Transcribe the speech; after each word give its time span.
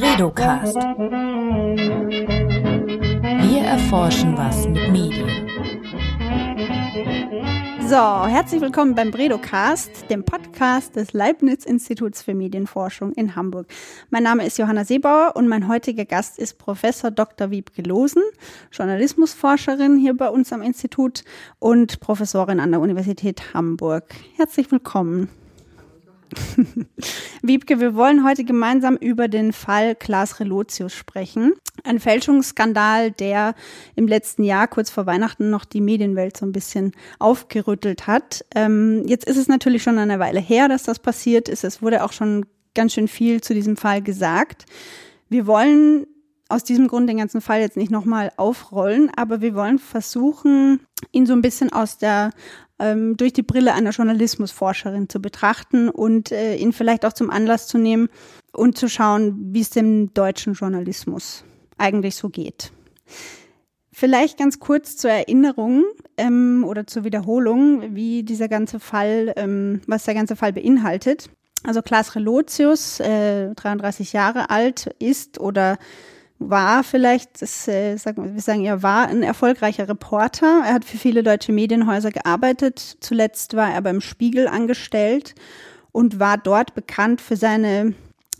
Bredocast. 0.00 0.74
Wir 3.44 3.62
erforschen 3.62 4.36
was 4.36 4.66
mit 4.66 4.90
Medien. 4.90 5.30
So, 7.88 8.26
herzlich 8.26 8.60
willkommen 8.60 8.96
beim 8.96 9.12
Bredocast, 9.12 10.10
dem 10.10 10.24
Podcast 10.24 10.96
des 10.96 11.12
Leibniz-Instituts 11.12 12.22
für 12.22 12.34
Medienforschung 12.34 13.12
in 13.12 13.36
Hamburg. 13.36 13.68
Mein 14.10 14.24
Name 14.24 14.44
ist 14.44 14.58
Johanna 14.58 14.84
Seebauer 14.84 15.36
und 15.36 15.46
mein 15.46 15.68
heutiger 15.68 16.04
Gast 16.04 16.40
ist 16.40 16.58
Professor 16.58 17.12
Dr. 17.12 17.52
Wiebke 17.52 17.82
Losen, 17.82 18.24
Journalismusforscherin 18.72 19.96
hier 19.96 20.16
bei 20.16 20.28
uns 20.28 20.52
am 20.52 20.62
Institut 20.62 21.22
und 21.60 22.00
Professorin 22.00 22.58
an 22.58 22.72
der 22.72 22.80
Universität 22.80 23.54
Hamburg. 23.54 24.12
Herzlich 24.34 24.72
willkommen. 24.72 25.28
Wiebke, 27.42 27.80
wir 27.80 27.94
wollen 27.94 28.24
heute 28.24 28.44
gemeinsam 28.44 28.96
über 28.96 29.28
den 29.28 29.52
Fall 29.52 29.94
Klaas 29.94 30.40
Relotius 30.40 30.92
sprechen. 30.92 31.52
Ein 31.82 32.00
Fälschungsskandal, 32.00 33.10
der 33.10 33.54
im 33.96 34.06
letzten 34.08 34.44
Jahr 34.44 34.68
kurz 34.68 34.90
vor 34.90 35.06
Weihnachten 35.06 35.50
noch 35.50 35.64
die 35.64 35.80
Medienwelt 35.80 36.36
so 36.36 36.46
ein 36.46 36.52
bisschen 36.52 36.92
aufgerüttelt 37.18 38.06
hat. 38.06 38.44
Ähm, 38.54 39.04
jetzt 39.06 39.26
ist 39.26 39.36
es 39.36 39.48
natürlich 39.48 39.82
schon 39.82 39.98
eine 39.98 40.18
Weile 40.18 40.40
her, 40.40 40.68
dass 40.68 40.84
das 40.84 40.98
passiert 40.98 41.48
ist. 41.48 41.64
Es 41.64 41.82
wurde 41.82 42.04
auch 42.04 42.12
schon 42.12 42.46
ganz 42.74 42.94
schön 42.94 43.08
viel 43.08 43.40
zu 43.40 43.54
diesem 43.54 43.76
Fall 43.76 44.02
gesagt. 44.02 44.66
Wir 45.28 45.46
wollen 45.46 46.06
aus 46.48 46.64
diesem 46.64 46.88
Grund 46.88 47.08
den 47.08 47.18
ganzen 47.18 47.40
Fall 47.40 47.60
jetzt 47.60 47.76
nicht 47.76 47.90
nochmal 47.90 48.30
aufrollen, 48.36 49.10
aber 49.16 49.40
wir 49.40 49.54
wollen 49.54 49.78
versuchen, 49.78 50.80
ihn 51.10 51.26
so 51.26 51.32
ein 51.32 51.42
bisschen 51.42 51.72
aus 51.72 51.98
der 51.98 52.30
ähm, 52.84 53.16
durch 53.16 53.32
die 53.32 53.42
Brille 53.42 53.72
einer 53.72 53.90
Journalismusforscherin 53.90 55.08
zu 55.08 55.20
betrachten 55.20 55.88
und 55.88 56.30
äh, 56.30 56.56
ihn 56.56 56.72
vielleicht 56.72 57.06
auch 57.06 57.14
zum 57.14 57.30
Anlass 57.30 57.66
zu 57.66 57.78
nehmen 57.78 58.08
und 58.52 58.76
zu 58.76 58.88
schauen, 58.88 59.36
wie 59.54 59.60
es 59.60 59.70
dem 59.70 60.12
deutschen 60.12 60.52
Journalismus 60.52 61.44
eigentlich 61.78 62.14
so 62.14 62.28
geht. 62.28 62.72
Vielleicht 63.90 64.38
ganz 64.38 64.58
kurz 64.58 64.96
zur 64.96 65.10
Erinnerung 65.10 65.84
ähm, 66.16 66.64
oder 66.66 66.86
zur 66.86 67.04
Wiederholung, 67.04 67.94
wie 67.94 68.22
dieser 68.22 68.48
ganze 68.48 68.80
Fall, 68.80 69.32
ähm, 69.36 69.80
was 69.86 70.04
der 70.04 70.14
ganze 70.14 70.36
Fall 70.36 70.52
beinhaltet. 70.52 71.30
Also 71.62 71.80
Klaas 71.80 72.14
Relotius, 72.14 73.00
äh, 73.00 73.54
33 73.54 74.12
Jahre 74.12 74.50
alt, 74.50 74.94
ist 74.98 75.40
oder 75.40 75.78
war 76.38 76.84
vielleicht, 76.84 77.42
das, 77.42 77.68
äh, 77.68 77.96
sagen, 77.96 78.34
wir 78.34 78.42
sagen, 78.42 78.64
er 78.64 78.82
war 78.82 79.08
ein 79.08 79.22
erfolgreicher 79.22 79.88
Reporter. 79.88 80.62
Er 80.66 80.74
hat 80.74 80.84
für 80.84 80.98
viele 80.98 81.22
deutsche 81.22 81.52
Medienhäuser 81.52 82.10
gearbeitet. 82.10 82.96
Zuletzt 83.00 83.54
war 83.54 83.72
er 83.72 83.82
beim 83.82 84.00
Spiegel 84.00 84.48
angestellt 84.48 85.34
und 85.92 86.18
war 86.18 86.36
dort 86.36 86.74
bekannt 86.74 87.20
für 87.20 87.36
seine 87.36 87.94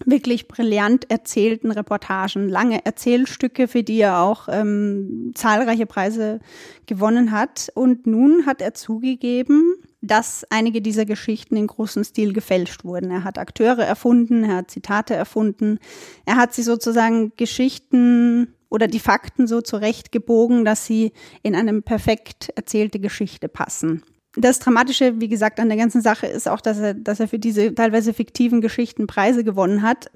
wirklich 0.05 0.49
brillant 0.49 1.11
erzählten 1.11 1.71
Reportagen, 1.71 2.49
lange 2.49 2.85
Erzählstücke, 2.85 3.69
für 3.69 3.83
die 3.83 4.01
er 4.01 4.19
auch 4.19 4.49
ähm, 4.51 5.33
zahlreiche 5.35 5.87
Preise 5.87 6.41
gewonnen 6.87 7.31
hat. 7.31 7.71
Und 7.75 8.07
nun 8.07 8.45
hat 8.47 8.61
er 8.61 8.75
zugegeben, 8.75 9.77
dass 10.07 10.45
einige 10.51 10.83
dieser 10.83 11.07
Geschichten 11.07 11.57
in 11.57 11.67
großem 11.67 12.05
Stil 12.05 12.33
gefälscht 12.33 12.85
wurden. 12.85 13.11
Er 13.11 13.25
hat 13.25 13.39
Akteure 13.39 13.85
erfunden, 13.85 14.45
er 14.45 14.57
hat 14.57 14.71
Zitate 14.71 15.15
erfunden, 15.15 15.79
er 16.27 16.37
hat 16.37 16.53
sich 16.55 16.65
sozusagen 16.65 17.33
Geschichten 17.37 18.55
oder 18.69 18.87
die 18.87 19.01
Fakten 19.01 19.47
so 19.47 19.61
zurechtgebogen, 19.61 20.65
dass 20.65 20.85
sie 20.85 21.13
in 21.43 21.55
eine 21.55 21.81
perfekt 21.81 22.51
erzählte 22.57 22.99
Geschichte 22.99 23.49
passen. 23.49 24.03
Das 24.37 24.59
Dramatische, 24.59 25.21
wie 25.21 25.29
gesagt, 25.29 25.61
an 25.61 25.69
der 25.69 25.79
ganzen 25.79 26.01
Sache 26.01 26.27
ist 26.27 26.49
auch, 26.49 26.61
dass 26.61 26.79
er, 26.79 26.95
dass 26.95 27.21
er 27.21 27.29
für 27.29 27.39
diese 27.39 27.75
teilweise 27.75 28.13
fiktiven 28.13 28.61
Geschichten 28.61 29.07
Preise 29.07 29.45
gewonnen 29.45 29.83
hat 29.83 30.11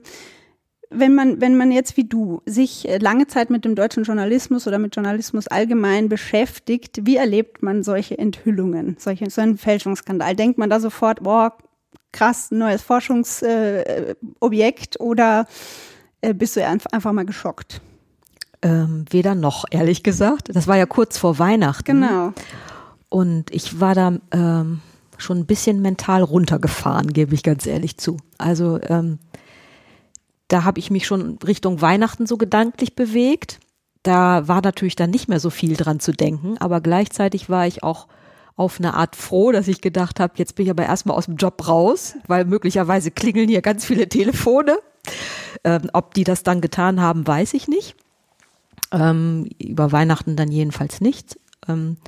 wenn 0.91 1.15
man, 1.15 1.41
wenn 1.41 1.57
man 1.57 1.71
jetzt 1.71 1.97
wie 1.97 2.05
du 2.05 2.43
sich 2.47 2.89
äh, 2.89 2.99
lange 2.99 3.27
Zeit 3.27 3.51
mit 3.51 3.65
dem 3.65 3.75
deutschen 3.75 4.05
Journalismus 4.05 4.67
oder 4.67 4.79
mit 4.79 4.97
Journalismus 4.97 5.49
allgemein 5.49 6.09
beschäftigt, 6.09 7.01
wie 7.03 7.17
erlebt 7.17 7.63
man 7.63 7.83
solche 7.83 8.19
Enthüllungen, 8.19 8.97
solche, 8.99 9.29
so 9.31 9.41
einen 9.41 9.59
Fälschungsskandal? 9.59 10.35
Denkt 10.35 10.59
man 10.59 10.71
da 10.71 10.81
sofort, 10.81 11.23
boah, 11.23 11.57
krass, 12.13 12.51
neues 12.51 12.83
Forschungsobjekt 12.83 14.97
äh, 14.97 15.03
oder 15.03 15.47
äh, 16.21 16.35
bist 16.35 16.57
du 16.57 16.67
einfach 16.67 17.13
mal 17.13 17.27
geschockt? 17.27 17.81
Ähm, 18.63 19.05
weder 19.11 19.35
noch, 19.35 19.65
ehrlich 19.71 20.03
gesagt. 20.03 20.55
Das 20.55 20.67
war 20.67 20.77
ja 20.77 20.87
kurz 20.87 21.19
vor 21.19 21.39
Weihnachten. 21.39 22.01
Genau. 22.01 22.33
Und 23.09 23.55
ich 23.55 23.81
war 23.81 23.95
da 23.95 24.19
ähm, 24.33 24.81
schon 25.17 25.39
ein 25.39 25.47
bisschen 25.47 25.81
mental 25.81 26.23
runtergefahren, 26.23 27.13
gebe 27.13 27.35
ich 27.35 27.43
ganz 27.43 27.67
ehrlich 27.67 27.99
zu. 27.99 28.19
Also 28.37 28.81
ähm, 28.83 29.19
da 30.49 30.65
habe 30.65 30.81
ich 30.81 30.91
mich 30.91 31.07
schon 31.07 31.39
Richtung 31.47 31.81
Weihnachten 31.81 32.27
so 32.27 32.37
gedanklich 32.37 32.97
bewegt. 32.97 33.61
Da 34.03 34.49
war 34.49 34.63
natürlich 34.63 34.97
dann 34.97 35.11
nicht 35.11 35.29
mehr 35.29 35.41
so 35.41 35.51
viel 35.51 35.77
dran 35.77 36.01
zu 36.01 36.13
denken, 36.13 36.57
aber 36.59 36.81
gleichzeitig 36.81 37.51
war 37.51 37.67
ich 37.67 37.83
auch 37.83 38.09
auf 38.57 38.81
eine 38.81 38.95
Art 38.95 39.15
froh, 39.15 39.53
dass 39.53 39.69
ich 39.69 39.81
gedacht 39.81 40.19
habe, 40.19 40.35
jetzt 40.37 40.57
bin 40.57 40.67
ich 40.67 40.71
aber 40.71 40.85
erstmal 40.85 41.17
aus 41.17 41.27
dem 41.27 41.37
Job 41.37 41.69
raus, 41.69 42.17
weil 42.27 42.45
möglicherweise 42.45 43.11
klingeln 43.13 43.49
hier 43.49 43.63
ganz 43.63 43.85
viele 43.85 44.09
Telefone. 44.09 44.79
Ähm, 45.65 45.91
ob 45.93 46.15
die 46.15 46.25
das 46.25 46.43
dann 46.43 46.61
getan 46.61 47.01
haben, 47.01 47.27
weiß 47.27 47.55
ich 47.55 47.69
nicht. 47.69 47.95
Ähm, 48.91 49.49
über 49.59 49.93
Weihnachten 49.93 50.35
dann 50.35 50.51
jedenfalls 50.51 51.01
nicht. 51.01 51.39
Ähm, 51.69 51.99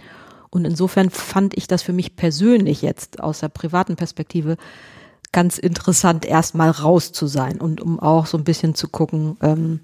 und 0.50 0.64
insofern 0.64 1.10
fand 1.10 1.56
ich 1.56 1.68
das 1.68 1.82
für 1.82 1.92
mich 1.92 2.16
persönlich 2.16 2.82
jetzt 2.82 3.20
aus 3.20 3.40
der 3.40 3.48
privaten 3.48 3.96
Perspektive 3.96 4.56
ganz 5.32 5.58
interessant, 5.58 6.24
erstmal 6.24 6.70
raus 6.70 7.12
zu 7.12 7.26
sein 7.26 7.60
und 7.60 7.80
um 7.80 8.00
auch 8.00 8.26
so 8.26 8.36
ein 8.36 8.44
bisschen 8.44 8.74
zu 8.74 8.88
gucken, 8.88 9.36
ähm, 9.42 9.80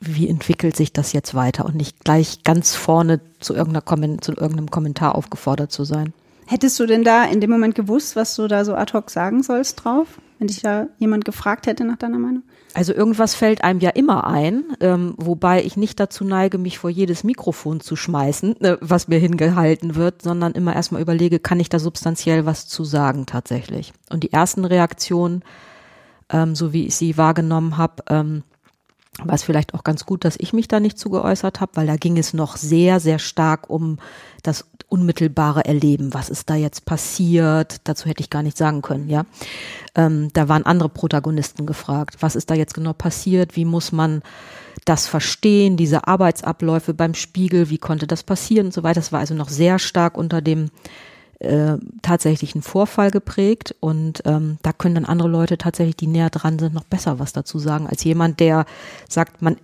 wie 0.00 0.28
entwickelt 0.28 0.76
sich 0.76 0.92
das 0.92 1.12
jetzt 1.12 1.34
weiter 1.34 1.66
und 1.66 1.74
nicht 1.74 2.04
gleich 2.04 2.42
ganz 2.42 2.74
vorne 2.74 3.20
zu, 3.38 3.54
irgendeiner 3.54 4.20
zu 4.20 4.32
irgendeinem 4.32 4.70
Kommentar 4.70 5.14
aufgefordert 5.14 5.72
zu 5.72 5.84
sein. 5.84 6.14
Hättest 6.46 6.80
du 6.80 6.86
denn 6.86 7.04
da 7.04 7.24
in 7.24 7.40
dem 7.40 7.50
Moment 7.50 7.74
gewusst, 7.74 8.16
was 8.16 8.34
du 8.34 8.48
da 8.48 8.64
so 8.64 8.74
ad 8.74 8.92
hoc 8.94 9.10
sagen 9.10 9.42
sollst 9.42 9.84
drauf, 9.84 10.18
wenn 10.38 10.48
dich 10.48 10.62
da 10.62 10.86
jemand 10.98 11.24
gefragt 11.24 11.66
hätte 11.66 11.84
nach 11.84 11.98
deiner 11.98 12.18
Meinung? 12.18 12.42
Also 12.72 12.94
irgendwas 12.94 13.34
fällt 13.34 13.64
einem 13.64 13.80
ja 13.80 13.90
immer 13.90 14.26
ein, 14.26 14.64
ähm, 14.80 15.14
wobei 15.16 15.64
ich 15.64 15.76
nicht 15.76 15.98
dazu 15.98 16.24
neige, 16.24 16.56
mich 16.56 16.78
vor 16.78 16.90
jedes 16.90 17.24
Mikrofon 17.24 17.80
zu 17.80 17.96
schmeißen, 17.96 18.60
äh, 18.60 18.76
was 18.80 19.08
mir 19.08 19.18
hingehalten 19.18 19.96
wird, 19.96 20.22
sondern 20.22 20.52
immer 20.52 20.74
erstmal 20.74 21.02
überlege, 21.02 21.40
kann 21.40 21.58
ich 21.58 21.68
da 21.68 21.80
substanziell 21.80 22.46
was 22.46 22.68
zu 22.68 22.84
sagen 22.84 23.26
tatsächlich. 23.26 23.92
Und 24.10 24.22
die 24.22 24.32
ersten 24.32 24.64
Reaktionen, 24.64 25.42
ähm, 26.30 26.54
so 26.54 26.72
wie 26.72 26.86
ich 26.86 26.94
sie 26.94 27.16
wahrgenommen 27.16 27.76
habe, 27.76 28.04
ähm, 28.08 28.44
war 29.18 29.34
es 29.34 29.42
vielleicht 29.42 29.74
auch 29.74 29.84
ganz 29.84 30.06
gut, 30.06 30.24
dass 30.24 30.36
ich 30.38 30.52
mich 30.52 30.68
da 30.68 30.78
nicht 30.80 30.98
zu 30.98 31.10
geäußert 31.10 31.60
habe, 31.60 31.72
weil 31.74 31.86
da 31.86 31.96
ging 31.96 32.16
es 32.16 32.32
noch 32.32 32.56
sehr, 32.56 33.00
sehr 33.00 33.18
stark 33.18 33.68
um 33.68 33.98
das 34.42 34.66
unmittelbare 34.90 35.64
Erleben. 35.64 36.12
Was 36.12 36.28
ist 36.28 36.50
da 36.50 36.54
jetzt 36.54 36.84
passiert? 36.84 37.80
Dazu 37.84 38.08
hätte 38.08 38.20
ich 38.20 38.30
gar 38.30 38.42
nicht 38.42 38.56
sagen 38.56 38.82
können, 38.82 39.08
ja. 39.08 39.24
Ähm, 39.94 40.30
da 40.32 40.48
waren 40.48 40.66
andere 40.66 40.88
Protagonisten 40.88 41.64
gefragt. 41.64 42.16
Was 42.20 42.36
ist 42.36 42.50
da 42.50 42.54
jetzt 42.54 42.74
genau 42.74 42.92
passiert? 42.92 43.56
Wie 43.56 43.64
muss 43.64 43.92
man 43.92 44.22
das 44.84 45.06
verstehen? 45.06 45.76
Diese 45.76 46.06
Arbeitsabläufe 46.06 46.94
beim 46.94 47.14
Spiegel, 47.14 47.70
wie 47.70 47.78
konnte 47.78 48.06
das 48.06 48.22
passieren 48.22 48.66
und 48.66 48.74
so 48.74 48.82
weiter. 48.82 49.00
Das 49.00 49.12
war 49.12 49.20
also 49.20 49.34
noch 49.34 49.48
sehr 49.48 49.78
stark 49.78 50.18
unter 50.18 50.42
dem 50.42 50.70
äh, 51.40 51.78
tatsächlichen 52.02 52.60
Vorfall 52.60 53.10
geprägt 53.10 53.74
und 53.80 54.22
ähm, 54.26 54.58
da 54.62 54.72
können 54.72 54.96
dann 54.96 55.04
andere 55.06 55.28
Leute 55.28 55.56
tatsächlich, 55.56 55.96
die 55.96 56.06
näher 56.06 56.28
dran 56.28 56.58
sind, 56.58 56.74
noch 56.74 56.84
besser 56.84 57.18
was 57.18 57.32
dazu 57.32 57.58
sagen 57.58 57.86
als 57.86 58.04
jemand, 58.04 58.40
der 58.40 58.66
sagt, 59.08 59.40
man 59.40 59.56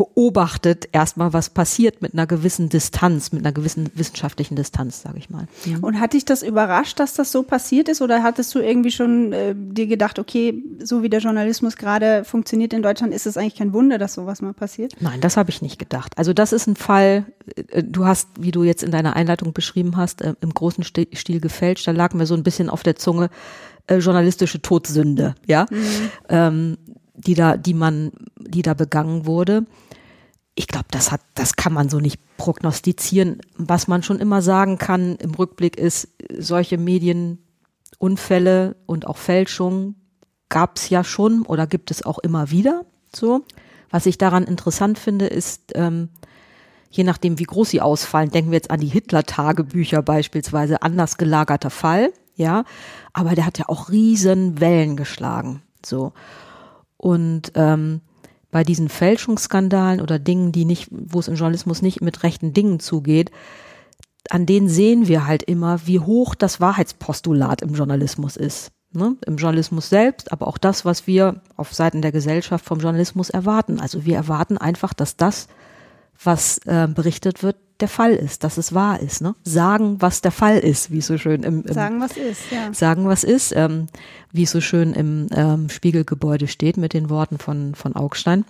beobachtet 0.00 0.88
erstmal, 0.92 1.34
was 1.34 1.50
passiert 1.50 2.00
mit 2.00 2.14
einer 2.14 2.26
gewissen 2.26 2.70
Distanz, 2.70 3.32
mit 3.32 3.44
einer 3.44 3.52
gewissen 3.52 3.90
wissenschaftlichen 3.94 4.56
Distanz, 4.56 5.02
sage 5.02 5.18
ich 5.18 5.28
mal. 5.28 5.46
Ja. 5.66 5.76
Und 5.82 6.00
hat 6.00 6.14
dich 6.14 6.24
das 6.24 6.42
überrascht, 6.42 6.98
dass 6.98 7.12
das 7.12 7.30
so 7.30 7.42
passiert 7.42 7.86
ist 7.90 8.00
oder 8.00 8.22
hattest 8.22 8.54
du 8.54 8.60
irgendwie 8.60 8.92
schon 8.92 9.34
äh, 9.34 9.54
dir 9.54 9.86
gedacht, 9.86 10.18
okay, 10.18 10.54
so 10.82 11.02
wie 11.02 11.10
der 11.10 11.20
Journalismus 11.20 11.76
gerade 11.76 12.24
funktioniert 12.24 12.72
in 12.72 12.82
Deutschland, 12.82 13.12
ist 13.12 13.26
es 13.26 13.36
eigentlich 13.36 13.56
kein 13.56 13.74
Wunder, 13.74 13.98
dass 13.98 14.14
sowas 14.14 14.40
mal 14.40 14.54
passiert? 14.54 14.94
Nein, 15.00 15.20
das 15.20 15.36
habe 15.36 15.50
ich 15.50 15.60
nicht 15.60 15.78
gedacht. 15.78 16.16
Also 16.16 16.32
das 16.32 16.54
ist 16.54 16.66
ein 16.66 16.76
Fall, 16.76 17.26
äh, 17.68 17.82
du 17.82 18.06
hast, 18.06 18.28
wie 18.38 18.52
du 18.52 18.64
jetzt 18.64 18.82
in 18.82 18.92
deiner 18.92 19.16
Einleitung 19.16 19.52
beschrieben 19.52 19.98
hast, 19.98 20.22
äh, 20.22 20.34
im 20.40 20.54
großen 20.54 20.82
Stil 20.82 21.40
gefälscht, 21.40 21.86
da 21.86 21.90
lag 21.90 22.14
mir 22.14 22.24
so 22.24 22.34
ein 22.34 22.42
bisschen 22.42 22.70
auf 22.70 22.82
der 22.82 22.96
Zunge 22.96 23.28
äh, 23.86 23.98
journalistische 23.98 24.62
Todsünde, 24.62 25.34
ja. 25.46 25.66
Mhm. 25.70 26.10
Ähm, 26.28 26.78
die 27.26 27.34
da, 27.34 27.56
die 27.56 27.74
man, 27.74 28.12
die 28.38 28.62
da 28.62 28.74
begangen 28.74 29.26
wurde. 29.26 29.64
Ich 30.54 30.66
glaube, 30.66 30.86
das 30.90 31.12
hat, 31.12 31.20
das 31.34 31.56
kann 31.56 31.72
man 31.72 31.88
so 31.88 32.00
nicht 32.00 32.20
prognostizieren. 32.36 33.40
Was 33.56 33.88
man 33.88 34.02
schon 34.02 34.18
immer 34.18 34.42
sagen 34.42 34.78
kann 34.78 35.16
im 35.16 35.34
Rückblick 35.34 35.76
ist, 35.76 36.08
solche 36.36 36.76
Medienunfälle 36.78 38.76
und 38.86 39.06
auch 39.06 39.16
Fälschungen 39.16 39.94
gab 40.48 40.76
es 40.76 40.90
ja 40.90 41.04
schon 41.04 41.42
oder 41.42 41.66
gibt 41.66 41.90
es 41.90 42.04
auch 42.04 42.18
immer 42.18 42.50
wieder. 42.50 42.84
So, 43.14 43.44
was 43.90 44.06
ich 44.06 44.18
daran 44.18 44.44
interessant 44.44 44.98
finde, 44.98 45.26
ist 45.26 45.72
ähm, 45.74 46.10
je 46.90 47.04
nachdem, 47.04 47.38
wie 47.38 47.44
groß 47.44 47.70
sie 47.70 47.80
ausfallen, 47.80 48.30
denken 48.30 48.50
wir 48.50 48.56
jetzt 48.56 48.70
an 48.70 48.80
die 48.80 48.88
Hitler-Tagebücher 48.88 50.02
beispielsweise, 50.02 50.82
anders 50.82 51.16
gelagerter 51.16 51.70
Fall, 51.70 52.12
ja, 52.34 52.64
aber 53.12 53.34
der 53.34 53.46
hat 53.46 53.58
ja 53.58 53.68
auch 53.68 53.90
riesen 53.90 54.60
Wellen 54.60 54.96
geschlagen. 54.96 55.62
So. 55.84 56.12
Und 57.00 57.52
ähm, 57.54 58.02
bei 58.50 58.62
diesen 58.62 58.90
Fälschungsskandalen 58.90 60.02
oder 60.02 60.18
Dingen, 60.18 60.52
die 60.52 60.66
nicht, 60.66 60.88
wo 60.90 61.18
es 61.18 61.28
im 61.28 61.34
Journalismus 61.34 61.80
nicht 61.80 62.02
mit 62.02 62.22
rechten 62.24 62.52
Dingen 62.52 62.78
zugeht, 62.78 63.30
an 64.28 64.44
denen 64.44 64.68
sehen 64.68 65.08
wir 65.08 65.26
halt 65.26 65.42
immer, 65.42 65.86
wie 65.86 65.98
hoch 65.98 66.34
das 66.34 66.60
Wahrheitspostulat 66.60 67.62
im 67.62 67.74
Journalismus 67.74 68.36
ist. 68.36 68.70
Ne? 68.92 69.16
Im 69.24 69.38
Journalismus 69.38 69.88
selbst, 69.88 70.30
aber 70.30 70.46
auch 70.46 70.58
das, 70.58 70.84
was 70.84 71.06
wir 71.06 71.40
auf 71.56 71.72
Seiten 71.72 72.02
der 72.02 72.12
Gesellschaft 72.12 72.66
vom 72.66 72.80
Journalismus 72.80 73.30
erwarten. 73.30 73.80
Also 73.80 74.04
wir 74.04 74.16
erwarten 74.16 74.58
einfach, 74.58 74.92
dass 74.92 75.16
das, 75.16 75.48
was 76.22 76.58
äh, 76.66 76.86
berichtet 76.86 77.42
wird, 77.42 77.56
der 77.80 77.88
Fall 77.88 78.12
ist, 78.14 78.44
dass 78.44 78.58
es 78.58 78.74
wahr 78.74 79.00
ist. 79.00 79.20
Ne? 79.20 79.34
Sagen, 79.44 80.00
was 80.00 80.20
der 80.20 80.32
Fall 80.32 80.58
ist, 80.58 80.90
wie 80.90 80.98
es 80.98 81.06
so 81.06 81.18
schön 81.18 81.42
im, 81.42 81.64
im 81.64 81.72
Sagen, 81.74 82.00
was 82.00 82.16
ist, 82.16 82.42
ja. 82.50 82.72
Sagen, 82.72 83.06
was 83.06 83.24
ist, 83.24 83.52
ähm, 83.56 83.86
wie 84.32 84.44
es 84.44 84.50
so 84.50 84.60
schön 84.60 84.92
im 84.92 85.28
ähm, 85.32 85.68
Spiegelgebäude 85.68 86.48
steht 86.48 86.76
mit 86.76 86.92
den 86.92 87.10
Worten 87.10 87.38
von, 87.38 87.74
von 87.74 87.96
Augstein. 87.96 88.44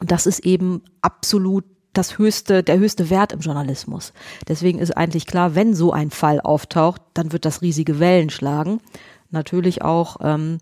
Und 0.00 0.10
das 0.10 0.26
ist 0.26 0.40
eben 0.40 0.82
absolut 1.00 1.64
das 1.92 2.18
höchste, 2.18 2.62
der 2.62 2.78
höchste 2.78 3.10
Wert 3.10 3.32
im 3.32 3.40
Journalismus. 3.40 4.12
Deswegen 4.48 4.78
ist 4.78 4.96
eigentlich 4.96 5.26
klar, 5.26 5.54
wenn 5.54 5.74
so 5.74 5.92
ein 5.92 6.10
Fall 6.10 6.40
auftaucht, 6.40 7.02
dann 7.14 7.32
wird 7.32 7.44
das 7.44 7.62
riesige 7.62 7.98
Wellen 7.98 8.30
schlagen. 8.30 8.80
Natürlich 9.30 9.82
auch, 9.82 10.16
ähm, 10.22 10.58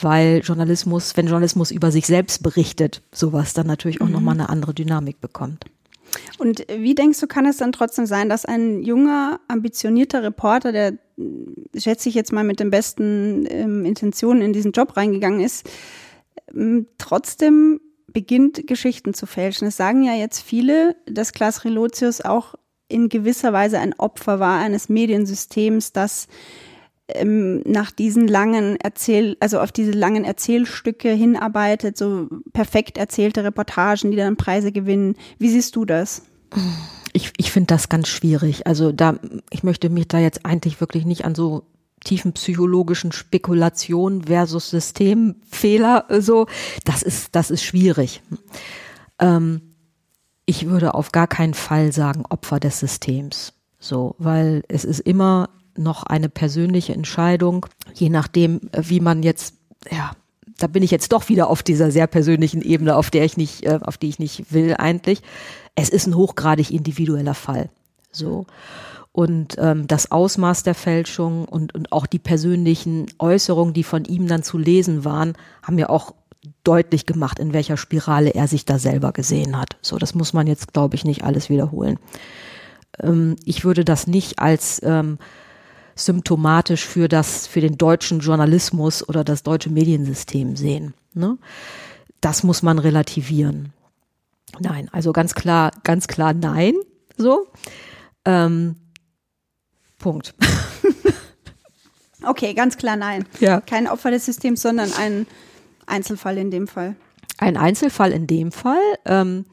weil 0.00 0.40
Journalismus, 0.44 1.16
wenn 1.16 1.26
Journalismus 1.26 1.70
über 1.70 1.90
sich 1.90 2.06
selbst 2.06 2.42
berichtet, 2.42 3.02
sowas 3.12 3.54
dann 3.54 3.66
natürlich 3.66 4.00
auch 4.00 4.06
mhm. 4.06 4.12
nochmal 4.12 4.34
eine 4.34 4.48
andere 4.48 4.74
Dynamik 4.74 5.20
bekommt. 5.20 5.64
Und 6.38 6.66
wie 6.68 6.94
denkst 6.94 7.20
du, 7.20 7.26
kann 7.26 7.46
es 7.46 7.58
dann 7.58 7.72
trotzdem 7.72 8.06
sein, 8.06 8.28
dass 8.28 8.44
ein 8.44 8.82
junger, 8.82 9.40
ambitionierter 9.48 10.22
Reporter, 10.22 10.72
der, 10.72 10.94
schätze 11.76 12.08
ich 12.08 12.14
jetzt 12.14 12.32
mal, 12.32 12.44
mit 12.44 12.60
den 12.60 12.70
besten 12.70 13.46
ähm, 13.48 13.84
Intentionen 13.84 14.42
in 14.42 14.52
diesen 14.52 14.72
Job 14.72 14.96
reingegangen 14.96 15.40
ist, 15.40 15.68
ähm, 16.54 16.86
trotzdem 16.98 17.80
beginnt, 18.08 18.66
Geschichten 18.66 19.14
zu 19.14 19.26
fälschen? 19.26 19.68
Es 19.68 19.76
sagen 19.76 20.04
ja 20.04 20.14
jetzt 20.14 20.40
viele, 20.40 20.96
dass 21.06 21.32
Klaas 21.32 21.64
Relotius 21.64 22.20
auch 22.20 22.54
in 22.88 23.08
gewisser 23.08 23.52
Weise 23.52 23.78
ein 23.78 23.94
Opfer 23.94 24.40
war 24.40 24.60
eines 24.60 24.88
Mediensystems, 24.88 25.92
das 25.92 26.28
ähm, 27.08 27.60
nach 27.66 27.90
diesen 27.90 28.28
langen 28.28 28.76
Erzähl, 28.76 29.36
also 29.40 29.60
auf 29.60 29.72
diese 29.72 29.92
langen 29.92 30.24
Erzählstücke 30.24 31.10
hinarbeitet, 31.10 31.96
so 31.98 32.28
perfekt 32.52 32.98
erzählte 32.98 33.44
Reportagen, 33.44 34.10
die 34.10 34.16
dann 34.16 34.36
Preise 34.36 34.72
gewinnen. 34.72 35.16
Wie 35.38 35.50
siehst 35.50 35.76
du 35.76 35.84
das? 35.84 36.22
Ich, 37.12 37.32
ich 37.36 37.52
finde 37.52 37.68
das 37.68 37.88
ganz 37.88 38.08
schwierig. 38.08 38.66
Also 38.66 38.92
da, 38.92 39.18
ich 39.50 39.62
möchte 39.62 39.90
mich 39.90 40.08
da 40.08 40.18
jetzt 40.18 40.46
eigentlich 40.46 40.80
wirklich 40.80 41.04
nicht 41.04 41.24
an 41.24 41.34
so 41.34 41.66
tiefen 42.04 42.32
psychologischen 42.32 43.12
Spekulationen 43.12 44.24
versus 44.24 44.70
Systemfehler 44.70 46.06
so. 46.20 46.46
Das 46.84 47.02
ist, 47.02 47.34
das 47.34 47.50
ist 47.50 47.64
schwierig. 47.64 48.22
Ähm, 49.18 49.74
ich 50.46 50.68
würde 50.68 50.94
auf 50.94 51.12
gar 51.12 51.26
keinen 51.26 51.54
Fall 51.54 51.92
sagen 51.92 52.24
Opfer 52.28 52.60
des 52.60 52.78
Systems. 52.80 53.54
So, 53.78 54.14
weil 54.18 54.62
es 54.68 54.84
ist 54.84 55.00
immer 55.00 55.50
noch 55.76 56.04
eine 56.04 56.28
persönliche 56.28 56.94
Entscheidung, 56.94 57.66
je 57.94 58.08
nachdem, 58.08 58.60
äh, 58.72 58.82
wie 58.84 59.00
man 59.00 59.22
jetzt, 59.22 59.54
ja, 59.90 60.12
da 60.58 60.66
bin 60.66 60.82
ich 60.82 60.90
jetzt 60.90 61.12
doch 61.12 61.28
wieder 61.28 61.48
auf 61.48 61.62
dieser 61.62 61.90
sehr 61.90 62.06
persönlichen 62.06 62.62
Ebene, 62.62 62.96
auf 62.96 63.10
der 63.10 63.24
ich 63.24 63.36
nicht, 63.36 63.64
äh, 63.64 63.80
auf 63.82 63.98
die 63.98 64.08
ich 64.08 64.18
nicht 64.18 64.52
will 64.52 64.74
eigentlich. 64.78 65.22
Es 65.74 65.88
ist 65.88 66.06
ein 66.06 66.16
hochgradig 66.16 66.70
individueller 66.70 67.34
Fall. 67.34 67.70
So. 68.12 68.46
Und 69.10 69.56
ähm, 69.58 69.86
das 69.86 70.10
Ausmaß 70.10 70.64
der 70.64 70.74
Fälschung 70.74 71.44
und, 71.44 71.74
und 71.74 71.92
auch 71.92 72.06
die 72.06 72.18
persönlichen 72.18 73.06
Äußerungen, 73.18 73.72
die 73.72 73.84
von 73.84 74.04
ihm 74.04 74.26
dann 74.26 74.42
zu 74.42 74.58
lesen 74.58 75.04
waren, 75.04 75.34
haben 75.62 75.78
ja 75.78 75.88
auch 75.88 76.14
deutlich 76.64 77.06
gemacht, 77.06 77.38
in 77.38 77.52
welcher 77.52 77.76
Spirale 77.76 78.30
er 78.30 78.48
sich 78.48 78.64
da 78.64 78.78
selber 78.78 79.12
gesehen 79.12 79.58
hat. 79.58 79.76
So, 79.82 79.98
das 79.98 80.14
muss 80.14 80.32
man 80.32 80.46
jetzt, 80.46 80.72
glaube 80.72 80.96
ich, 80.96 81.04
nicht 81.04 81.24
alles 81.24 81.48
wiederholen. 81.48 81.98
Ähm, 83.00 83.36
ich 83.44 83.64
würde 83.64 83.84
das 83.84 84.06
nicht 84.06 84.38
als 84.38 84.80
ähm, 84.84 85.18
symptomatisch 85.94 86.84
für 86.84 87.08
das, 87.08 87.46
für 87.46 87.60
den 87.60 87.78
deutschen 87.78 88.20
Journalismus 88.20 89.08
oder 89.08 89.24
das 89.24 89.42
deutsche 89.42 89.70
Mediensystem 89.70 90.56
sehen. 90.56 90.94
Ne? 91.14 91.38
Das 92.20 92.42
muss 92.42 92.62
man 92.62 92.78
relativieren. 92.78 93.72
Nein, 94.60 94.88
also 94.92 95.12
ganz 95.12 95.34
klar, 95.34 95.72
ganz 95.82 96.06
klar 96.06 96.32
nein. 96.32 96.74
So. 97.16 97.46
Ähm, 98.24 98.76
Punkt. 99.98 100.34
okay, 102.26 102.54
ganz 102.54 102.76
klar 102.76 102.96
nein. 102.96 103.24
Ja. 103.40 103.60
Kein 103.60 103.88
Opfer 103.88 104.10
des 104.10 104.26
Systems, 104.26 104.62
sondern 104.62 104.92
ein 104.92 105.26
Einzelfall 105.86 106.38
in 106.38 106.50
dem 106.50 106.66
Fall. 106.66 106.96
Ein 107.38 107.56
Einzelfall 107.56 108.12
in 108.12 108.26
dem 108.26 108.52
Fall. 108.52 108.82
Ähm, 109.06 109.44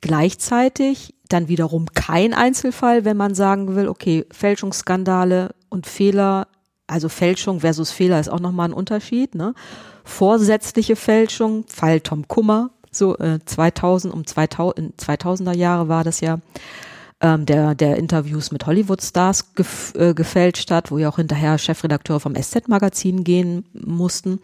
gleichzeitig 0.00 1.14
dann 1.28 1.48
wiederum 1.48 1.86
kein 1.92 2.34
Einzelfall, 2.34 3.04
wenn 3.04 3.16
man 3.16 3.34
sagen 3.34 3.74
will, 3.74 3.88
okay, 3.88 4.24
Fälschungsskandale 4.30 5.55
und 5.68 5.86
Fehler, 5.86 6.48
also 6.86 7.08
Fälschung 7.08 7.60
versus 7.60 7.90
Fehler 7.90 8.20
ist 8.20 8.28
auch 8.28 8.40
nochmal 8.40 8.68
ein 8.68 8.74
Unterschied. 8.74 9.34
Ne? 9.34 9.54
Vorsätzliche 10.04 10.96
Fälschung, 10.96 11.64
Fall 11.68 12.00
Tom 12.00 12.28
Kummer, 12.28 12.70
so 12.90 13.16
äh, 13.18 13.38
2000, 13.44 14.12
um 14.12 14.26
2000, 14.26 15.00
2000er 15.00 15.54
Jahre 15.54 15.88
war 15.88 16.04
das 16.04 16.20
ja, 16.20 16.38
ähm, 17.20 17.46
der, 17.46 17.74
der 17.74 17.96
Interviews 17.96 18.52
mit 18.52 18.66
Hollywood-Stars 18.66 19.54
gef 19.54 19.94
äh, 19.96 20.12
gefälscht 20.12 20.70
hat, 20.70 20.90
wo 20.90 20.98
ja 20.98 21.08
auch 21.08 21.16
hinterher 21.16 21.56
Chefredakteure 21.56 22.20
vom 22.20 22.34
SZ-Magazin 22.34 23.24
gehen 23.24 23.64
mussten. 23.72 24.40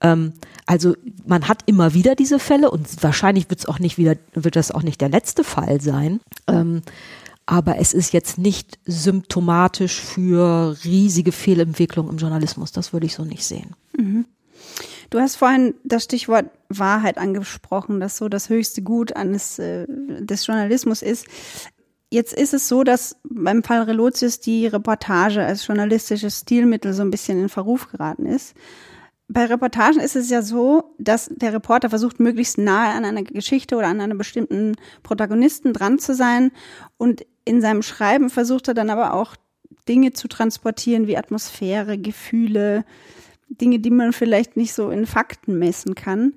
Ähm, 0.00 0.32
also 0.64 0.94
man 1.26 1.48
hat 1.48 1.62
immer 1.66 1.92
wieder 1.94 2.14
diese 2.14 2.38
Fälle 2.38 2.70
und 2.70 3.02
wahrscheinlich 3.02 3.50
wird 3.50 3.60
es 3.60 3.66
auch 3.66 3.78
nicht 3.78 3.98
wieder, 3.98 4.16
wird 4.32 4.56
das 4.56 4.70
auch 4.70 4.82
nicht 4.82 5.00
der 5.00 5.10
letzte 5.10 5.44
Fall 5.44 5.80
sein. 5.80 6.20
Ähm, 6.46 6.82
aber 7.48 7.78
es 7.78 7.94
ist 7.94 8.12
jetzt 8.12 8.36
nicht 8.36 8.78
symptomatisch 8.84 10.02
für 10.02 10.76
riesige 10.84 11.32
Fehlentwicklung 11.32 12.10
im 12.10 12.18
Journalismus. 12.18 12.72
Das 12.72 12.92
würde 12.92 13.06
ich 13.06 13.14
so 13.14 13.24
nicht 13.24 13.42
sehen. 13.42 13.74
Mhm. 13.96 14.26
Du 15.08 15.18
hast 15.18 15.36
vorhin 15.36 15.72
das 15.82 16.04
Stichwort 16.04 16.50
Wahrheit 16.68 17.16
angesprochen, 17.16 18.00
das 18.00 18.18
so 18.18 18.28
das 18.28 18.50
höchste 18.50 18.82
Gut 18.82 19.16
eines 19.16 19.58
äh, 19.58 19.86
des 19.88 20.46
Journalismus 20.46 21.00
ist. 21.00 21.24
Jetzt 22.10 22.34
ist 22.34 22.52
es 22.52 22.68
so, 22.68 22.84
dass 22.84 23.16
beim 23.22 23.64
Fall 23.64 23.80
Relotius 23.80 24.40
die 24.40 24.66
Reportage 24.66 25.42
als 25.42 25.66
journalistisches 25.66 26.40
Stilmittel 26.40 26.92
so 26.92 27.00
ein 27.00 27.10
bisschen 27.10 27.40
in 27.40 27.48
Verruf 27.48 27.90
geraten 27.90 28.26
ist 28.26 28.54
bei 29.28 29.44
Reportagen 29.44 30.00
ist 30.00 30.16
es 30.16 30.30
ja 30.30 30.40
so, 30.40 30.94
dass 30.98 31.30
der 31.34 31.52
Reporter 31.52 31.90
versucht, 31.90 32.18
möglichst 32.18 32.56
nahe 32.56 32.94
an 32.94 33.04
einer 33.04 33.22
Geschichte 33.22 33.76
oder 33.76 33.88
an 33.88 34.00
einem 34.00 34.16
bestimmten 34.16 34.76
Protagonisten 35.02 35.74
dran 35.74 35.98
zu 35.98 36.14
sein. 36.14 36.50
Und 36.96 37.26
in 37.48 37.60
seinem 37.60 37.82
Schreiben 37.82 38.30
versucht 38.30 38.68
er 38.68 38.74
dann 38.74 38.90
aber 38.90 39.14
auch 39.14 39.34
Dinge 39.88 40.12
zu 40.12 40.28
transportieren 40.28 41.06
wie 41.06 41.16
Atmosphäre, 41.16 41.98
Gefühle, 41.98 42.84
Dinge, 43.48 43.78
die 43.78 43.90
man 43.90 44.12
vielleicht 44.12 44.56
nicht 44.56 44.74
so 44.74 44.90
in 44.90 45.06
Fakten 45.06 45.58
messen 45.58 45.94
kann 45.94 46.34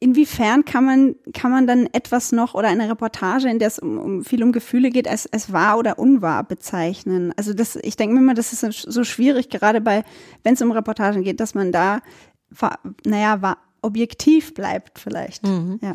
inwiefern 0.00 0.64
kann 0.64 0.84
man, 0.84 1.14
kann 1.32 1.50
man 1.50 1.66
dann 1.66 1.86
etwas 1.92 2.32
noch 2.32 2.54
oder 2.54 2.68
eine 2.68 2.88
Reportage, 2.88 3.48
in 3.48 3.58
der 3.58 3.68
es 3.68 3.78
um, 3.78 3.98
um 3.98 4.24
viel 4.24 4.42
um 4.42 4.52
Gefühle 4.52 4.90
geht, 4.90 5.08
als, 5.08 5.30
als 5.32 5.52
wahr 5.52 5.78
oder 5.78 5.98
unwahr 5.98 6.44
bezeichnen? 6.44 7.32
Also 7.36 7.54
das, 7.54 7.76
ich 7.76 7.96
denke 7.96 8.14
mir 8.14 8.20
immer, 8.20 8.34
das 8.34 8.52
ist 8.52 8.82
so 8.82 9.04
schwierig, 9.04 9.48
gerade 9.48 9.80
bei, 9.80 10.04
wenn 10.42 10.54
es 10.54 10.62
um 10.62 10.72
Reportagen 10.72 11.22
geht, 11.22 11.40
dass 11.40 11.54
man 11.54 11.72
da, 11.72 12.00
naja, 13.04 13.42
war, 13.42 13.58
objektiv 13.82 14.54
bleibt 14.54 14.98
vielleicht. 14.98 15.46
Mhm. 15.46 15.78
Ja. 15.82 15.94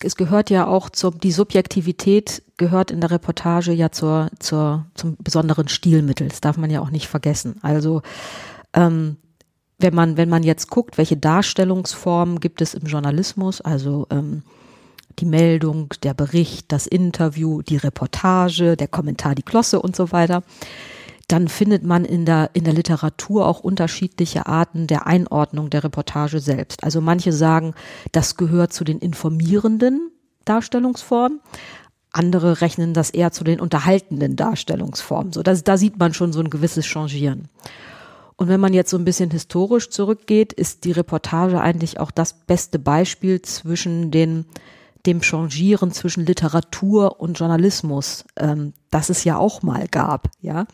Es 0.00 0.16
gehört 0.16 0.50
ja 0.50 0.66
auch 0.66 0.90
zur, 0.90 1.12
die 1.12 1.32
Subjektivität 1.32 2.42
gehört 2.56 2.90
in 2.90 3.00
der 3.00 3.10
Reportage 3.10 3.72
ja 3.72 3.90
zur, 3.90 4.30
zur, 4.38 4.86
zum 4.94 5.16
besonderen 5.18 5.68
Stilmittel. 5.68 6.28
Das 6.28 6.40
darf 6.40 6.56
man 6.56 6.70
ja 6.70 6.80
auch 6.80 6.90
nicht 6.90 7.08
vergessen. 7.08 7.56
Also, 7.62 8.02
ähm, 8.72 9.16
wenn 9.78 9.94
man, 9.94 10.16
wenn 10.16 10.28
man 10.28 10.42
jetzt 10.42 10.70
guckt, 10.70 10.96
welche 10.96 11.16
Darstellungsformen 11.16 12.40
gibt 12.40 12.62
es 12.62 12.74
im 12.74 12.86
Journalismus, 12.86 13.60
also 13.60 14.06
ähm, 14.10 14.42
die 15.18 15.26
Meldung, 15.26 15.88
der 16.02 16.14
Bericht, 16.14 16.72
das 16.72 16.86
Interview, 16.86 17.62
die 17.62 17.76
Reportage, 17.76 18.76
der 18.76 18.88
Kommentar, 18.88 19.34
die 19.34 19.42
Klosse 19.42 19.80
und 19.80 19.96
so 19.96 20.12
weiter, 20.12 20.42
dann 21.28 21.48
findet 21.48 21.82
man 21.82 22.04
in 22.04 22.24
der, 22.24 22.50
in 22.52 22.64
der 22.64 22.72
Literatur 22.72 23.46
auch 23.46 23.60
unterschiedliche 23.60 24.46
Arten 24.46 24.86
der 24.86 25.06
Einordnung 25.06 25.70
der 25.70 25.82
Reportage 25.82 26.38
selbst. 26.38 26.84
Also 26.84 27.00
manche 27.00 27.32
sagen, 27.32 27.74
das 28.12 28.36
gehört 28.36 28.72
zu 28.72 28.84
den 28.84 28.98
informierenden 28.98 30.12
Darstellungsformen. 30.44 31.40
Andere 32.12 32.60
rechnen 32.60 32.94
das 32.94 33.10
eher 33.10 33.32
zu 33.32 33.44
den 33.44 33.60
unterhaltenden 33.60 34.36
Darstellungsformen. 34.36 35.32
So, 35.32 35.42
das, 35.42 35.64
da 35.64 35.76
sieht 35.76 35.98
man 35.98 36.14
schon 36.14 36.32
so 36.32 36.40
ein 36.40 36.50
gewisses 36.50 36.86
Changieren. 36.86 37.48
Und 38.36 38.48
wenn 38.48 38.60
man 38.60 38.74
jetzt 38.74 38.90
so 38.90 38.98
ein 38.98 39.04
bisschen 39.04 39.30
historisch 39.30 39.90
zurückgeht, 39.90 40.52
ist 40.52 40.84
die 40.84 40.92
Reportage 40.92 41.60
eigentlich 41.60 41.98
auch 41.98 42.10
das 42.10 42.34
beste 42.34 42.78
Beispiel 42.78 43.42
zwischen 43.42 44.10
den, 44.10 44.44
dem 45.06 45.20
Changieren 45.22 45.92
zwischen 45.92 46.26
Literatur 46.26 47.20
und 47.20 47.38
Journalismus, 47.38 48.24
ähm, 48.36 48.72
das 48.90 49.10
es 49.10 49.24
ja 49.24 49.38
auch 49.38 49.62
mal 49.62 49.86
gab, 49.88 50.28
ja. 50.40 50.66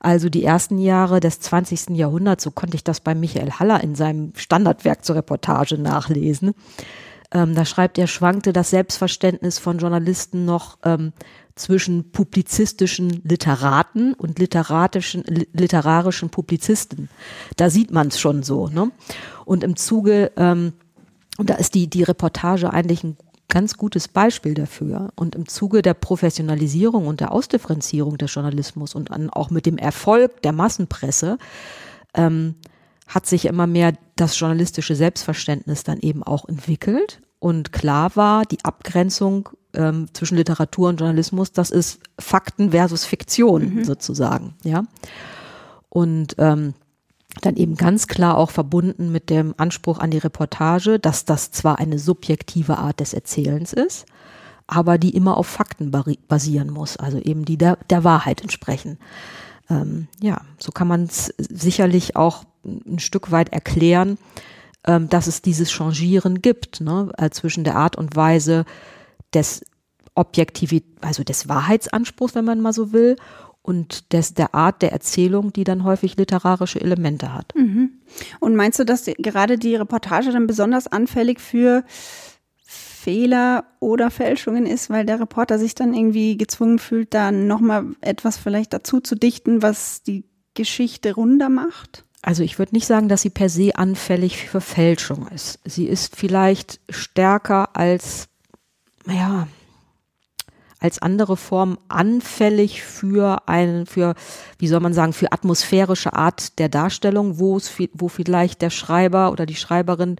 Also 0.00 0.28
die 0.28 0.44
ersten 0.44 0.78
Jahre 0.78 1.20
des 1.20 1.40
20. 1.40 1.96
Jahrhunderts, 1.96 2.44
so 2.44 2.50
konnte 2.50 2.76
ich 2.76 2.84
das 2.84 3.00
bei 3.00 3.14
Michael 3.14 3.52
Haller 3.52 3.82
in 3.82 3.94
seinem 3.94 4.32
Standardwerk 4.36 5.04
zur 5.04 5.16
Reportage 5.16 5.78
nachlesen. 5.78 6.54
Ähm, 7.32 7.54
da 7.54 7.64
schreibt 7.64 7.98
er, 7.98 8.06
schwankte 8.06 8.52
das 8.52 8.70
Selbstverständnis 8.70 9.58
von 9.58 9.78
Journalisten 9.78 10.44
noch 10.44 10.78
ähm, 10.84 11.12
zwischen 11.56 12.10
publizistischen 12.10 13.22
Literaten 13.24 14.14
und 14.14 14.38
literatischen, 14.38 15.24
literarischen 15.52 16.30
Publizisten. 16.30 17.08
Da 17.56 17.70
sieht 17.70 17.90
man 17.90 18.08
es 18.08 18.20
schon 18.20 18.42
so. 18.42 18.68
Ne? 18.68 18.90
Und 19.44 19.64
im 19.64 19.76
Zuge, 19.76 20.32
ähm, 20.36 20.74
und 21.38 21.50
da 21.50 21.54
ist 21.54 21.74
die, 21.74 21.88
die 21.88 22.02
Reportage 22.02 22.72
eigentlich 22.72 23.04
ein 23.04 23.16
ganz 23.48 23.76
gutes 23.76 24.08
Beispiel 24.08 24.54
dafür. 24.54 25.12
Und 25.14 25.34
im 25.34 25.48
Zuge 25.48 25.82
der 25.82 25.94
Professionalisierung 25.94 27.06
und 27.06 27.20
der 27.20 27.32
Ausdifferenzierung 27.32 28.18
des 28.18 28.34
Journalismus 28.34 28.94
und 28.94 29.10
an, 29.10 29.30
auch 29.30 29.50
mit 29.50 29.66
dem 29.66 29.78
Erfolg 29.78 30.42
der 30.42 30.52
Massenpresse 30.52 31.38
ähm, 32.14 32.54
hat 33.06 33.26
sich 33.26 33.46
immer 33.46 33.66
mehr 33.66 33.92
das 34.16 34.38
journalistische 34.38 34.94
Selbstverständnis 34.94 35.84
dann 35.84 35.98
eben 36.00 36.22
auch 36.22 36.48
entwickelt. 36.48 37.20
Und 37.38 37.72
klar 37.72 38.16
war, 38.16 38.44
die 38.44 38.64
Abgrenzung 38.64 39.50
ähm, 39.74 40.08
zwischen 40.14 40.36
Literatur 40.36 40.88
und 40.88 41.00
Journalismus, 41.00 41.52
das 41.52 41.70
ist 41.70 42.00
Fakten 42.18 42.70
versus 42.70 43.04
Fiktion 43.04 43.74
mhm. 43.74 43.84
sozusagen, 43.84 44.54
ja. 44.62 44.84
Und 45.90 46.34
ähm, 46.38 46.74
dann 47.40 47.56
eben 47.56 47.76
ganz 47.76 48.06
klar 48.06 48.36
auch 48.36 48.50
verbunden 48.50 49.12
mit 49.12 49.30
dem 49.30 49.54
Anspruch 49.56 49.98
an 49.98 50.10
die 50.10 50.18
Reportage, 50.18 50.98
dass 50.98 51.24
das 51.24 51.50
zwar 51.50 51.78
eine 51.78 51.98
subjektive 51.98 52.78
Art 52.78 53.00
des 53.00 53.14
Erzählens 53.14 53.72
ist, 53.72 54.06
aber 54.66 54.98
die 54.98 55.14
immer 55.14 55.36
auf 55.36 55.46
Fakten 55.46 55.90
basieren 55.90 56.70
muss, 56.70 56.96
also 56.96 57.18
eben 57.18 57.44
die 57.44 57.58
der, 57.58 57.76
der 57.90 58.04
Wahrheit 58.04 58.42
entsprechen. 58.42 58.98
Ähm, 59.68 60.08
ja, 60.20 60.40
so 60.58 60.72
kann 60.72 60.88
man 60.88 61.04
es 61.04 61.34
sicherlich 61.38 62.16
auch 62.16 62.44
ein 62.64 62.98
Stück 62.98 63.30
weit 63.30 63.52
erklären, 63.52 64.18
ähm, 64.86 65.08
dass 65.08 65.26
es 65.26 65.42
dieses 65.42 65.70
Changieren 65.70 66.42
gibt 66.42 66.80
ne, 66.80 67.10
äh, 67.18 67.30
zwischen 67.30 67.64
der 67.64 67.76
Art 67.76 67.96
und 67.96 68.16
Weise 68.16 68.64
des 69.32 69.64
Objektivität, 70.14 70.86
also 71.00 71.24
des 71.24 71.48
Wahrheitsanspruchs, 71.48 72.34
wenn 72.34 72.44
man 72.44 72.60
mal 72.60 72.72
so 72.72 72.92
will, 72.92 73.16
und 73.64 74.12
des, 74.12 74.34
der 74.34 74.54
Art 74.54 74.82
der 74.82 74.92
Erzählung, 74.92 75.52
die 75.52 75.64
dann 75.64 75.84
häufig 75.84 76.16
literarische 76.16 76.80
Elemente 76.80 77.32
hat. 77.32 77.54
Mhm. 77.56 77.92
Und 78.38 78.56
meinst 78.56 78.78
du, 78.78 78.84
dass 78.84 79.06
gerade 79.06 79.58
die 79.58 79.74
Reportage 79.74 80.30
dann 80.30 80.46
besonders 80.46 80.86
anfällig 80.86 81.40
für 81.40 81.82
Fehler 82.66 83.64
oder 83.80 84.10
Fälschungen 84.10 84.66
ist, 84.66 84.90
weil 84.90 85.06
der 85.06 85.18
Reporter 85.18 85.58
sich 85.58 85.74
dann 85.74 85.94
irgendwie 85.94 86.36
gezwungen 86.36 86.78
fühlt, 86.78 87.14
da 87.14 87.32
nochmal 87.32 87.86
etwas 88.02 88.36
vielleicht 88.36 88.74
dazu 88.74 89.00
zu 89.00 89.14
dichten, 89.14 89.62
was 89.62 90.02
die 90.02 90.24
Geschichte 90.52 91.14
runder 91.14 91.48
macht? 91.48 92.04
Also 92.20 92.42
ich 92.42 92.58
würde 92.58 92.74
nicht 92.74 92.86
sagen, 92.86 93.08
dass 93.08 93.22
sie 93.22 93.30
per 93.30 93.48
se 93.48 93.76
anfällig 93.76 94.46
für 94.48 94.60
Fälschung 94.60 95.26
ist. 95.28 95.58
Sie 95.64 95.86
ist 95.86 96.16
vielleicht 96.16 96.80
stärker 96.90 97.76
als, 97.76 98.28
naja, 99.06 99.48
als 100.84 101.00
andere 101.00 101.38
Formen 101.38 101.78
anfällig 101.88 102.82
für 102.82 103.48
ein, 103.48 103.86
für, 103.86 104.14
wie 104.58 104.68
soll 104.68 104.80
man 104.80 104.92
sagen, 104.92 105.14
für 105.14 105.32
atmosphärische 105.32 106.12
Art 106.12 106.58
der 106.58 106.68
Darstellung, 106.68 107.38
wo 107.38 107.56
es, 107.56 107.72
wo 107.94 108.08
vielleicht 108.08 108.60
der 108.60 108.68
Schreiber 108.68 109.32
oder 109.32 109.46
die 109.46 109.54
Schreiberin 109.54 110.16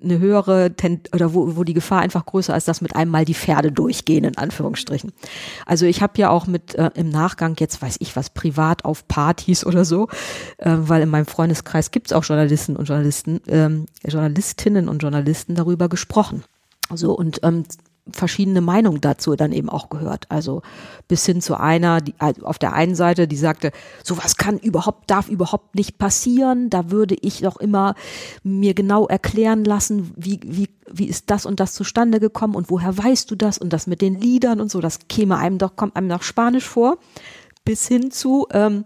eine 0.00 0.20
höhere 0.20 0.76
Tent 0.76 1.12
oder 1.12 1.34
wo, 1.34 1.56
wo 1.56 1.64
die 1.64 1.74
Gefahr 1.74 2.02
einfach 2.02 2.24
größer 2.24 2.56
ist, 2.56 2.68
dass 2.68 2.80
mit 2.82 2.94
einem 2.94 3.10
mal 3.10 3.24
die 3.24 3.34
Pferde 3.34 3.72
durchgehen, 3.72 4.22
in 4.22 4.38
Anführungsstrichen. 4.38 5.12
Also 5.66 5.86
ich 5.86 6.02
habe 6.02 6.12
ja 6.20 6.30
auch 6.30 6.46
mit 6.46 6.76
äh, 6.76 6.92
im 6.94 7.08
Nachgang 7.08 7.56
jetzt 7.58 7.82
weiß 7.82 7.96
ich 7.98 8.14
was 8.14 8.30
privat 8.30 8.84
auf 8.84 9.08
Partys 9.08 9.66
oder 9.66 9.84
so, 9.84 10.06
äh, 10.58 10.70
weil 10.76 11.02
in 11.02 11.08
meinem 11.08 11.26
Freundeskreis 11.26 11.90
gibt's 11.90 12.12
auch 12.12 12.22
Journalisten 12.22 12.76
und 12.76 12.84
Journalisten, 12.86 13.40
ähm, 13.48 13.86
Journalistinnen 14.06 14.88
und 14.88 15.02
Journalisten 15.02 15.56
darüber 15.56 15.88
gesprochen. 15.88 16.44
So 16.94 17.12
und 17.12 17.40
ähm, 17.42 17.64
verschiedene 18.12 18.60
Meinungen 18.60 19.00
dazu 19.00 19.36
dann 19.36 19.52
eben 19.52 19.68
auch 19.68 19.88
gehört. 19.88 20.26
Also 20.30 20.62
bis 21.08 21.24
hin 21.26 21.40
zu 21.40 21.58
einer, 21.58 22.00
die 22.00 22.14
also 22.18 22.44
auf 22.44 22.58
der 22.58 22.72
einen 22.72 22.94
Seite, 22.94 23.28
die 23.28 23.36
sagte, 23.36 23.72
sowas 24.02 24.36
kann 24.36 24.58
überhaupt, 24.58 25.10
darf 25.10 25.28
überhaupt 25.28 25.74
nicht 25.74 25.98
passieren. 25.98 26.70
Da 26.70 26.90
würde 26.90 27.16
ich 27.20 27.40
doch 27.40 27.56
immer 27.58 27.94
mir 28.42 28.74
genau 28.74 29.06
erklären 29.06 29.64
lassen, 29.64 30.12
wie, 30.16 30.40
wie, 30.44 30.68
wie 30.90 31.08
ist 31.08 31.30
das 31.30 31.46
und 31.46 31.60
das 31.60 31.74
zustande 31.74 32.20
gekommen 32.20 32.54
und 32.54 32.70
woher 32.70 32.96
weißt 32.96 33.30
du 33.30 33.36
das 33.36 33.58
und 33.58 33.72
das 33.72 33.86
mit 33.86 34.00
den 34.00 34.20
Liedern 34.20 34.60
und 34.60 34.70
so, 34.70 34.80
das 34.80 35.00
käme 35.08 35.38
einem 35.38 35.58
doch, 35.58 35.76
kommt 35.76 35.96
einem 35.96 36.08
noch 36.08 36.22
Spanisch 36.22 36.66
vor. 36.66 36.98
Bis 37.64 37.86
hin 37.86 38.10
zu, 38.10 38.46
ähm, 38.52 38.84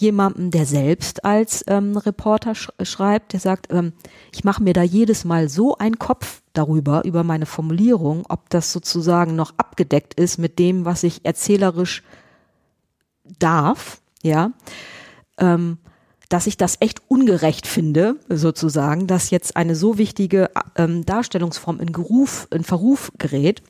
jemandem, 0.00 0.50
der 0.50 0.66
selbst 0.66 1.24
als 1.24 1.64
ähm, 1.68 1.96
Reporter 1.96 2.54
sch 2.54 2.70
schreibt, 2.82 3.34
der 3.34 3.40
sagt, 3.40 3.70
ähm, 3.70 3.92
ich 4.32 4.44
mache 4.44 4.62
mir 4.62 4.72
da 4.72 4.82
jedes 4.82 5.24
Mal 5.24 5.48
so 5.48 5.76
einen 5.76 5.98
Kopf 5.98 6.39
darüber, 6.52 7.04
über 7.04 7.24
meine 7.24 7.46
Formulierung, 7.46 8.24
ob 8.28 8.50
das 8.50 8.72
sozusagen 8.72 9.36
noch 9.36 9.54
abgedeckt 9.56 10.14
ist 10.14 10.38
mit 10.38 10.58
dem, 10.58 10.84
was 10.84 11.02
ich 11.02 11.24
erzählerisch 11.24 12.02
darf, 13.38 14.00
ja, 14.22 14.52
ähm, 15.38 15.78
dass 16.28 16.46
ich 16.46 16.56
das 16.56 16.76
echt 16.80 17.02
ungerecht 17.08 17.66
finde, 17.66 18.16
sozusagen, 18.28 19.06
dass 19.06 19.30
jetzt 19.30 19.56
eine 19.56 19.74
so 19.74 19.98
wichtige 19.98 20.50
ähm, 20.76 21.04
Darstellungsform 21.04 21.80
in 21.80 21.92
Geruf, 21.92 22.46
in 22.52 22.62
Verruf 22.62 23.10
gerät. 23.18 23.62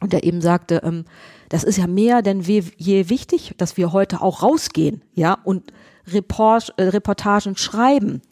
Und 0.00 0.14
er 0.14 0.24
eben 0.24 0.40
sagte, 0.40 0.80
ähm, 0.84 1.04
das 1.50 1.64
ist 1.64 1.76
ja 1.76 1.86
mehr 1.86 2.22
denn 2.22 2.40
je 2.40 3.08
wichtig, 3.10 3.54
dass 3.58 3.76
wir 3.76 3.92
heute 3.92 4.22
auch 4.22 4.42
rausgehen, 4.42 5.02
ja, 5.14 5.34
und 5.44 5.72
Report, 6.06 6.72
äh, 6.78 6.84
Reportagen 6.84 7.56
schreiben 7.56 8.22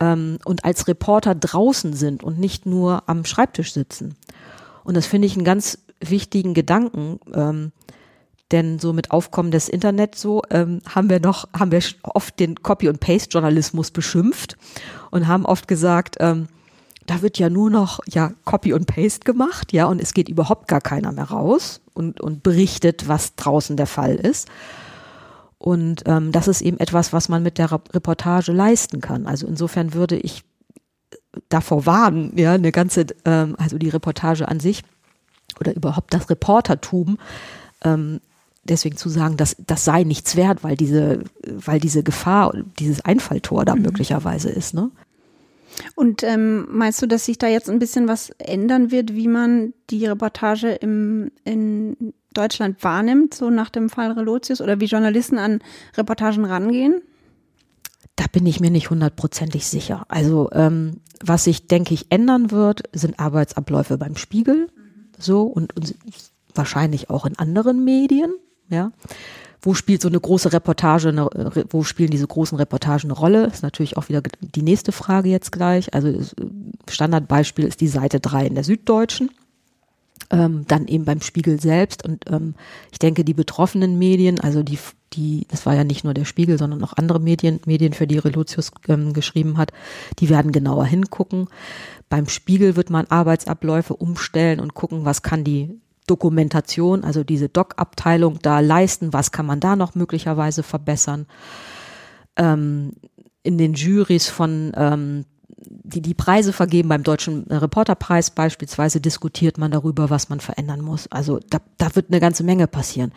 ähm, 0.00 0.38
und 0.44 0.64
als 0.64 0.88
Reporter 0.88 1.34
draußen 1.34 1.92
sind 1.92 2.24
und 2.24 2.38
nicht 2.38 2.66
nur 2.66 3.04
am 3.06 3.24
Schreibtisch 3.24 3.72
sitzen. 3.72 4.16
Und 4.82 4.96
das 4.96 5.06
finde 5.06 5.26
ich 5.26 5.36
einen 5.36 5.44
ganz 5.44 5.78
wichtigen 6.00 6.54
Gedanken, 6.54 7.20
ähm, 7.34 7.72
denn 8.50 8.78
so 8.78 8.92
mit 8.92 9.12
Aufkommen 9.12 9.50
des 9.52 9.68
Internets 9.68 10.20
so 10.20 10.42
ähm, 10.50 10.80
haben 10.88 11.08
wir 11.08 11.20
noch, 11.20 11.48
haben 11.56 11.70
wir 11.70 11.82
oft 12.02 12.40
den 12.40 12.56
Copy- 12.56 12.88
und 12.88 12.98
Paste-Journalismus 12.98 13.90
beschimpft 13.90 14.56
und 15.10 15.28
haben 15.28 15.46
oft 15.46 15.68
gesagt, 15.68 16.16
ähm, 16.18 16.48
da 17.06 17.22
wird 17.22 17.38
ja 17.38 17.48
nur 17.48 17.70
noch 17.70 18.00
ja 18.08 18.32
Copy 18.44 18.72
und 18.72 18.86
Paste 18.86 19.24
gemacht, 19.24 19.72
ja, 19.72 19.86
und 19.86 20.00
es 20.00 20.14
geht 20.14 20.28
überhaupt 20.28 20.68
gar 20.68 20.80
keiner 20.80 21.12
mehr 21.12 21.24
raus 21.24 21.80
und, 21.94 22.20
und 22.20 22.42
berichtet, 22.42 23.08
was 23.08 23.34
draußen 23.36 23.76
der 23.76 23.86
Fall 23.86 24.14
ist. 24.14 24.48
Und 25.62 26.04
ähm, 26.06 26.32
das 26.32 26.48
ist 26.48 26.62
eben 26.62 26.80
etwas, 26.80 27.12
was 27.12 27.28
man 27.28 27.42
mit 27.42 27.58
der 27.58 27.70
Reportage 27.70 28.50
leisten 28.50 29.02
kann. 29.02 29.26
Also 29.26 29.46
insofern 29.46 29.92
würde 29.92 30.16
ich 30.16 30.42
davor 31.50 31.84
warnen, 31.84 32.32
ja, 32.34 32.54
eine 32.54 32.72
ganze, 32.72 33.04
ähm, 33.26 33.56
also 33.58 33.76
die 33.76 33.90
Reportage 33.90 34.48
an 34.48 34.58
sich 34.58 34.82
oder 35.60 35.76
überhaupt 35.76 36.14
das 36.14 36.30
Reportertum, 36.30 37.18
ähm, 37.84 38.20
deswegen 38.64 38.96
zu 38.96 39.10
sagen, 39.10 39.36
dass 39.36 39.54
das 39.58 39.84
sei 39.84 40.04
nichts 40.04 40.34
wert, 40.34 40.64
weil 40.64 40.76
diese, 40.76 41.24
weil 41.42 41.78
diese 41.78 42.02
Gefahr, 42.02 42.54
dieses 42.78 43.04
Einfalltor 43.04 43.66
da 43.66 43.76
mhm. 43.76 43.82
möglicherweise 43.82 44.48
ist, 44.48 44.72
ne? 44.72 44.90
Und 45.94 46.22
ähm, 46.24 46.66
meinst 46.70 47.00
du, 47.02 47.06
dass 47.06 47.26
sich 47.26 47.38
da 47.38 47.48
jetzt 47.48 47.68
ein 47.68 47.78
bisschen 47.78 48.08
was 48.08 48.30
ändern 48.38 48.90
wird, 48.90 49.14
wie 49.14 49.28
man 49.28 49.74
die 49.90 50.06
Reportage 50.06 50.72
im, 50.72 51.30
in 51.44 52.12
Deutschland 52.32 52.82
wahrnimmt, 52.82 53.34
so 53.34 53.50
nach 53.50 53.70
dem 53.70 53.90
Fall 53.90 54.12
Relotius, 54.12 54.60
oder 54.60 54.80
wie 54.80 54.86
Journalisten 54.86 55.38
an 55.38 55.60
Reportagen 55.96 56.44
rangehen? 56.44 57.02
Da 58.16 58.24
bin 58.30 58.46
ich 58.46 58.60
mir 58.60 58.70
nicht 58.70 58.90
hundertprozentig 58.90 59.66
sicher. 59.66 60.04
Also 60.08 60.50
ähm, 60.52 61.00
was 61.22 61.44
sich, 61.44 61.66
denke 61.66 61.94
ich, 61.94 62.10
ändern 62.10 62.50
wird, 62.50 62.82
sind 62.92 63.18
Arbeitsabläufe 63.18 63.98
beim 63.98 64.16
Spiegel, 64.16 64.68
so 65.18 65.42
und, 65.42 65.76
und 65.76 65.94
wahrscheinlich 66.54 67.10
auch 67.10 67.26
in 67.26 67.38
anderen 67.38 67.84
Medien, 67.84 68.32
ja 68.68 68.92
wo 69.62 69.74
spielt 69.74 70.00
so 70.00 70.08
eine 70.08 70.20
große 70.20 70.52
Reportage, 70.52 71.08
eine, 71.08 71.28
wo 71.70 71.82
spielen 71.82 72.10
diese 72.10 72.26
großen 72.26 72.56
Reportagen 72.56 73.10
eine 73.10 73.12
Rolle? 73.18 73.46
Ist 73.46 73.62
natürlich 73.62 73.96
auch 73.96 74.08
wieder 74.08 74.22
die 74.40 74.62
nächste 74.62 74.92
Frage 74.92 75.28
jetzt 75.28 75.52
gleich. 75.52 75.92
Also 75.92 76.18
Standardbeispiel 76.88 77.66
ist 77.66 77.80
die 77.80 77.88
Seite 77.88 78.20
3 78.20 78.46
in 78.46 78.54
der 78.54 78.64
Süddeutschen. 78.64 79.30
Ähm, 80.32 80.64
dann 80.68 80.86
eben 80.86 81.04
beim 81.04 81.20
Spiegel 81.20 81.60
selbst 81.60 82.04
und 82.04 82.30
ähm, 82.30 82.54
ich 82.92 83.00
denke, 83.00 83.24
die 83.24 83.34
betroffenen 83.34 83.98
Medien, 83.98 84.38
also 84.38 84.62
die, 84.62 84.78
die, 85.12 85.44
das 85.48 85.66
war 85.66 85.74
ja 85.74 85.82
nicht 85.82 86.04
nur 86.04 86.14
der 86.14 86.24
Spiegel, 86.24 86.56
sondern 86.56 86.84
auch 86.84 86.92
andere 86.92 87.18
Medien, 87.18 87.58
Medien, 87.66 87.92
für 87.94 88.06
die 88.06 88.18
Relotius 88.18 88.70
ähm, 88.86 89.12
geschrieben 89.12 89.58
hat, 89.58 89.72
die 90.20 90.28
werden 90.28 90.52
genauer 90.52 90.86
hingucken. 90.86 91.48
Beim 92.08 92.28
Spiegel 92.28 92.76
wird 92.76 92.90
man 92.90 93.06
Arbeitsabläufe 93.06 93.96
umstellen 93.96 94.60
und 94.60 94.74
gucken, 94.74 95.04
was 95.04 95.22
kann 95.22 95.42
die 95.42 95.80
Dokumentation, 96.06 97.04
also 97.04 97.22
diese 97.22 97.48
Doc-Abteilung 97.48 98.38
da 98.42 98.60
leisten? 98.60 99.12
Was 99.12 99.30
kann 99.30 99.46
man 99.46 99.60
da 99.60 99.76
noch 99.76 99.94
möglicherweise 99.94 100.62
verbessern? 100.62 101.26
Ähm, 102.36 102.92
in 103.42 103.58
den 103.58 103.74
Juries 103.74 104.28
von 104.28 104.72
ähm, 104.76 105.24
die 105.60 106.00
die 106.00 106.14
Preise 106.14 106.52
vergeben, 106.52 106.88
beim 106.88 107.02
Deutschen 107.02 107.44
Reporterpreis 107.44 108.30
beispielsweise, 108.30 109.00
diskutiert 109.00 109.58
man 109.58 109.70
darüber, 109.70 110.10
was 110.10 110.28
man 110.28 110.40
verändern 110.40 110.80
muss. 110.80 111.06
Also 111.10 111.40
da, 111.50 111.58
da 111.78 111.94
wird 111.94 112.06
eine 112.10 112.20
ganze 112.20 112.44
Menge 112.44 112.66
passieren. 112.66 113.12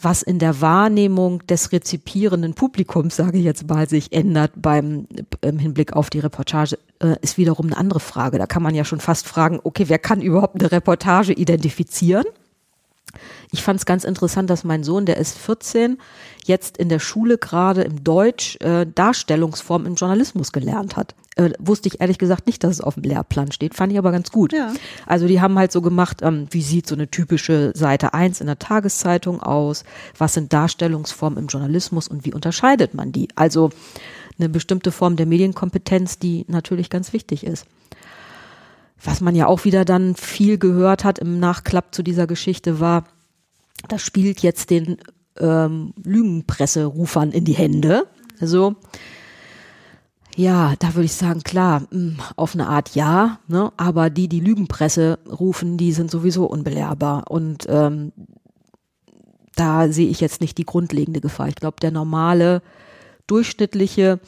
was 0.00 0.22
in 0.22 0.38
der 0.38 0.60
Wahrnehmung 0.60 1.46
des 1.46 1.72
rezipierenden 1.72 2.54
Publikums, 2.54 3.16
sage 3.16 3.38
ich 3.38 3.44
jetzt 3.44 3.68
mal, 3.68 3.88
sich 3.88 4.12
ändert 4.12 4.52
beim 4.56 5.06
im 5.40 5.58
Hinblick 5.58 5.94
auf 5.94 6.10
die 6.10 6.18
Reportage, 6.18 6.78
äh, 7.00 7.16
ist 7.22 7.38
wiederum 7.38 7.66
eine 7.66 7.78
andere 7.78 8.00
Frage. 8.00 8.38
Da 8.38 8.46
kann 8.46 8.62
man 8.62 8.74
ja 8.74 8.84
schon 8.84 9.00
fast 9.00 9.26
fragen, 9.26 9.58
okay, 9.64 9.84
wer 9.88 9.98
kann 9.98 10.20
überhaupt 10.20 10.60
eine 10.60 10.70
Reportage 10.70 11.32
identifizieren? 11.32 12.26
Ich 13.50 13.62
fand 13.62 13.78
es 13.78 13.86
ganz 13.86 14.04
interessant, 14.04 14.50
dass 14.50 14.64
mein 14.64 14.84
Sohn, 14.84 15.06
der 15.06 15.16
ist 15.18 15.38
14, 15.38 15.98
jetzt 16.44 16.76
in 16.76 16.88
der 16.88 16.98
Schule 16.98 17.38
gerade 17.38 17.82
im 17.82 18.02
Deutsch 18.02 18.56
äh, 18.60 18.86
Darstellungsform 18.86 19.86
im 19.86 19.94
Journalismus 19.94 20.52
gelernt 20.52 20.96
hat. 20.96 21.14
Äh, 21.36 21.50
wusste 21.58 21.88
ich 21.88 22.00
ehrlich 22.00 22.18
gesagt 22.18 22.46
nicht, 22.46 22.64
dass 22.64 22.72
es 22.72 22.80
auf 22.80 22.94
dem 22.94 23.02
Lehrplan 23.02 23.52
steht, 23.52 23.74
fand 23.74 23.92
ich 23.92 23.98
aber 23.98 24.10
ganz 24.10 24.30
gut. 24.30 24.52
Ja. 24.52 24.72
Also 25.06 25.26
die 25.26 25.40
haben 25.40 25.58
halt 25.58 25.70
so 25.70 25.82
gemacht, 25.82 26.22
ähm, 26.22 26.46
wie 26.50 26.62
sieht 26.62 26.86
so 26.86 26.94
eine 26.94 27.10
typische 27.10 27.72
Seite 27.74 28.14
1 28.14 28.40
in 28.40 28.46
der 28.46 28.58
Tageszeitung 28.58 29.42
aus, 29.42 29.84
was 30.16 30.34
sind 30.34 30.52
Darstellungsformen 30.52 31.38
im 31.38 31.46
Journalismus 31.46 32.08
und 32.08 32.24
wie 32.24 32.32
unterscheidet 32.32 32.94
man 32.94 33.12
die? 33.12 33.28
Also 33.34 33.70
eine 34.38 34.48
bestimmte 34.48 34.92
Form 34.92 35.16
der 35.16 35.26
Medienkompetenz, 35.26 36.18
die 36.18 36.44
natürlich 36.48 36.90
ganz 36.90 37.12
wichtig 37.12 37.44
ist. 37.44 37.66
Was 39.02 39.20
man 39.20 39.34
ja 39.34 39.46
auch 39.46 39.64
wieder 39.64 39.84
dann 39.84 40.14
viel 40.14 40.58
gehört 40.58 41.04
hat 41.04 41.18
im 41.18 41.38
Nachklapp 41.38 41.94
zu 41.94 42.02
dieser 42.02 42.26
Geschichte 42.26 42.80
war, 42.80 43.04
das 43.88 44.02
spielt 44.02 44.40
jetzt 44.40 44.70
den 44.70 44.98
ähm, 45.38 45.92
Lügenpresserufern 46.02 47.32
in 47.32 47.44
die 47.44 47.54
Hände. 47.54 48.06
Also 48.40 48.76
ja, 50.36 50.74
da 50.78 50.94
würde 50.94 51.06
ich 51.06 51.14
sagen, 51.14 51.42
klar, 51.42 51.84
mh, 51.90 52.22
auf 52.36 52.54
eine 52.54 52.68
Art 52.68 52.94
ja, 52.94 53.38
ne? 53.48 53.72
aber 53.78 54.10
die, 54.10 54.28
die 54.28 54.40
Lügenpresse 54.40 55.18
rufen, 55.26 55.78
die 55.78 55.92
sind 55.92 56.10
sowieso 56.10 56.44
unbelehrbar. 56.44 57.30
Und 57.30 57.66
ähm, 57.70 58.12
da 59.54 59.90
sehe 59.90 60.08
ich 60.08 60.20
jetzt 60.20 60.42
nicht 60.42 60.58
die 60.58 60.66
grundlegende 60.66 61.22
Gefahr. 61.22 61.48
Ich 61.48 61.54
glaube, 61.54 61.78
der 61.80 61.90
normale, 61.90 62.60
durchschnittliche, 63.26 64.20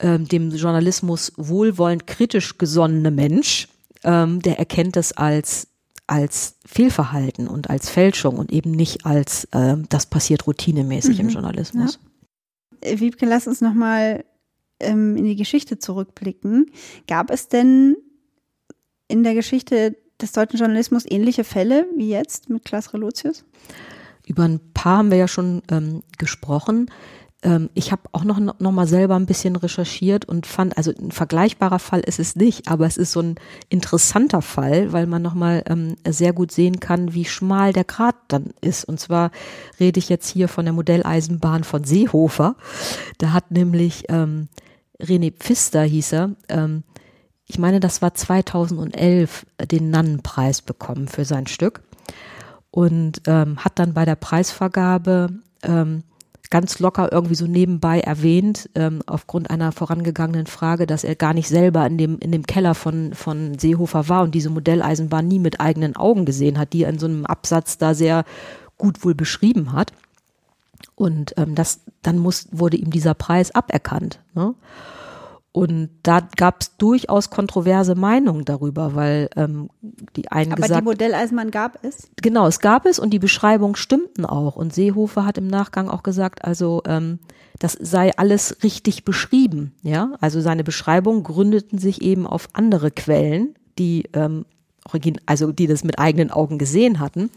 ähm, 0.00 0.26
dem 0.26 0.50
Journalismus 0.50 1.32
wohlwollend 1.36 2.06
kritisch 2.06 2.56
gesonnene 2.56 3.10
Mensch, 3.10 3.68
ähm, 4.02 4.40
der 4.40 4.58
erkennt 4.58 4.96
es 4.96 5.12
als 5.12 5.68
als 6.06 6.56
Fehlverhalten 6.66 7.48
und 7.48 7.70
als 7.70 7.88
Fälschung 7.88 8.36
und 8.36 8.52
eben 8.52 8.72
nicht 8.72 9.06
als 9.06 9.44
äh, 9.52 9.76
das 9.88 10.06
passiert 10.06 10.46
routinemäßig 10.46 11.18
Mhm. 11.18 11.28
im 11.28 11.28
Journalismus. 11.30 11.98
Äh, 12.80 13.00
Wiebke, 13.00 13.26
lass 13.26 13.46
uns 13.46 13.60
nochmal 13.60 14.24
ähm, 14.80 15.16
in 15.16 15.24
die 15.24 15.36
Geschichte 15.36 15.78
zurückblicken. 15.78 16.70
Gab 17.06 17.30
es 17.30 17.48
denn 17.48 17.96
in 19.08 19.22
der 19.24 19.34
Geschichte 19.34 19.96
des 20.20 20.32
deutschen 20.32 20.58
Journalismus 20.58 21.04
ähnliche 21.08 21.44
Fälle 21.44 21.86
wie 21.96 22.08
jetzt 22.10 22.50
mit 22.50 22.64
Klaas 22.64 22.92
Relotius? 22.92 23.44
Über 24.26 24.44
ein 24.44 24.60
paar 24.72 24.98
haben 24.98 25.10
wir 25.10 25.18
ja 25.18 25.28
schon 25.28 25.62
ähm, 25.70 26.02
gesprochen. 26.18 26.90
Ähm, 27.44 27.70
ich 27.74 27.92
habe 27.92 28.02
auch 28.12 28.24
noch, 28.24 28.40
noch 28.40 28.72
mal 28.72 28.86
selber 28.86 29.14
ein 29.14 29.26
bisschen 29.26 29.54
recherchiert 29.54 30.24
und 30.24 30.46
fand, 30.46 30.76
also 30.76 30.90
ein 30.90 31.12
vergleichbarer 31.12 31.78
Fall 31.78 32.00
ist 32.00 32.18
es 32.18 32.34
nicht, 32.34 32.68
aber 32.68 32.86
es 32.86 32.96
ist 32.96 33.12
so 33.12 33.20
ein 33.20 33.36
interessanter 33.68 34.42
Fall, 34.42 34.92
weil 34.92 35.06
man 35.06 35.22
noch 35.22 35.34
mal 35.34 35.62
ähm, 35.66 35.96
sehr 36.08 36.32
gut 36.32 36.50
sehen 36.50 36.80
kann, 36.80 37.14
wie 37.14 37.26
schmal 37.26 37.72
der 37.72 37.84
Grat 37.84 38.16
dann 38.28 38.54
ist. 38.60 38.84
Und 38.84 38.98
zwar 38.98 39.30
rede 39.78 39.98
ich 39.98 40.08
jetzt 40.08 40.28
hier 40.28 40.48
von 40.48 40.64
der 40.64 40.74
Modelleisenbahn 40.74 41.62
von 41.62 41.84
Seehofer. 41.84 42.56
Da 43.18 43.32
hat 43.32 43.50
nämlich 43.50 44.04
ähm, 44.08 44.48
René 45.00 45.32
Pfister 45.32 45.82
hieß 45.82 46.12
er, 46.12 46.30
ähm, 46.48 46.82
ich 47.46 47.58
meine, 47.58 47.78
das 47.78 48.00
war 48.00 48.14
2011, 48.14 49.44
äh, 49.58 49.66
den 49.66 49.90
Nannenpreis 49.90 50.62
bekommen 50.62 51.08
für 51.08 51.26
sein 51.26 51.46
Stück 51.46 51.82
und 52.70 53.20
ähm, 53.26 53.58
hat 53.58 53.78
dann 53.78 53.92
bei 53.92 54.06
der 54.06 54.16
Preisvergabe 54.16 55.28
ähm, 55.62 56.04
ganz 56.50 56.78
locker 56.78 57.10
irgendwie 57.10 57.34
so 57.34 57.46
nebenbei 57.46 58.00
erwähnt, 58.00 58.70
ähm, 58.74 59.02
aufgrund 59.06 59.50
einer 59.50 59.72
vorangegangenen 59.72 60.46
Frage, 60.46 60.86
dass 60.86 61.04
er 61.04 61.16
gar 61.16 61.34
nicht 61.34 61.48
selber 61.48 61.86
in 61.86 61.98
dem, 61.98 62.18
in 62.18 62.32
dem 62.32 62.46
Keller 62.46 62.74
von, 62.74 63.14
von 63.14 63.58
Seehofer 63.58 64.08
war 64.08 64.22
und 64.22 64.34
diese 64.34 64.50
Modelleisenbahn 64.50 65.26
nie 65.26 65.38
mit 65.38 65.60
eigenen 65.60 65.96
Augen 65.96 66.24
gesehen 66.24 66.58
hat, 66.58 66.72
die 66.72 66.84
er 66.84 66.90
in 66.90 66.98
so 66.98 67.06
einem 67.06 67.26
Absatz 67.26 67.78
da 67.78 67.94
sehr 67.94 68.24
gut 68.78 69.04
wohl 69.04 69.14
beschrieben 69.14 69.72
hat. 69.72 69.92
Und 70.94 71.34
ähm, 71.36 71.54
das, 71.54 71.80
dann 72.02 72.18
muss, 72.18 72.48
wurde 72.52 72.76
ihm 72.76 72.90
dieser 72.90 73.14
Preis 73.14 73.54
aberkannt. 73.54 74.20
Ne? 74.34 74.54
Und 75.56 75.90
da 76.02 76.18
gab 76.36 76.62
es 76.62 76.76
durchaus 76.78 77.30
kontroverse 77.30 77.94
Meinungen 77.94 78.44
darüber, 78.44 78.96
weil 78.96 79.30
ähm, 79.36 79.70
die 80.16 80.28
einen 80.32 80.50
Aber 80.50 80.62
gesagt 80.62 80.80
die 80.80 80.84
Modelleisenbahn 80.84 81.52
gab 81.52 81.78
es. 81.84 82.08
Genau, 82.20 82.48
es 82.48 82.58
gab 82.58 82.86
es 82.86 82.98
und 82.98 83.10
die 83.10 83.20
Beschreibungen 83.20 83.76
stimmten 83.76 84.26
auch. 84.26 84.56
Und 84.56 84.74
Seehofer 84.74 85.24
hat 85.24 85.38
im 85.38 85.46
Nachgang 85.46 85.88
auch 85.88 86.02
gesagt, 86.02 86.44
also 86.44 86.82
ähm, 86.88 87.20
das 87.60 87.74
sei 87.80 88.10
alles 88.16 88.64
richtig 88.64 89.04
beschrieben. 89.04 89.76
Ja, 89.82 90.14
also 90.20 90.40
seine 90.40 90.64
Beschreibungen 90.64 91.22
gründeten 91.22 91.78
sich 91.78 92.02
eben 92.02 92.26
auf 92.26 92.48
andere 92.54 92.90
Quellen, 92.90 93.54
die 93.78 94.08
ähm, 94.12 94.46
also 95.24 95.52
die 95.52 95.68
das 95.68 95.84
mit 95.84 96.00
eigenen 96.00 96.32
Augen 96.32 96.58
gesehen 96.58 96.98
hatten. 96.98 97.30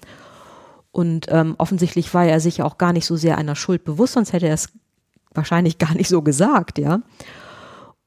Und 0.92 1.28
ähm, 1.30 1.54
offensichtlich 1.60 2.12
war 2.16 2.26
er 2.26 2.40
sich 2.40 2.64
auch 2.64 2.80
gar 2.80 2.94
nicht 2.94 3.06
so 3.06 3.16
sehr 3.16 3.38
einer 3.38 3.56
Schuld 3.56 3.84
bewusst, 3.84 4.14
sonst 4.14 4.34
hätte 4.34 4.48
er 4.48 4.56
es 4.56 4.70
wahrscheinlich 5.36 5.78
gar 5.78 5.94
nicht 5.94 6.10
so 6.10 6.24
gesagt, 6.24 6.80
ja. 6.80 7.02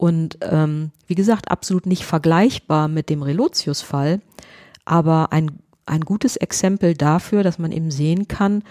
Und 0.01 0.39
ähm, 0.41 0.93
wie 1.09 1.15
gesagt, 1.15 1.51
absolut 1.51 1.85
nicht 1.85 2.07
vergleichbar 2.07 2.89
mit 2.89 3.11
dem 3.11 3.21
Relotius-Fall, 3.21 4.23
aber 4.87 5.31
ein, 5.31 5.59
ein 5.85 6.01
gutes 6.01 6.39
Exempel 6.39 6.95
dafür, 6.95 7.43
dass 7.43 7.59
man 7.59 7.71
eben 7.71 7.91
sehen 7.91 8.27
kann, 8.27 8.65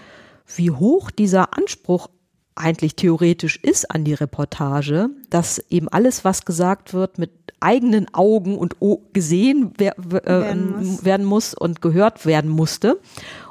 wie 0.56 0.72
hoch 0.72 1.12
dieser 1.12 1.56
Anspruch 1.56 2.08
eigentlich 2.60 2.94
theoretisch 2.94 3.56
ist 3.56 3.90
an 3.90 4.04
die 4.04 4.14
Reportage, 4.14 5.10
dass 5.30 5.58
eben 5.70 5.88
alles, 5.88 6.24
was 6.24 6.44
gesagt 6.44 6.94
wird, 6.94 7.18
mit 7.18 7.30
eigenen 7.60 8.12
Augen 8.14 8.56
und 8.56 8.76
o 8.80 9.02
gesehen 9.12 9.72
wer 9.76 9.98
äh, 9.98 10.26
Werden 10.26 10.76
muss. 10.76 11.04
werden 11.04 11.26
muss 11.26 11.54
und 11.54 11.82
gehört 11.82 12.24
werden 12.24 12.50
musste. 12.50 12.98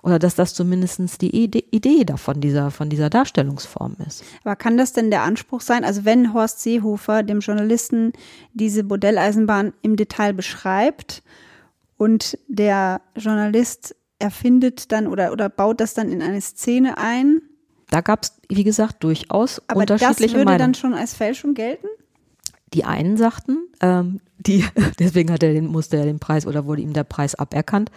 Oder 0.02 0.18
dass 0.18 0.36
das 0.36 0.54
zumindest 0.54 1.22
die 1.22 1.36
Ide 1.36 1.60
Idee 1.72 2.04
davon, 2.06 2.42
dieser, 2.42 2.72
von 2.72 2.90
dieser 2.90 3.10
Darstellungsform 3.10 3.98
ist. 4.08 4.24
Aber 4.44 4.56
kann 4.56 4.78
das 4.78 4.94
denn 4.94 5.12
der 5.12 5.24
Anspruch 5.24 5.62
sein? 5.62 5.84
Also 5.84 6.06
wenn 6.06 6.34
Horst 6.34 6.62
Seehofer 6.62 7.24
dem 7.24 7.40
Journalisten 7.40 8.14
diese 8.54 8.84
Modelleisenbahn 8.84 9.74
im 9.82 9.96
Detail 9.96 10.34
beschreibt 10.34 11.22
und 11.98 12.38
der 12.48 13.02
Journalist 13.16 13.96
erfindet 14.18 14.92
dann 14.92 15.08
oder, 15.08 15.32
oder 15.32 15.50
baut 15.50 15.80
das 15.80 15.94
dann 15.94 16.10
in 16.10 16.22
eine 16.22 16.42
Szene 16.42 16.98
ein, 16.98 17.42
Da 17.90 18.02
gab 18.02 18.24
es, 18.24 18.34
wie 18.50 18.64
gesagt, 18.64 19.04
durchaus 19.04 19.62
aber 19.68 19.86
das 19.86 20.02
unterschiedliche 20.02 20.36
würde 20.36 20.46
Meinungen. 20.46 20.60
dann 20.60 20.74
schon 20.76 20.94
als 20.94 21.14
Fälschung 21.14 21.54
gelten? 21.54 21.88
Die 22.74 22.84
einen 22.84 23.18
sagten, 23.18 23.68
ähm, 23.82 24.20
die, 24.38 24.64
deswegen 25.00 25.32
hat 25.32 25.44
er 25.44 25.54
den, 25.54 25.68
musste 25.68 25.98
er 25.98 26.06
den 26.06 26.20
Preis 26.20 26.46
oder 26.46 26.66
wurde 26.66 26.82
ihm 26.82 26.94
der 26.94 27.04
Preis 27.04 27.36
aberkannt. 27.36 27.92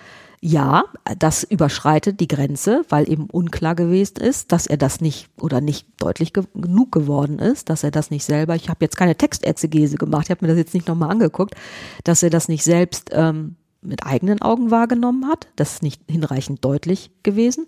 Ja, 0.44 0.84
das 1.18 1.44
überschreitet 1.44 2.18
die 2.18 2.26
Grenze, 2.26 2.84
weil 2.88 3.08
eben 3.08 3.26
unklar 3.30 3.76
gewesen 3.76 4.16
ist, 4.16 4.50
dass 4.50 4.66
er 4.66 4.76
das 4.76 5.00
nicht 5.00 5.28
oder 5.40 5.60
nicht 5.60 5.86
deutlich 5.98 6.32
ge 6.32 6.44
genug 6.54 6.90
geworden 6.90 7.38
ist, 7.38 7.70
dass 7.70 7.84
er 7.84 7.92
das 7.92 8.10
nicht 8.10 8.24
selber, 8.24 8.56
ich 8.56 8.68
habe 8.68 8.84
jetzt 8.84 8.96
keine 8.96 9.14
Textexegese 9.14 9.98
gemacht, 9.98 10.24
ich 10.24 10.30
habe 10.30 10.44
mir 10.44 10.48
das 10.48 10.58
jetzt 10.58 10.74
nicht 10.74 10.88
nochmal 10.88 11.10
angeguckt, 11.10 11.54
dass 12.02 12.24
er 12.24 12.30
das 12.30 12.48
nicht 12.48 12.64
selbst 12.64 13.10
ähm, 13.12 13.54
mit 13.82 14.04
eigenen 14.04 14.42
Augen 14.42 14.72
wahrgenommen 14.72 15.28
hat. 15.28 15.46
Das 15.54 15.74
ist 15.74 15.82
nicht 15.82 16.00
hinreichend 16.08 16.64
deutlich 16.64 17.12
gewesen. 17.22 17.66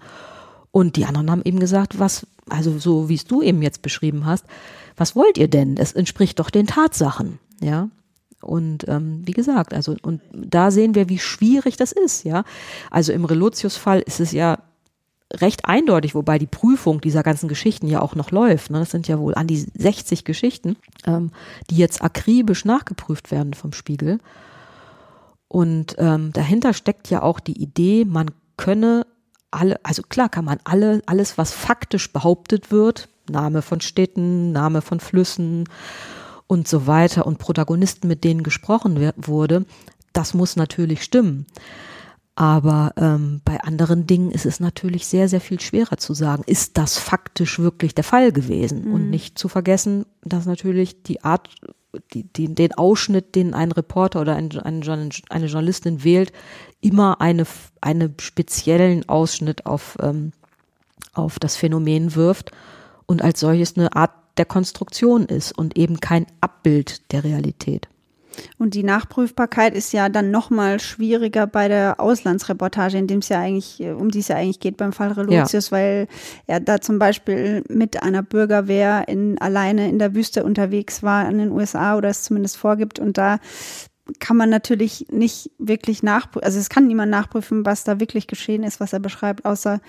Und 0.74 0.96
die 0.96 1.04
anderen 1.04 1.30
haben 1.30 1.42
eben 1.44 1.60
gesagt, 1.60 2.00
was, 2.00 2.26
also 2.50 2.80
so 2.80 3.08
wie 3.08 3.14
es 3.14 3.26
du 3.26 3.42
eben 3.42 3.62
jetzt 3.62 3.80
beschrieben 3.80 4.26
hast, 4.26 4.44
was 4.96 5.14
wollt 5.14 5.38
ihr 5.38 5.46
denn? 5.46 5.76
Es 5.76 5.92
entspricht 5.92 6.40
doch 6.40 6.50
den 6.50 6.66
Tatsachen, 6.66 7.38
ja. 7.60 7.90
Und 8.42 8.88
ähm, 8.88 9.22
wie 9.24 9.30
gesagt, 9.30 9.72
also 9.72 9.94
und 10.02 10.20
da 10.32 10.72
sehen 10.72 10.96
wir, 10.96 11.08
wie 11.08 11.20
schwierig 11.20 11.76
das 11.76 11.92
ist, 11.92 12.24
ja. 12.24 12.42
Also 12.90 13.12
im 13.12 13.24
Relotius-Fall 13.24 14.00
ist 14.00 14.18
es 14.18 14.32
ja 14.32 14.58
recht 15.32 15.64
eindeutig, 15.64 16.16
wobei 16.16 16.40
die 16.40 16.48
Prüfung 16.48 17.00
dieser 17.00 17.22
ganzen 17.22 17.48
Geschichten 17.48 17.86
ja 17.86 18.02
auch 18.02 18.16
noch 18.16 18.32
läuft. 18.32 18.72
Ne? 18.72 18.80
Das 18.80 18.90
sind 18.90 19.06
ja 19.06 19.20
wohl 19.20 19.36
an 19.36 19.46
die 19.46 19.58
60 19.58 20.24
Geschichten, 20.24 20.74
ähm, 21.06 21.30
die 21.70 21.76
jetzt 21.76 22.02
akribisch 22.02 22.64
nachgeprüft 22.64 23.30
werden 23.30 23.54
vom 23.54 23.72
Spiegel. 23.72 24.18
Und 25.46 25.94
ähm, 25.98 26.32
dahinter 26.32 26.72
steckt 26.74 27.10
ja 27.10 27.22
auch 27.22 27.38
die 27.38 27.62
Idee, 27.62 28.04
man 28.04 28.32
könne 28.56 29.06
alle, 29.54 29.78
also 29.84 30.02
klar 30.02 30.28
kann 30.28 30.44
man 30.44 30.58
alle, 30.64 31.02
alles, 31.06 31.38
was 31.38 31.52
faktisch 31.52 32.12
behauptet 32.12 32.70
wird, 32.70 33.08
Name 33.28 33.62
von 33.62 33.80
Städten, 33.80 34.52
Name 34.52 34.82
von 34.82 35.00
Flüssen 35.00 35.68
und 36.46 36.68
so 36.68 36.86
weiter 36.86 37.26
und 37.26 37.38
Protagonisten, 37.38 38.08
mit 38.08 38.24
denen 38.24 38.42
gesprochen 38.42 39.12
wurde, 39.16 39.64
das 40.12 40.34
muss 40.34 40.56
natürlich 40.56 41.02
stimmen. 41.02 41.46
Aber 42.36 42.92
ähm, 42.96 43.40
bei 43.44 43.60
anderen 43.60 44.06
Dingen 44.08 44.32
ist 44.32 44.44
es 44.44 44.58
natürlich 44.58 45.06
sehr, 45.06 45.28
sehr 45.28 45.40
viel 45.40 45.60
schwerer 45.60 45.98
zu 45.98 46.14
sagen, 46.14 46.42
ist 46.46 46.76
das 46.78 46.98
faktisch 46.98 47.60
wirklich 47.60 47.94
der 47.94 48.02
Fall 48.02 48.32
gewesen? 48.32 48.92
Und 48.92 49.10
nicht 49.10 49.38
zu 49.38 49.48
vergessen, 49.48 50.04
dass 50.22 50.44
natürlich 50.44 51.04
die 51.04 51.22
Art, 51.22 51.48
die, 52.12 52.24
die, 52.24 52.52
den 52.52 52.72
Ausschnitt, 52.72 53.36
den 53.36 53.54
ein 53.54 53.70
Reporter 53.70 54.20
oder 54.20 54.34
ein, 54.34 54.50
ein, 54.58 54.82
eine 55.28 55.46
Journalistin 55.46 56.02
wählt, 56.02 56.32
immer 56.84 57.20
eine, 57.20 57.44
eine 57.80 58.12
speziellen 58.20 59.08
Ausschnitt 59.08 59.66
auf, 59.66 59.96
ähm, 60.02 60.32
auf 61.14 61.38
das 61.38 61.56
Phänomen 61.56 62.14
wirft 62.14 62.52
und 63.06 63.22
als 63.22 63.40
solches 63.40 63.76
eine 63.76 63.96
Art 63.96 64.12
der 64.36 64.44
Konstruktion 64.44 65.24
ist 65.24 65.56
und 65.56 65.78
eben 65.78 66.00
kein 66.00 66.26
Abbild 66.40 67.12
der 67.12 67.24
Realität. 67.24 67.88
Und 68.58 68.74
die 68.74 68.82
Nachprüfbarkeit 68.82 69.74
ist 69.74 69.92
ja 69.92 70.08
dann 70.08 70.32
nochmal 70.32 70.80
schwieriger 70.80 71.46
bei 71.46 71.68
der 71.68 72.00
Auslandsreportage, 72.00 72.98
in 72.98 73.06
dem 73.06 73.20
es 73.20 73.28
ja 73.28 73.38
eigentlich, 73.38 73.80
um 73.80 74.10
die 74.10 74.18
es 74.18 74.28
ja 74.28 74.36
eigentlich 74.36 74.58
geht 74.58 74.76
beim 74.76 74.92
Fall 74.92 75.12
Relotius, 75.12 75.70
ja. 75.70 75.76
weil 75.76 76.08
er 76.48 76.58
da 76.58 76.80
zum 76.80 76.98
Beispiel 76.98 77.62
mit 77.68 78.02
einer 78.02 78.24
Bürgerwehr 78.24 79.06
in, 79.06 79.38
alleine 79.40 79.88
in 79.88 80.00
der 80.00 80.16
Wüste 80.16 80.44
unterwegs 80.44 81.04
war 81.04 81.28
in 81.28 81.38
den 81.38 81.52
USA 81.52 81.96
oder 81.96 82.08
es 82.08 82.24
zumindest 82.24 82.56
vorgibt 82.56 82.98
und 82.98 83.16
da 83.16 83.38
kann 84.20 84.36
man 84.36 84.50
natürlich 84.50 85.06
nicht 85.10 85.50
wirklich 85.58 86.02
nachprüfen, 86.02 86.44
also 86.44 86.58
es 86.58 86.68
kann 86.68 86.86
niemand 86.86 87.10
nachprüfen, 87.10 87.64
was 87.64 87.84
da 87.84 88.00
wirklich 88.00 88.26
geschehen 88.26 88.62
ist, 88.62 88.80
was 88.80 88.92
er 88.92 89.00
beschreibt, 89.00 89.44
außer 89.44 89.80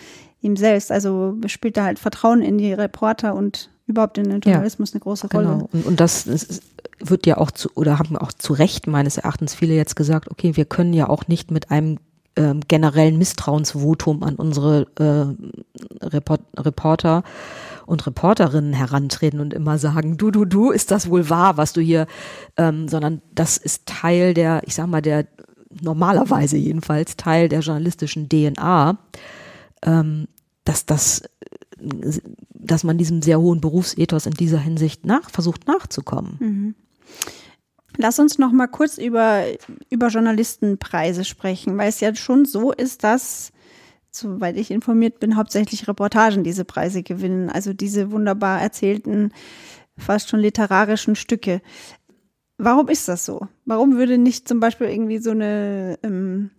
ihm 0.41 0.55
selbst. 0.55 0.91
Also 0.91 1.35
spielt 1.47 1.77
da 1.77 1.83
halt 1.83 1.99
Vertrauen 1.99 2.41
in 2.41 2.57
die 2.57 2.73
Reporter 2.73 3.35
und 3.35 3.69
überhaupt 3.87 4.17
in 4.17 4.29
den 4.29 4.39
Journalismus 4.39 4.91
ja, 4.91 4.95
eine 4.95 4.99
große 5.01 5.27
Rolle. 5.27 5.45
Genau. 5.45 5.69
Und, 5.71 5.85
und 5.85 5.99
das 5.99 6.27
ist, 6.27 6.63
wird 6.99 7.25
ja 7.25 7.37
auch 7.37 7.51
zu, 7.51 7.69
oder 7.75 7.99
haben 7.99 8.17
auch 8.17 8.31
zu 8.31 8.53
Recht 8.53 8.87
meines 8.87 9.17
Erachtens 9.17 9.53
viele 9.53 9.73
jetzt 9.73 9.95
gesagt, 9.95 10.31
okay, 10.31 10.55
wir 10.55 10.65
können 10.65 10.93
ja 10.93 11.09
auch 11.09 11.27
nicht 11.27 11.51
mit 11.51 11.71
einem 11.71 11.99
ähm, 12.35 12.61
generellen 12.67 13.17
Misstrauensvotum 13.17 14.23
an 14.23 14.35
unsere 14.35 14.87
äh, 14.99 16.05
Report 16.05 16.41
Reporter 16.57 17.23
und 17.85 18.05
Reporterinnen 18.07 18.73
herantreten 18.73 19.39
und 19.39 19.53
immer 19.53 19.77
sagen, 19.77 20.17
du, 20.17 20.31
du, 20.31 20.45
du, 20.45 20.71
ist 20.71 20.91
das 20.91 21.09
wohl 21.09 21.29
wahr, 21.29 21.57
was 21.57 21.73
du 21.73 21.81
hier, 21.81 22.07
ähm, 22.57 22.87
sondern 22.87 23.21
das 23.33 23.57
ist 23.57 23.85
Teil 23.85 24.33
der, 24.33 24.61
ich 24.65 24.75
sag 24.75 24.87
mal, 24.87 25.01
der 25.01 25.27
normalerweise 25.81 26.57
jedenfalls 26.57 27.15
Teil 27.15 27.47
der 27.49 27.59
journalistischen 27.59 28.27
DNA, 28.27 28.97
ähm, 29.83 30.27
dass 30.63 30.85
das 30.85 31.23
dass 32.65 32.83
man 32.83 32.97
diesem 32.97 33.21
sehr 33.21 33.39
hohen 33.39 33.61
Berufsethos 33.61 34.25
in 34.25 34.33
dieser 34.33 34.59
Hinsicht 34.59 35.05
nach, 35.05 35.29
versucht 35.29 35.67
nachzukommen. 35.67 36.37
Mhm. 36.39 36.75
Lass 37.97 38.19
uns 38.19 38.37
noch 38.37 38.51
mal 38.51 38.67
kurz 38.67 38.97
über, 38.97 39.43
über 39.89 40.07
Journalistenpreise 40.07 41.23
sprechen, 41.23 41.77
weil 41.77 41.89
es 41.89 41.99
ja 41.99 42.13
schon 42.15 42.45
so 42.45 42.71
ist, 42.71 43.03
dass 43.03 43.51
soweit 44.11 44.57
ich 44.57 44.71
informiert 44.71 45.19
bin, 45.19 45.35
hauptsächlich 45.35 45.87
Reportagen 45.87 46.43
diese 46.43 46.65
Preise 46.65 47.03
gewinnen. 47.03 47.49
Also 47.49 47.73
diese 47.73 48.11
wunderbar 48.11 48.61
erzählten, 48.61 49.31
fast 49.97 50.29
schon 50.29 50.39
literarischen 50.39 51.15
Stücke. 51.15 51.61
Warum 52.57 52.87
ist 52.87 53.07
das 53.07 53.25
so? 53.25 53.47
Warum 53.65 53.97
würde 53.97 54.17
nicht 54.17 54.47
zum 54.47 54.59
Beispiel 54.59 54.87
irgendwie 54.87 55.17
so 55.17 55.31
eine, 55.31 55.99
ähm, 56.03 56.51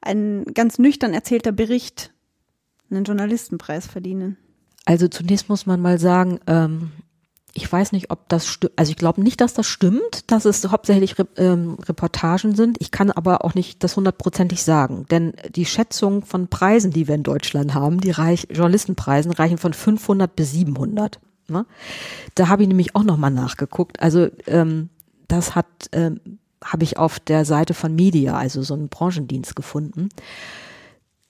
ein 0.00 0.44
ganz 0.54 0.78
nüchtern 0.78 1.14
erzählter 1.14 1.52
Bericht 1.52 2.12
einen 2.90 3.04
Journalistenpreis 3.04 3.86
verdienen? 3.86 4.36
Also 4.84 5.08
zunächst 5.08 5.48
muss 5.48 5.66
man 5.66 5.80
mal 5.80 5.98
sagen, 5.98 6.40
ähm, 6.46 6.90
ich 7.54 7.70
weiß 7.70 7.92
nicht, 7.92 8.10
ob 8.10 8.28
das 8.28 8.46
stimmt. 8.46 8.72
Also 8.76 8.90
ich 8.90 8.96
glaube 8.96 9.22
nicht, 9.22 9.40
dass 9.40 9.52
das 9.52 9.66
stimmt, 9.66 10.30
dass 10.30 10.46
es 10.46 10.66
hauptsächlich 10.68 11.18
Re 11.18 11.26
ähm, 11.36 11.76
Reportagen 11.86 12.54
sind. 12.54 12.78
Ich 12.80 12.90
kann 12.90 13.10
aber 13.10 13.44
auch 13.44 13.54
nicht 13.54 13.84
das 13.84 13.96
hundertprozentig 13.96 14.62
sagen. 14.62 15.06
Denn 15.10 15.34
die 15.54 15.66
Schätzung 15.66 16.24
von 16.24 16.48
Preisen, 16.48 16.92
die 16.92 17.08
wir 17.08 17.14
in 17.14 17.22
Deutschland 17.22 17.74
haben, 17.74 18.00
die 18.00 18.10
Reich 18.10 18.48
Journalistenpreisen, 18.50 19.32
reichen 19.32 19.58
von 19.58 19.74
500 19.74 20.34
bis 20.34 20.52
700. 20.52 21.20
Ne? 21.48 21.66
Da 22.34 22.48
habe 22.48 22.62
ich 22.62 22.68
nämlich 22.68 22.96
auch 22.96 23.04
nochmal 23.04 23.30
nachgeguckt. 23.30 24.00
Also 24.00 24.28
ähm, 24.46 24.88
das 25.28 25.54
hat, 25.54 25.66
ähm, 25.92 26.20
habe 26.64 26.84
ich 26.84 26.96
auf 26.96 27.20
der 27.20 27.44
Seite 27.44 27.74
von 27.74 27.94
Media, 27.94 28.34
also 28.34 28.62
so 28.62 28.72
einen 28.72 28.88
Branchendienst 28.88 29.54
gefunden. 29.54 30.08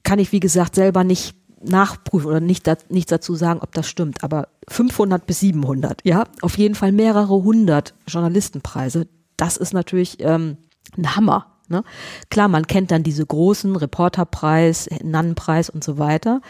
Kann 0.05 0.21
ich, 0.21 0.31
wie 0.31 0.41
gesagt, 0.41 0.77
selber 0.77 1.03
nicht 1.03 1.37
nachprüfen 1.65 2.29
oder 2.29 2.41
nicht 2.41 2.67
da, 2.67 2.77
nichts 2.89 3.11
dazu 3.11 3.35
sagen, 3.35 3.61
ob 3.63 3.73
das 3.73 3.89
stimmt, 3.89 4.23
aber 4.25 4.49
500 4.69 5.27
bis 5.27 5.41
700, 5.41 6.01
ja, 6.05 6.25
auf 6.41 6.59
jeden 6.59 6.75
Fall 6.75 6.93
mehrere 6.93 7.43
hundert 7.43 7.95
Journalistenpreise. 8.07 9.07
Das 9.37 9.57
ist 9.57 9.73
natürlich 9.73 10.19
ähm, 10.21 10.57
ein 10.97 11.17
Hammer. 11.17 11.47
Ne? 11.69 11.85
Klar, 12.31 12.49
man 12.49 12.67
kennt 12.67 12.91
dann 12.91 13.03
diese 13.03 13.25
großen 13.25 13.75
Reporterpreis, 13.77 14.89
Nannenpreis 15.03 15.71
und 15.71 15.83
so 15.83 15.99
weiter. 15.99 16.41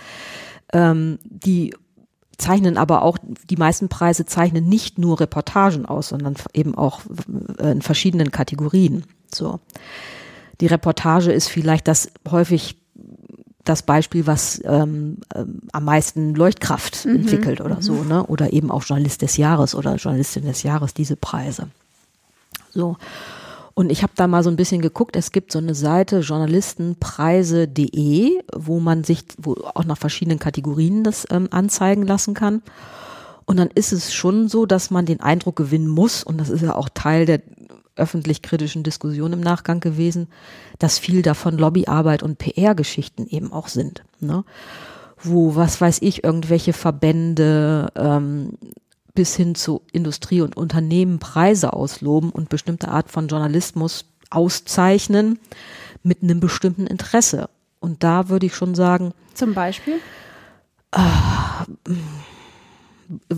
Ähm, 0.73 1.19
die 1.25 1.75
zeichnen 2.39 2.77
aber 2.77 3.03
auch, 3.03 3.19
die 3.49 3.57
meisten 3.57 3.89
Preise 3.89 4.27
zeichnen 4.27 4.69
nicht 4.69 4.99
nur 4.99 5.21
Reportagen 5.21 5.87
aus, 5.87 6.09
sondern 6.09 6.35
eben 6.53 6.75
auch 6.75 7.03
äh, 7.59 7.71
in 7.71 7.83
verschiedenen 7.83 8.31
Kategorien. 8.31 9.05
So. 9.33 9.61
Die 10.61 10.67
Reportage 10.67 11.33
ist 11.33 11.49
vielleicht 11.49 11.89
das 11.89 12.09
häufig 12.31 12.82
das 13.65 13.83
Beispiel, 13.83 14.27
was 14.27 14.61
ähm, 14.65 15.19
ähm, 15.35 15.63
am 15.73 15.85
meisten 15.85 16.35
Leuchtkraft 16.35 17.07
mhm. 17.07 17.17
entwickelt 17.17 17.61
oder 17.61 17.77
mhm. 17.77 17.83
so, 17.83 18.05
ne? 18.05 18.25
Oder 18.27 18.53
eben 18.53 18.71
auch 18.71 18.85
Journalist 18.85 19.23
des 19.23 19.37
Jahres 19.37 19.75
oder 19.75 19.97
Journalistin 19.97 20.45
des 20.45 20.63
Jahres, 20.63 20.95
diese 20.95 21.17
Preise. 21.17 21.67
So. 22.71 22.97
Und 23.75 23.91
ich 23.91 24.03
habe 24.03 24.13
da 24.17 24.27
mal 24.27 24.43
so 24.43 24.51
ein 24.51 24.57
bisschen 24.57 24.83
geguckt, 24.83 25.17
es 25.17 25.33
gibt 25.33 25.51
so 25.53 25.59
eine 25.59 25.75
Seite 25.75 26.21
journalistenpreise.de, 26.21 28.43
wo 28.55 28.81
man 28.81 29.03
sich, 29.05 29.25
wo 29.39 29.55
auch 29.75 29.85
nach 29.85 29.97
verschiedenen 29.97 30.39
Kategorien 30.39 31.05
das 31.05 31.27
ähm, 31.31 31.49
anzeigen 31.51 32.03
lassen 32.03 32.35
kann. 32.35 32.61
Und 33.47 33.57
dann 33.57 33.71
ist 33.75 33.93
es 33.93 34.13
schon 34.13 34.49
so, 34.49 34.67
dass 34.67 34.91
man 34.91 35.07
den 35.07 35.21
Eindruck 35.21 35.57
gewinnen 35.57 35.89
muss, 35.89 36.23
und 36.23 36.37
das 36.39 36.51
ist 36.51 36.63
ja 36.63 36.75
auch 36.75 36.91
Teil 36.93 37.25
der 37.27 37.41
öffentlich-kritischen 37.97 38.83
Diskussion 38.83 39.33
im 39.33 39.41
Nachgang 39.41 39.81
gewesen, 39.81 40.29
dass 40.79 40.99
viel 40.99 41.23
davon 41.23 41.59
Lobbyarbeit 41.59 42.23
und 42.23 42.39
PR-Geschichten 42.39 43.27
eben 43.27 43.53
auch 43.53 43.69
sind. 43.69 44.05
Ne? 44.21 44.45
Wo, 45.19 45.55
was 45.55 45.81
weiß 45.81 45.99
ich, 46.03 46.25
irgendwelche 46.25 46.73
Verbände 46.73 47.93
ähm, 47.97 48.59
bis 49.15 49.37
hin 49.37 49.55
zu 49.55 49.83
Industrie 49.93 50.41
und 50.41 50.57
Unternehmen 50.57 51.19
Preise 51.19 51.73
ausloben 51.73 52.31
und 52.31 52.49
bestimmte 52.49 52.89
Art 52.89 53.11
von 53.11 53.29
Journalismus 53.29 54.07
auszeichnen 54.31 55.39
mit 56.03 56.23
einem 56.23 56.41
bestimmten 56.41 56.87
Interesse. 56.87 57.49
Und 57.81 58.03
da 58.03 58.29
würde 58.29 58.47
ich 58.47 58.55
schon 58.55 58.75
sagen. 58.75 59.13
Zum 59.35 59.55
Beispiel? 59.55 59.99
Äh, 60.93 61.01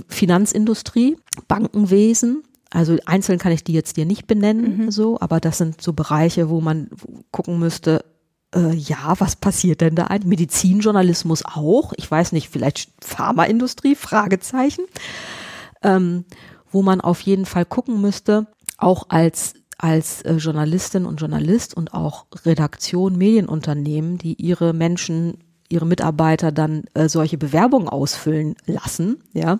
Finanzindustrie, 0.08 1.16
Bankenwesen, 1.48 2.44
also 2.74 2.96
einzeln 3.06 3.38
kann 3.38 3.52
ich 3.52 3.62
die 3.62 3.72
jetzt 3.72 3.96
dir 3.96 4.04
nicht 4.04 4.26
benennen, 4.26 4.86
mhm. 4.86 4.90
so, 4.90 5.20
aber 5.20 5.38
das 5.38 5.58
sind 5.58 5.80
so 5.80 5.92
Bereiche, 5.92 6.48
wo 6.48 6.60
man 6.60 6.90
gucken 7.30 7.60
müsste, 7.60 8.04
äh, 8.52 8.74
ja, 8.74 9.14
was 9.18 9.36
passiert 9.36 9.80
denn 9.80 9.94
da 9.94 10.06
ein? 10.06 10.22
Medizinjournalismus 10.26 11.44
auch? 11.44 11.92
Ich 11.96 12.10
weiß 12.10 12.32
nicht, 12.32 12.48
vielleicht 12.48 12.90
Pharmaindustrie? 13.00 13.94
Fragezeichen. 13.94 14.82
Ähm, 15.82 16.24
wo 16.72 16.82
man 16.82 17.00
auf 17.00 17.20
jeden 17.20 17.46
Fall 17.46 17.64
gucken 17.64 18.00
müsste, 18.00 18.48
auch 18.76 19.06
als 19.08 19.54
als 19.78 20.22
äh, 20.22 20.34
Journalistin 20.34 21.06
und 21.06 21.20
Journalist 21.20 21.76
und 21.76 21.94
auch 21.94 22.26
Redaktion, 22.44 23.16
Medienunternehmen, 23.16 24.18
die 24.18 24.34
ihre 24.34 24.72
Menschen, 24.72 25.38
ihre 25.68 25.86
Mitarbeiter 25.86 26.50
dann 26.50 26.84
äh, 26.94 27.08
solche 27.08 27.38
Bewerbungen 27.38 27.88
ausfüllen 27.88 28.56
lassen, 28.66 29.22
ja, 29.32 29.58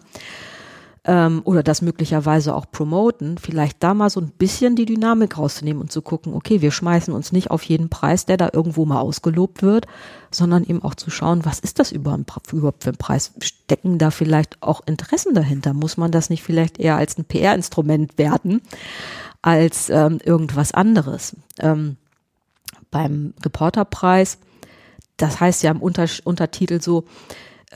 ähm, 1.07 1.43
oder 1.45 1.63
das 1.63 1.83
möglicherweise 1.83 2.55
auch 2.55 2.71
promoten, 2.71 3.37
vielleicht 3.37 3.83
da 3.83 3.93
mal 3.93 4.09
so 4.09 4.21
ein 4.21 4.31
bisschen 4.31 4.75
die 4.75 4.87
Dynamik 4.87 5.37
rauszunehmen 5.37 5.83
und 5.83 5.93
zu 5.93 6.01
gucken, 6.01 6.33
okay, 6.33 6.63
wir 6.63 6.71
schmeißen 6.71 7.13
uns 7.13 7.31
nicht 7.31 7.51
auf 7.51 7.63
jeden 7.63 7.91
Preis, 7.91 8.25
der 8.25 8.39
da 8.39 8.49
irgendwo 8.53 8.87
mal 8.87 9.01
ausgelobt 9.01 9.63
wird, 9.63 9.87
sondern 10.31 10.65
eben 10.65 10.83
auch 10.83 10.95
zu 10.95 11.11
schauen, 11.11 11.45
was 11.45 11.61
ist 11.61 11.79
das 11.79 11.93
überhaupt 11.93 12.83
für 12.83 12.91
ein 12.91 12.97
Preis? 12.97 13.33
Stecken 13.43 13.99
da 13.99 14.11
vielleicht 14.11 14.63
auch 14.63 14.81
Interessen 14.87 15.35
dahinter? 15.35 15.75
Muss 15.75 15.99
man 15.99 16.11
das 16.11 16.31
nicht 16.31 16.43
vielleicht 16.43 16.79
eher 16.79 16.97
als 16.97 17.19
ein 17.19 17.27
PR-Instrument 17.27 18.17
werten, 18.17 18.63
als 19.43 19.91
ähm, 19.91 20.21
irgendwas 20.25 20.73
anderes? 20.73 21.37
Ähm, 21.59 21.97
beim 22.91 23.35
Reporterpreis, 23.45 24.39
das 25.19 25.39
heißt 25.41 25.63
ja 25.65 25.71
im 25.71 25.83
Unter 25.83 26.07
Untertitel 26.25 26.81
so, 26.81 27.05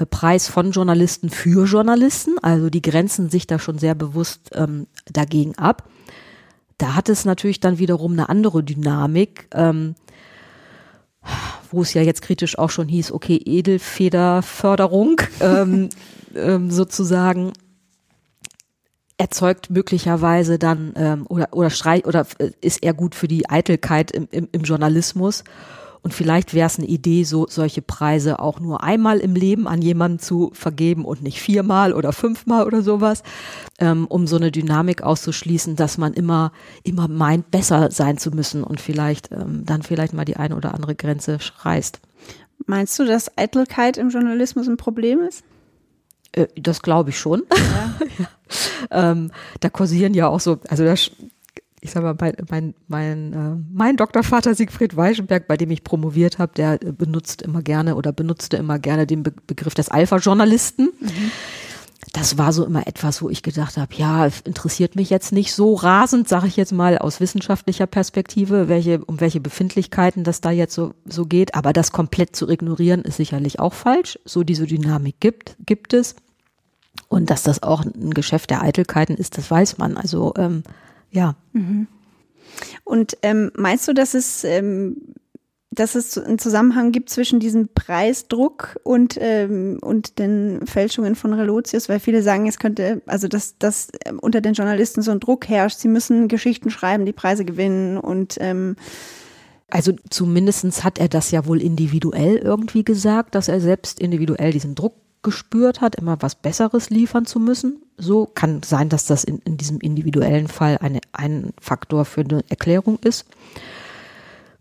Preis 0.06 0.48
von 0.48 0.70
Journalisten 0.70 1.30
für 1.30 1.66
Journalisten. 1.66 2.38
Also 2.42 2.70
die 2.70 2.82
grenzen 2.82 3.30
sich 3.30 3.46
da 3.46 3.58
schon 3.58 3.78
sehr 3.78 3.94
bewusst 3.94 4.50
ähm, 4.54 4.87
dagegen 5.12 5.56
ab. 5.56 5.88
Da 6.78 6.94
hat 6.94 7.08
es 7.08 7.24
natürlich 7.24 7.61
dann 7.61 7.78
wiederum 7.78 8.12
eine 8.12 8.28
andere 8.28 8.62
Dynamik, 8.62 9.48
ähm, 9.52 9.96
wo 11.72 11.82
es 11.82 11.92
ja 11.94 12.02
jetzt 12.02 12.22
kritisch 12.22 12.58
auch 12.58 12.70
schon 12.70 12.88
hieß, 12.88 13.12
okay, 13.12 13.37
Edelfederförderung 13.37 15.20
ähm, 15.40 15.88
ähm, 16.34 16.70
sozusagen 16.70 17.52
erzeugt 19.18 19.68
möglicherweise 19.70 20.61
dann 20.61 20.92
ähm, 20.94 21.26
oder 21.28 21.48
oder 21.52 21.70
streich 21.70 22.06
oder 22.06 22.24
äh, 22.38 22.52
ist 22.61 22.84
eher 22.84 22.94
gut 22.94 23.16
für 23.16 23.26
die 23.26 23.50
Eitelkeit 23.50 24.12
im, 24.12 24.28
im, 24.30 24.48
im 24.52 24.62
Journalismus 24.62 25.42
und 26.02 26.14
vielleicht 26.14 26.54
wäre 26.54 26.66
es 26.66 26.78
eine 26.78 26.87
Idee, 26.87 27.24
so 27.24 27.46
solche 27.48 27.82
Preise 27.82 28.38
auch 28.38 28.61
nur 28.61 28.82
einmal 28.82 29.18
im 29.18 29.34
Leben 29.34 29.66
an 29.66 29.82
jemanden 29.82 30.18
zu 30.18 30.50
vergeben 30.54 31.04
und 31.04 31.22
nicht 31.22 31.40
viermal 31.40 31.92
oder 31.92 32.12
fünfmal 32.12 32.66
oder 32.66 32.82
sowas, 32.82 33.22
ähm, 33.78 34.06
um 34.06 34.26
so 34.26 34.37
eine 34.37 34.50
Dynamik 34.50 35.02
auszuschließen, 35.02 35.76
dass 35.76 35.98
man 35.98 36.12
immer, 36.14 36.52
immer 36.82 37.08
meint, 37.08 37.50
besser 37.50 37.90
sein 37.90 38.18
zu 38.18 38.30
müssen 38.30 38.64
und 38.64 38.80
vielleicht 38.80 39.32
ähm, 39.32 39.64
dann 39.64 39.82
vielleicht 39.82 40.12
mal 40.12 40.24
die 40.24 40.37
eine 40.37 40.56
oder 40.56 40.74
andere 40.74 40.94
Grenze 40.94 41.38
reißt. 41.61 42.00
Meinst 42.66 42.98
du, 42.98 43.04
dass 43.04 43.37
Eitelkeit 43.37 43.96
im 43.96 44.11
Journalismus 44.11 44.68
ein 44.68 44.76
Problem 44.76 45.20
ist? 45.20 45.44
Äh, 46.32 46.46
das 46.56 46.82
glaube 46.82 47.11
ich 47.11 47.18
schon. 47.18 47.42
Ja. 47.50 47.94
ja. 48.18 49.11
Ähm, 49.11 49.30
da 49.61 49.68
kursieren 49.68 50.14
ja 50.14 50.28
auch 50.28 50.40
so, 50.40 50.58
also 50.68 50.84
das, 50.84 51.11
ich 51.80 51.90
sag 51.90 52.02
mal, 52.02 52.16
mein, 52.18 52.34
mein, 52.50 52.74
mein, 52.88 53.32
äh, 53.32 53.62
mein 53.72 53.96
Doktorvater 53.96 54.54
Siegfried 54.54 54.96
Weichenberg, 54.96 55.46
bei 55.46 55.56
dem 55.56 55.70
ich 55.70 55.84
promoviert 55.84 56.38
habe, 56.38 56.52
der 56.54 56.78
benutzt 56.78 57.42
immer 57.42 57.62
gerne 57.62 57.94
oder 57.94 58.12
benutzte 58.12 58.56
immer 58.56 58.78
gerne 58.78 59.06
den 59.06 59.22
Be 59.22 59.32
Begriff 59.46 59.74
des 59.74 59.88
Alpha-Journalisten. 59.88 60.90
Mhm 61.00 61.30
das 62.12 62.38
war 62.38 62.52
so 62.52 62.64
immer 62.64 62.86
etwas, 62.86 63.22
wo 63.22 63.28
ich 63.28 63.42
gedacht 63.42 63.76
habe, 63.76 63.94
ja, 63.94 64.28
interessiert 64.44 64.96
mich 64.96 65.10
jetzt 65.10 65.32
nicht 65.32 65.52
so 65.52 65.74
rasend, 65.74 66.28
sage 66.28 66.46
ich 66.46 66.56
jetzt 66.56 66.72
mal 66.72 66.98
aus 66.98 67.20
wissenschaftlicher 67.20 67.86
Perspektive, 67.86 68.68
welche 68.68 69.04
um 69.04 69.20
welche 69.20 69.40
Befindlichkeiten 69.40 70.24
das 70.24 70.40
da 70.40 70.50
jetzt 70.50 70.74
so 70.74 70.94
so 71.04 71.26
geht, 71.26 71.54
aber 71.54 71.72
das 71.72 71.92
komplett 71.92 72.36
zu 72.36 72.48
ignorieren 72.48 73.02
ist 73.02 73.16
sicherlich 73.16 73.58
auch 73.60 73.74
falsch. 73.74 74.18
So 74.24 74.42
diese 74.44 74.66
Dynamik 74.66 75.16
gibt 75.20 75.56
gibt 75.66 75.92
es 75.92 76.14
und 77.08 77.30
dass 77.30 77.42
das 77.42 77.62
auch 77.62 77.84
ein 77.84 78.14
Geschäft 78.14 78.50
der 78.50 78.62
Eitelkeiten 78.62 79.16
ist, 79.16 79.36
das 79.36 79.50
weiß 79.50 79.78
man. 79.78 79.96
Also 79.96 80.34
ähm, 80.36 80.62
ja. 81.11 81.37
Mhm. 81.53 81.87
Und 82.85 83.18
ähm, 83.23 83.51
meinst 83.57 83.87
du, 83.88 83.92
dass 83.92 84.14
es 84.14 84.44
ähm, 84.44 84.97
dass 85.79 85.94
es 85.94 86.18
einen 86.18 86.38
Zusammenhang 86.38 86.92
gibt 86.92 87.11
zwischen 87.11 87.40
diesem 87.40 87.68
Preisdruck 87.68 88.79
und, 88.83 89.16
ähm, 89.21 89.79
und 89.81 90.18
den 90.18 90.66
Fälschungen 90.66 91.14
von 91.14 91.33
Relotius, 91.35 91.88
weil 91.88 92.01
viele 92.01 92.23
sagen, 92.23 92.49
es 92.49 92.59
könnte, 92.59 93.03
also 93.07 93.29
dass, 93.29 93.59
dass 93.59 93.88
ähm, 94.05 94.18
unter 94.18 94.40
den 94.40 94.55
Journalisten 94.55 95.03
so 95.03 95.11
ein 95.11 95.21
Druck 95.21 95.49
herrscht, 95.49 95.79
sie 95.79 95.88
müssen 95.88 96.29
Geschichten 96.29 96.71
schreiben, 96.71 97.07
die 97.07 97.12
Preise 97.12 97.44
gewinnen 97.44 97.99
und 97.99 98.38
ähm, 98.40 98.77
also 99.71 99.92
zumindestens 100.09 100.83
hat 100.83 100.99
er 100.99 101.09
das 101.09 101.31
ja 101.31 101.44
wohl 101.44 101.61
individuell 101.61 102.37
irgendwie 102.37 102.85
gesagt, 102.85 103.35
dass 103.35 103.49
er 103.49 103.61
selbst 103.61 104.01
individuell 104.01 104.51
diesen 104.51 104.75
Druck 104.75 104.94
gespürt 105.22 105.81
hat, 105.81 105.96
immer 105.96 106.16
was 106.20 106.35
Besseres 106.35 106.90
liefern 106.90 107.26
zu 107.26 107.40
müssen. 107.40 107.83
So 107.96 108.26
kann 108.26 108.62
sein, 108.62 108.88
dass 108.88 109.07
das 109.07 109.24
in, 109.24 109.38
in 109.38 109.57
diesem 109.57 109.81
individuellen 109.81 110.48
Fall 110.48 110.78
eine, 110.78 111.00
ein 111.12 111.52
Faktor 111.61 112.04
für 112.04 112.20
eine 112.20 112.44
Erklärung 112.48 112.98
ist 113.00 113.26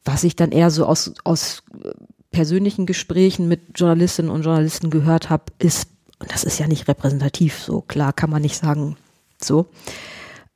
was 0.07 0.23
ich 0.23 0.35
dann 0.35 0.51
eher 0.51 0.71
so 0.71 0.85
aus, 0.85 1.13
aus 1.23 1.63
persönlichen 2.31 2.85
Gesprächen 2.85 3.47
mit 3.47 3.77
Journalistinnen 3.77 4.31
und 4.31 4.43
Journalisten 4.43 4.89
gehört 4.89 5.29
habe, 5.29 5.43
ist, 5.59 5.89
und 6.19 6.31
das 6.31 6.43
ist 6.43 6.59
ja 6.59 6.67
nicht 6.67 6.87
repräsentativ, 6.87 7.59
so 7.59 7.81
klar 7.81 8.13
kann 8.13 8.29
man 8.29 8.41
nicht 8.41 8.57
sagen, 8.57 8.95
so. 9.41 9.67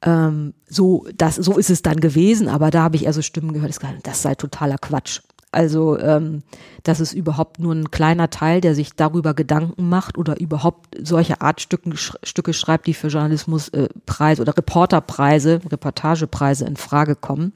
Ähm, 0.03 0.53
so, 0.67 1.05
das, 1.15 1.35
so 1.35 1.57
ist 1.57 1.69
es 1.69 1.83
dann 1.83 1.99
gewesen, 1.99 2.47
aber 2.47 2.71
da 2.71 2.81
habe 2.83 2.95
ich 2.95 3.05
eher 3.05 3.13
so 3.13 3.21
Stimmen 3.21 3.53
gehört, 3.53 3.77
das 4.03 4.21
sei 4.21 4.33
totaler 4.33 4.77
Quatsch. 4.77 5.21
Also 5.51 5.99
ähm, 5.99 6.43
das 6.83 7.01
ist 7.01 7.13
überhaupt 7.13 7.59
nur 7.59 7.75
ein 7.75 7.91
kleiner 7.91 8.29
Teil, 8.29 8.61
der 8.61 8.73
sich 8.73 8.95
darüber 8.95 9.33
Gedanken 9.33 9.89
macht 9.89 10.17
oder 10.17 10.39
überhaupt 10.39 10.95
solche 11.01 11.41
Art 11.41 11.59
Stücken, 11.59 11.97
sch 11.97 12.15
Stücke 12.23 12.53
schreibt, 12.53 12.87
die 12.87 12.93
für 12.93 13.07
Journalismuspreise 13.07 14.39
äh, 14.39 14.41
oder 14.41 14.55
Reporterpreise, 14.55 15.59
Reportagepreise 15.69 16.65
in 16.65 16.77
Frage 16.77 17.15
kommen. 17.15 17.51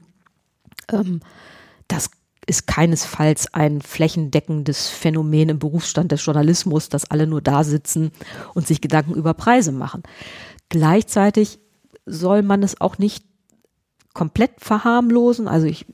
Ähm, 0.92 1.20
das 1.88 2.10
ist 2.46 2.66
keinesfalls 2.66 3.52
ein 3.54 3.80
flächendeckendes 3.80 4.88
Phänomen 4.88 5.48
im 5.48 5.58
Berufsstand 5.58 6.12
des 6.12 6.24
Journalismus, 6.24 6.88
dass 6.90 7.10
alle 7.10 7.26
nur 7.26 7.40
da 7.40 7.64
sitzen 7.64 8.12
und 8.54 8.66
sich 8.66 8.80
Gedanken 8.80 9.14
über 9.14 9.34
Preise 9.34 9.72
machen. 9.72 10.02
Gleichzeitig 10.68 11.58
soll 12.04 12.42
man 12.42 12.62
es 12.62 12.80
auch 12.80 12.98
nicht 12.98 13.25
komplett 14.16 14.52
verharmlosen, 14.56 15.46
also 15.46 15.66
ich, 15.66 15.84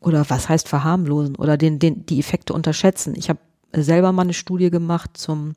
oder 0.00 0.28
was 0.28 0.50
heißt 0.50 0.68
verharmlosen 0.68 1.36
oder 1.36 1.56
den, 1.56 1.78
den, 1.78 2.04
die 2.04 2.18
Effekte 2.18 2.52
unterschätzen. 2.52 3.14
Ich 3.16 3.30
habe 3.30 3.38
selber 3.72 4.12
mal 4.12 4.22
eine 4.22 4.34
Studie 4.34 4.68
gemacht 4.68 5.12
zum 5.14 5.54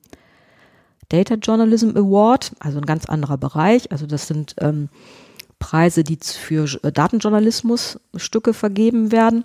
Data 1.10 1.34
Journalism 1.36 1.90
Award, 1.98 2.54
also 2.60 2.78
ein 2.78 2.86
ganz 2.86 3.06
anderer 3.06 3.38
Bereich. 3.38 3.92
Also 3.92 4.06
das 4.06 4.28
sind 4.28 4.56
ähm, 4.62 4.88
Preise, 5.60 6.06
die 6.06 6.18
für 6.24 6.70
äh, 6.84 6.92
Datenjournalismus 6.94 8.00
Stücke 8.16 8.54
vergeben 8.54 9.12
werden. 9.12 9.44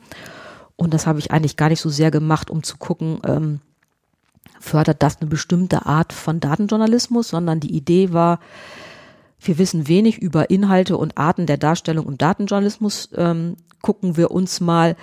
Und 0.76 0.94
das 0.94 1.08
habe 1.08 1.18
ich 1.18 1.32
eigentlich 1.32 1.56
gar 1.56 1.70
nicht 1.70 1.80
so 1.80 1.90
sehr 1.90 2.12
gemacht, 2.12 2.50
um 2.50 2.62
zu 2.62 2.76
gucken, 2.76 3.18
ähm, 3.26 3.60
fördert 4.60 5.02
das 5.02 5.20
eine 5.20 5.28
bestimmte 5.28 5.86
Art 5.86 6.12
von 6.12 6.38
Datenjournalismus, 6.38 7.30
sondern 7.30 7.58
die 7.58 7.74
Idee 7.74 8.12
war, 8.12 8.38
wir 9.46 9.58
wissen 9.58 9.88
wenig 9.88 10.18
über 10.18 10.50
Inhalte 10.50 10.96
und 10.96 11.18
Arten 11.18 11.46
der 11.46 11.58
Darstellung 11.58 12.06
im 12.06 12.18
Datenjournalismus. 12.18 13.10
Ähm, 13.14 13.56
gucken 13.82 14.16
wir 14.16 14.30
uns 14.30 14.60
mal 14.60 14.96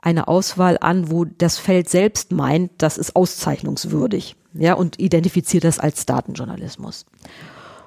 eine 0.00 0.28
Auswahl 0.28 0.76
an, 0.80 1.10
wo 1.10 1.24
das 1.24 1.58
Feld 1.58 1.88
selbst 1.88 2.32
meint, 2.32 2.70
das 2.78 2.98
ist 2.98 3.16
auszeichnungswürdig, 3.16 4.36
ja, 4.52 4.74
und 4.74 5.00
identifiziert 5.00 5.64
das 5.64 5.78
als 5.78 6.04
Datenjournalismus. 6.04 7.06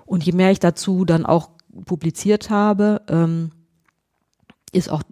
Und 0.05 0.23
je 0.23 0.31
mehr 0.31 0.51
ich 0.51 0.59
dazu 0.59 1.05
dann 1.05 1.25
auch 1.25 1.49
publiziert 1.85 2.49
habe, 2.49 3.01
ähm, 3.07 3.51
ist 4.71 4.89
auch 4.89 5.03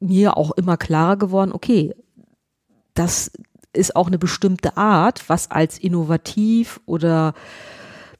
mir 0.00 0.36
auch 0.36 0.52
immer 0.52 0.76
klarer 0.76 1.16
geworden, 1.16 1.52
okay, 1.52 1.94
das 2.94 3.30
ist 3.72 3.96
auch 3.96 4.06
eine 4.06 4.18
bestimmte 4.18 4.76
Art, 4.76 5.28
was 5.28 5.50
als 5.50 5.78
innovativ 5.78 6.80
oder 6.86 7.34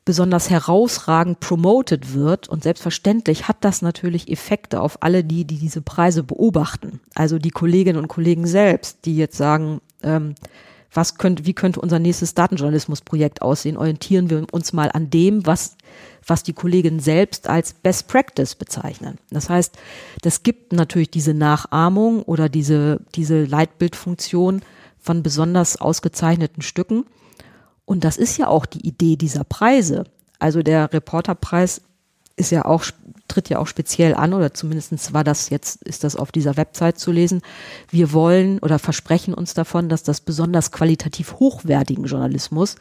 besonders 0.05 0.51
herausragend 0.51 1.41
promoted 1.41 2.15
wird. 2.15 2.49
Und 2.49 2.63
selbstverständlich 2.63 3.49
hat 3.49 3.59
das 3.61 3.83
natürlich 3.83 4.31
Effekte 4.31 4.81
auf 4.81 5.03
alle 5.03 5.25
die, 5.25 5.45
die 5.45 5.59
diese 5.59 5.83
Preise 5.83 6.23
beobachten. 6.23 7.01
Also 7.15 7.39
die 7.39 7.51
Kolleginnen 7.51 7.99
und 7.99 8.09
Kollegen 8.09 8.47
selbst, 8.47 9.07
die 9.07 9.17
jetzt 9.17 9.37
sagen, 9.37 9.81
ähm, 10.03 10.35
was 10.93 11.17
könnte, 11.17 11.45
wie 11.45 11.55
könnte 11.55 11.81
unser 11.81 11.99
nächstes 11.99 12.35
Datenjournalismusprojekt 12.35 13.43
aussehen? 13.43 13.77
Orientieren 13.77 14.31
wir 14.31 14.47
uns 14.53 14.73
mal 14.73 14.93
an 14.93 15.11
dem, 15.11 15.45
was 15.45 15.77
was 16.27 16.43
die 16.43 16.53
Kolleginnen 16.53 17.01
selbst 17.01 17.49
als 17.49 17.73
Best 17.75 18.09
Practice 18.09 18.55
bezeichnen. 18.55 19.19
Das 19.31 19.51
heißt, 19.51 19.77
das 20.23 20.43
gibt 20.43 20.73
natürlich 20.73 21.11
diese 21.11 21.35
Nachahmung 21.35 22.23
oder 22.23 22.49
diese, 22.49 23.01
diese 23.15 23.45
Leitbildfunktion 23.45 24.63
von 24.99 25.23
besonders 25.23 25.81
ausgezeichneten 25.81 26.63
Stücken. 26.63 27.05
Und 27.85 28.05
das 28.05 28.17
ist 28.17 28.39
ja 28.39 28.49
auch 28.49 28.67
die 28.67 28.87
Idee 28.87 29.17
dieser 29.17 29.45
Preise. 29.45 30.05
Also 30.39 30.63
der 30.63 30.93
Reporterpreis 30.93 31.83
ist 32.37 32.51
ja 32.51 32.65
auch, 32.65 32.85
tritt 33.29 33.49
ja 33.49 33.59
auch 33.59 33.67
speziell 33.67 34.15
an 34.15 34.35
oder 34.35 34.53
zumindest 34.53 35.13
war 35.13 35.25
das 35.25 35.51
jetzt, 35.51 35.83
ist 35.83 36.03
das 36.03 36.17
auf 36.17 36.33
dieser 36.33 36.57
Website 36.57 36.99
zu 36.99 37.13
lesen. 37.13 37.43
Wir 37.91 38.13
wollen 38.13 38.59
oder 38.59 38.79
versprechen 38.79 39.35
uns 39.35 39.55
davon, 39.55 39.89
dass 39.89 40.03
das 40.03 40.21
besonders 40.21 40.73
qualitativ 40.73 41.35
hochwertigen 41.35 42.05
Journalismus 42.05 42.77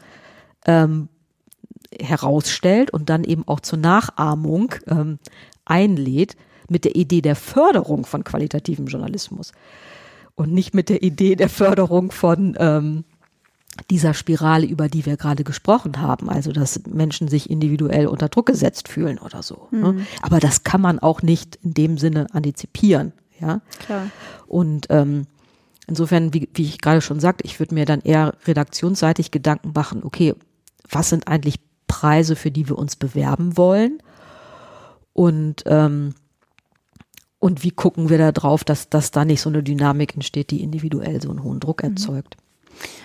ähm, 0.66 1.08
herausstellt 2.00 2.90
und 2.90 3.10
dann 3.10 3.22
eben 3.22 3.46
auch 3.46 3.60
zur 3.60 3.78
Nachahmung 3.78 4.74
ähm, 4.88 5.18
einlädt 5.64 6.36
mit 6.68 6.84
der 6.84 6.96
Idee 6.96 7.20
der 7.20 7.36
Förderung 7.36 8.06
von 8.06 8.24
qualitativem 8.24 8.86
Journalismus 8.86 9.52
und 10.34 10.52
nicht 10.52 10.74
mit 10.74 10.88
der 10.88 11.02
Idee 11.02 11.36
der 11.36 11.48
Förderung 11.48 12.10
von 12.10 12.56
ähm, 12.58 13.04
dieser 13.90 14.14
Spirale, 14.14 14.66
über 14.66 14.88
die 14.88 15.06
wir 15.06 15.16
gerade 15.16 15.44
gesprochen 15.44 16.00
haben, 16.00 16.28
also 16.28 16.52
dass 16.52 16.82
Menschen 16.86 17.28
sich 17.28 17.50
individuell 17.50 18.06
unter 18.06 18.28
Druck 18.28 18.46
gesetzt 18.46 18.88
fühlen 18.88 19.18
oder 19.18 19.42
so. 19.42 19.68
Ne? 19.70 19.92
Mhm. 19.92 19.96
Ne? 19.98 20.06
Aber 20.22 20.40
das 20.40 20.62
kann 20.62 20.80
man 20.80 20.98
auch 20.98 21.22
nicht 21.22 21.56
in 21.56 21.74
dem 21.74 21.98
Sinne 21.98 22.26
antizipieren. 22.32 23.12
Ja, 23.40 23.60
klar. 23.84 24.10
Und 24.46 24.86
ähm, 24.90 25.26
insofern, 25.86 26.32
wie, 26.32 26.48
wie 26.54 26.62
ich 26.62 26.80
gerade 26.80 27.00
schon 27.00 27.20
sagte, 27.20 27.44
ich 27.44 27.58
würde 27.58 27.74
mir 27.74 27.84
dann 27.84 28.00
eher 28.00 28.34
redaktionsseitig 28.46 29.30
Gedanken 29.30 29.72
machen, 29.74 30.02
okay, 30.04 30.34
was 30.88 31.10
sind 31.10 31.26
eigentlich 31.26 31.58
Preise, 31.86 32.36
für 32.36 32.50
die 32.50 32.68
wir 32.68 32.78
uns 32.78 32.96
bewerben 32.96 33.56
wollen. 33.56 33.98
Und, 35.12 35.64
ähm, 35.66 36.14
und 37.38 37.62
wie 37.62 37.70
gucken 37.70 38.08
wir 38.08 38.18
da 38.18 38.32
drauf, 38.32 38.64
dass, 38.64 38.88
dass 38.88 39.10
da 39.10 39.24
nicht 39.24 39.40
so 39.40 39.50
eine 39.50 39.62
Dynamik 39.62 40.14
entsteht, 40.14 40.50
die 40.50 40.62
individuell 40.62 41.20
so 41.20 41.30
einen 41.30 41.42
hohen 41.42 41.60
Druck 41.60 41.82
mhm. 41.82 41.90
erzeugt. 41.90 42.36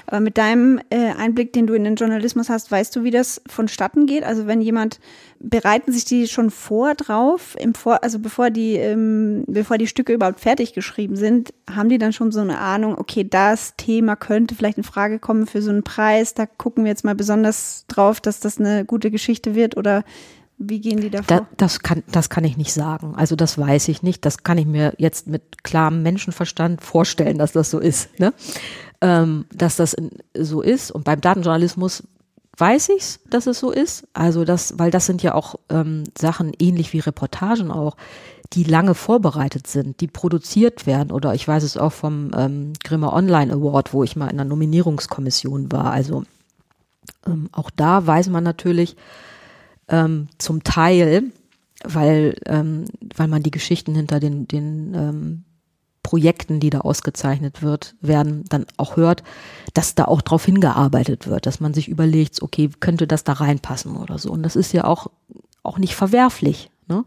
Aber 0.08 0.20
mit 0.20 0.38
deinem 0.38 0.80
äh, 0.90 1.12
Einblick, 1.18 1.54
den 1.54 1.68
du 1.68 1.74
in 1.74 1.84
den 1.84 1.96
Journalismus 1.96 2.50
hast, 2.50 2.72
weißt 2.72 2.96
du, 2.96 3.04
wie 3.04 3.12
das 3.12 3.42
vonstatten 3.48 4.06
geht? 4.06 4.24
Also 4.24 4.48
wenn 4.48 4.62
jemand, 4.62 5.00
bereiten 5.40 5.92
sich 5.92 6.04
die 6.06 6.28
schon 6.28 6.52
vor 6.52 6.96
drauf, 6.96 7.56
im 7.58 7.74
vor, 7.74 8.04
also 8.04 8.20
bevor 8.20 8.50
die, 8.50 8.74
ähm, 8.76 9.46
bevor 9.48 9.78
die 9.78 9.88
Stücke 9.88 10.14
überhaupt 10.14 10.42
fertig 10.42 10.74
geschrieben 10.74 11.16
sind, 11.16 11.54
haben 11.70 11.90
die 11.90 11.98
dann 11.98 12.14
schon 12.14 12.32
so 12.32 12.42
eine 12.42 12.60
Ahnung, 12.60 12.98
okay, 12.98 13.26
das 13.28 13.76
Thema 13.78 14.16
könnte 14.16 14.56
vielleicht 14.56 14.78
in 14.78 14.84
Frage 14.84 15.20
kommen 15.20 15.48
für 15.48 15.62
so 15.62 15.70
einen 15.70 15.84
Preis, 15.84 16.34
da 16.34 16.46
gucken 16.46 16.84
wir 16.84 16.90
jetzt 16.90 17.06
mal 17.06 17.16
besonders 17.16 17.86
drauf, 17.88 18.20
dass 18.20 18.40
das 18.42 18.60
eine 18.60 18.84
gute 18.84 19.12
Geschichte 19.12 19.56
wird 19.56 19.78
oder 19.78 20.04
wie 20.62 20.82
gehen 20.82 21.00
die 21.00 21.10
davor? 21.10 21.38
Da, 21.38 21.48
das, 21.56 21.80
kann, 21.80 22.04
das 22.12 22.30
kann 22.30 22.44
ich 22.44 22.58
nicht 22.58 22.74
sagen. 22.74 23.14
Also 23.16 23.38
das 23.38 23.58
weiß 23.58 23.88
ich 23.88 24.04
nicht. 24.04 24.26
Das 24.26 24.44
kann 24.44 24.58
ich 24.58 24.66
mir 24.66 24.94
jetzt 24.98 25.26
mit 25.26 25.64
klarem 25.64 26.04
Menschenverstand 26.04 26.82
vorstellen, 26.84 27.38
dass 27.38 27.54
das 27.54 27.72
so 27.72 27.80
ist. 27.80 28.20
Ne? 28.20 28.34
Ähm, 29.02 29.46
dass 29.54 29.76
das 29.76 29.96
so 30.38 30.62
ist. 30.62 30.92
Und 30.92 31.04
beim 31.04 31.22
Datenjournalismus 31.22 32.04
weiß 32.58 32.90
ich's, 32.90 33.20
dass 33.30 33.48
es 33.48 33.60
so 33.60 33.72
ist. 33.72 34.08
Also 34.14 34.44
das, 34.44 34.78
weil 34.78 34.92
das 34.92 35.06
sind 35.06 35.24
ja 35.24 35.34
auch 35.34 35.56
ähm, 35.70 36.04
Sachen 36.18 36.52
ähnlich 36.60 36.94
wie 36.94 37.00
Reportagen 37.00 37.72
auch, 37.72 37.96
die 38.54 38.64
lange 38.64 38.96
vorbereitet 38.96 39.68
sind, 39.68 40.02
die 40.02 40.08
produziert 40.08 40.86
werden. 40.86 41.12
Oder 41.12 41.34
ich 41.36 41.48
weiß 41.48 41.64
es 41.64 41.78
auch 41.78 41.94
vom 41.94 42.32
ähm, 42.36 42.74
Grimme 42.84 43.14
Online 43.14 43.54
Award, 43.54 43.94
wo 43.94 44.04
ich 44.04 44.16
mal 44.16 44.28
in 44.28 44.38
der 44.38 44.46
Nominierungskommission 44.46 45.72
war. 45.72 45.92
Also 45.92 46.24
ähm, 47.26 47.50
auch 47.52 47.70
da 47.70 48.06
weiß 48.06 48.30
man 48.30 48.44
natürlich 48.44 48.96
ähm, 49.88 50.28
zum 50.38 50.64
Teil, 50.64 51.32
weil, 51.84 52.36
ähm, 52.46 52.86
weil 53.16 53.28
man 53.28 53.44
die 53.44 53.52
Geschichten 53.52 53.96
hinter 53.96 54.20
den, 54.20 54.48
den 54.48 54.94
ähm, 54.96 55.44
Projekten, 56.10 56.60
die 56.60 56.72
da 56.72 56.80
ausgezeichnet 56.80 57.62
wird, 57.62 57.93
werden, 58.02 58.43
dann 58.50 58.65
auch 58.78 58.98
hört, 58.98 59.22
dass 59.76 59.93
da 59.93 60.06
auch 60.06 60.24
drauf 60.24 60.43
hingearbeitet 60.43 61.28
wird, 61.28 61.45
dass 61.45 61.60
man 61.60 61.76
sich 61.76 61.88
überlegt, 61.88 62.41
okay, 62.41 62.72
könnte 62.80 63.06
das 63.06 63.24
da 63.24 63.34
reinpassen 63.34 63.95
oder 63.95 64.17
so. 64.17 64.32
Und 64.32 64.41
das 64.41 64.56
ist 64.56 64.74
ja 64.74 64.86
auch, 64.86 65.12
auch 65.62 65.78
nicht 65.78 65.93
verwerflich, 65.93 66.72
ne? 66.88 67.06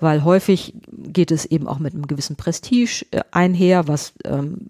weil 0.00 0.24
häufig 0.24 0.74
geht 0.90 1.30
es 1.30 1.44
eben 1.44 1.68
auch 1.68 1.78
mit 1.78 1.94
einem 1.94 2.08
gewissen 2.08 2.34
Prestige 2.34 3.06
äh, 3.12 3.20
einher, 3.30 3.86
was 3.86 4.12
ähm, 4.24 4.66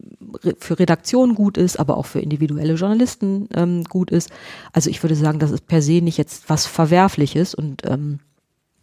für 0.58 0.78
Redaktionen 0.78 1.34
gut 1.34 1.56
ist, 1.56 1.80
aber 1.80 1.96
auch 1.96 2.04
für 2.04 2.20
individuelle 2.20 2.74
Journalisten 2.74 3.48
ähm, 3.54 3.84
gut 3.84 4.10
ist. 4.10 4.28
Also 4.74 4.90
ich 4.90 5.02
würde 5.02 5.16
sagen, 5.16 5.38
das 5.38 5.50
ist 5.50 5.66
per 5.66 5.80
se 5.80 6.02
nicht 6.02 6.18
jetzt 6.18 6.50
was 6.50 6.66
Verwerfliches 6.66 7.54
und 7.54 7.86
ähm, 7.86 8.18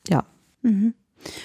ja. 0.09 0.23
Mhm. 0.63 0.95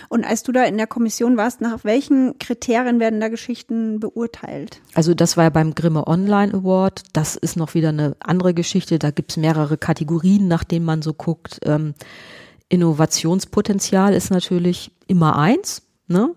Und 0.09 0.25
als 0.25 0.43
du 0.43 0.53
da 0.53 0.65
in 0.65 0.77
der 0.77 0.87
Kommission 0.87 1.37
warst, 1.37 1.61
nach 1.61 1.85
welchen 1.85 2.39
Kriterien 2.39 3.01
werden 3.01 3.21
da 3.21 3.29
Geschichten 3.29 4.01
beurteilt? 4.01 4.81
Also 4.95 5.15
das 5.15 5.37
war 5.37 5.45
ja 5.45 5.51
beim 5.51 5.75
Grimme 5.75 6.07
Online 6.07 6.55
Award. 6.55 7.03
Das 7.13 7.37
ist 7.37 7.57
noch 7.57 7.75
wieder 7.75 7.91
eine 7.91 8.17
andere 8.21 8.55
Geschichte. 8.55 8.99
Da 8.99 9.11
gibt's 9.11 9.37
mehrere 9.37 9.77
Kategorien, 9.77 10.49
nach 10.49 10.65
denen 10.65 10.85
man 10.85 11.03
so 11.03 11.13
guckt. 11.13 11.61
Ähm, 11.65 11.95
Innovationspotenzial 12.69 14.15
ist 14.15 14.31
natürlich 14.31 14.93
immer 15.07 15.39
eins. 15.39 15.83
Ne? 16.07 16.35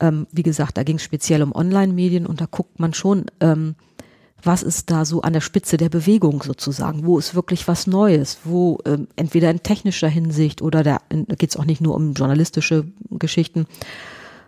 Ähm, 0.00 0.26
wie 0.32 0.42
gesagt, 0.42 0.76
da 0.76 0.82
ging 0.82 0.96
es 0.96 1.02
speziell 1.02 1.42
um 1.42 1.54
Online-Medien 1.54 2.26
und 2.26 2.40
da 2.40 2.46
guckt 2.50 2.80
man 2.80 2.94
schon, 2.94 3.26
ähm, 3.40 3.76
was 4.42 4.62
ist 4.62 4.90
da 4.90 5.04
so 5.04 5.22
an 5.22 5.32
der 5.32 5.40
Spitze 5.40 5.76
der 5.76 5.88
Bewegung 5.88 6.42
sozusagen? 6.42 7.04
Wo 7.04 7.18
ist 7.18 7.34
wirklich 7.34 7.68
was 7.68 7.86
Neues? 7.86 8.38
Wo 8.44 8.78
ähm, 8.84 9.08
entweder 9.16 9.50
in 9.50 9.62
technischer 9.62 10.08
Hinsicht 10.08 10.62
oder 10.62 10.82
da, 10.82 10.98
geht 11.10 11.50
es 11.50 11.56
auch 11.56 11.64
nicht 11.64 11.80
nur 11.80 11.94
um 11.94 12.12
journalistische 12.12 12.86
Geschichten, 13.10 13.66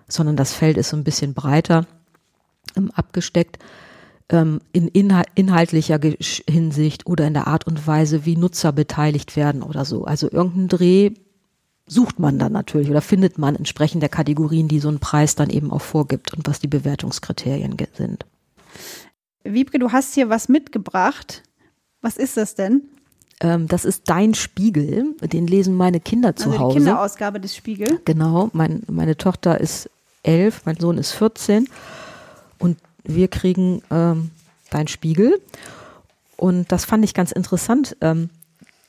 sondern 0.09 0.37
das 0.37 0.53
Feld 0.53 0.77
ist 0.77 0.91
so 0.91 0.97
ein 0.97 1.05
bisschen 1.05 1.35
breiter 1.35 1.87
ähm, 2.77 2.91
abgesteckt 2.95 3.59
ähm, 4.31 4.61
in 4.73 4.89
inhal 4.89 5.25
inhaltlicher 5.35 6.01
Hinsicht 6.49 7.07
oder 7.07 7.27
in 7.27 7.35
der 7.35 7.47
Art 7.47 7.67
und 7.67 7.87
Weise, 7.87 8.25
wie 8.25 8.37
Nutzer 8.37 8.73
beteiligt 8.73 9.37
werden 9.37 9.63
oder 9.63 9.85
so. 9.85 10.05
Also 10.05 10.31
irgendein 10.31 10.69
Dreh 10.69 11.11
sucht 11.87 12.19
man 12.19 12.39
dann 12.39 12.53
natürlich 12.53 12.89
oder 12.91 13.03
findet 13.03 13.39
man 13.39 13.57
entsprechend 13.57 14.03
der 14.03 14.09
Kategorien, 14.09 14.69
die 14.69 14.81
so 14.81 14.89
ein 14.89 15.01
Preis 15.01 15.35
dann 15.35 15.51
eben 15.51 15.71
auch 15.71 15.83
vorgibt 15.83 16.33
und 16.35 16.49
was 16.49 16.61
die 16.61 16.69
Bewertungskriterien 16.69 17.77
sind. 17.95 18.25
Wiebke, 19.45 19.79
du 19.79 19.93
hast 19.93 20.15
hier 20.15 20.31
was 20.31 20.49
mitgebracht. 20.49 21.43
Was 22.01 22.17
ist 22.17 22.37
das 22.37 22.55
denn? 22.55 22.83
Ähm, 23.41 23.69
das 23.69 23.85
ist 23.85 24.05
Dein 24.07 24.35
Spiegel. 24.35 25.15
Den 25.21 25.47
lesen 25.47 25.75
meine 25.75 26.01
Kinder 26.01 26.35
zu 26.35 26.51
also 26.51 26.61
Hause. 26.61 26.79
Die 26.79 26.85
Kinderausgabe 26.85 27.41
des 27.41 27.55
Spiegel. 27.55 28.01
Genau. 28.05 28.51
Mein, 28.53 28.83
meine 28.91 29.17
Tochter 29.17 29.61
ist 29.61 29.91
elf, 30.23 30.63
mein 30.65 30.77
Sohn 30.79 30.97
ist 30.97 31.13
14. 31.13 31.69
Und 32.59 32.79
wir 33.05 33.29
kriegen 33.29 33.83
ähm, 33.91 34.31
Dein 34.71 34.89
Spiegel. 34.89 35.41
Und 36.37 36.73
das 36.73 36.87
fand 36.87 37.05
ich 37.05 37.13
ganz 37.13 37.31
interessant, 37.31 37.97
ähm, 38.01 38.31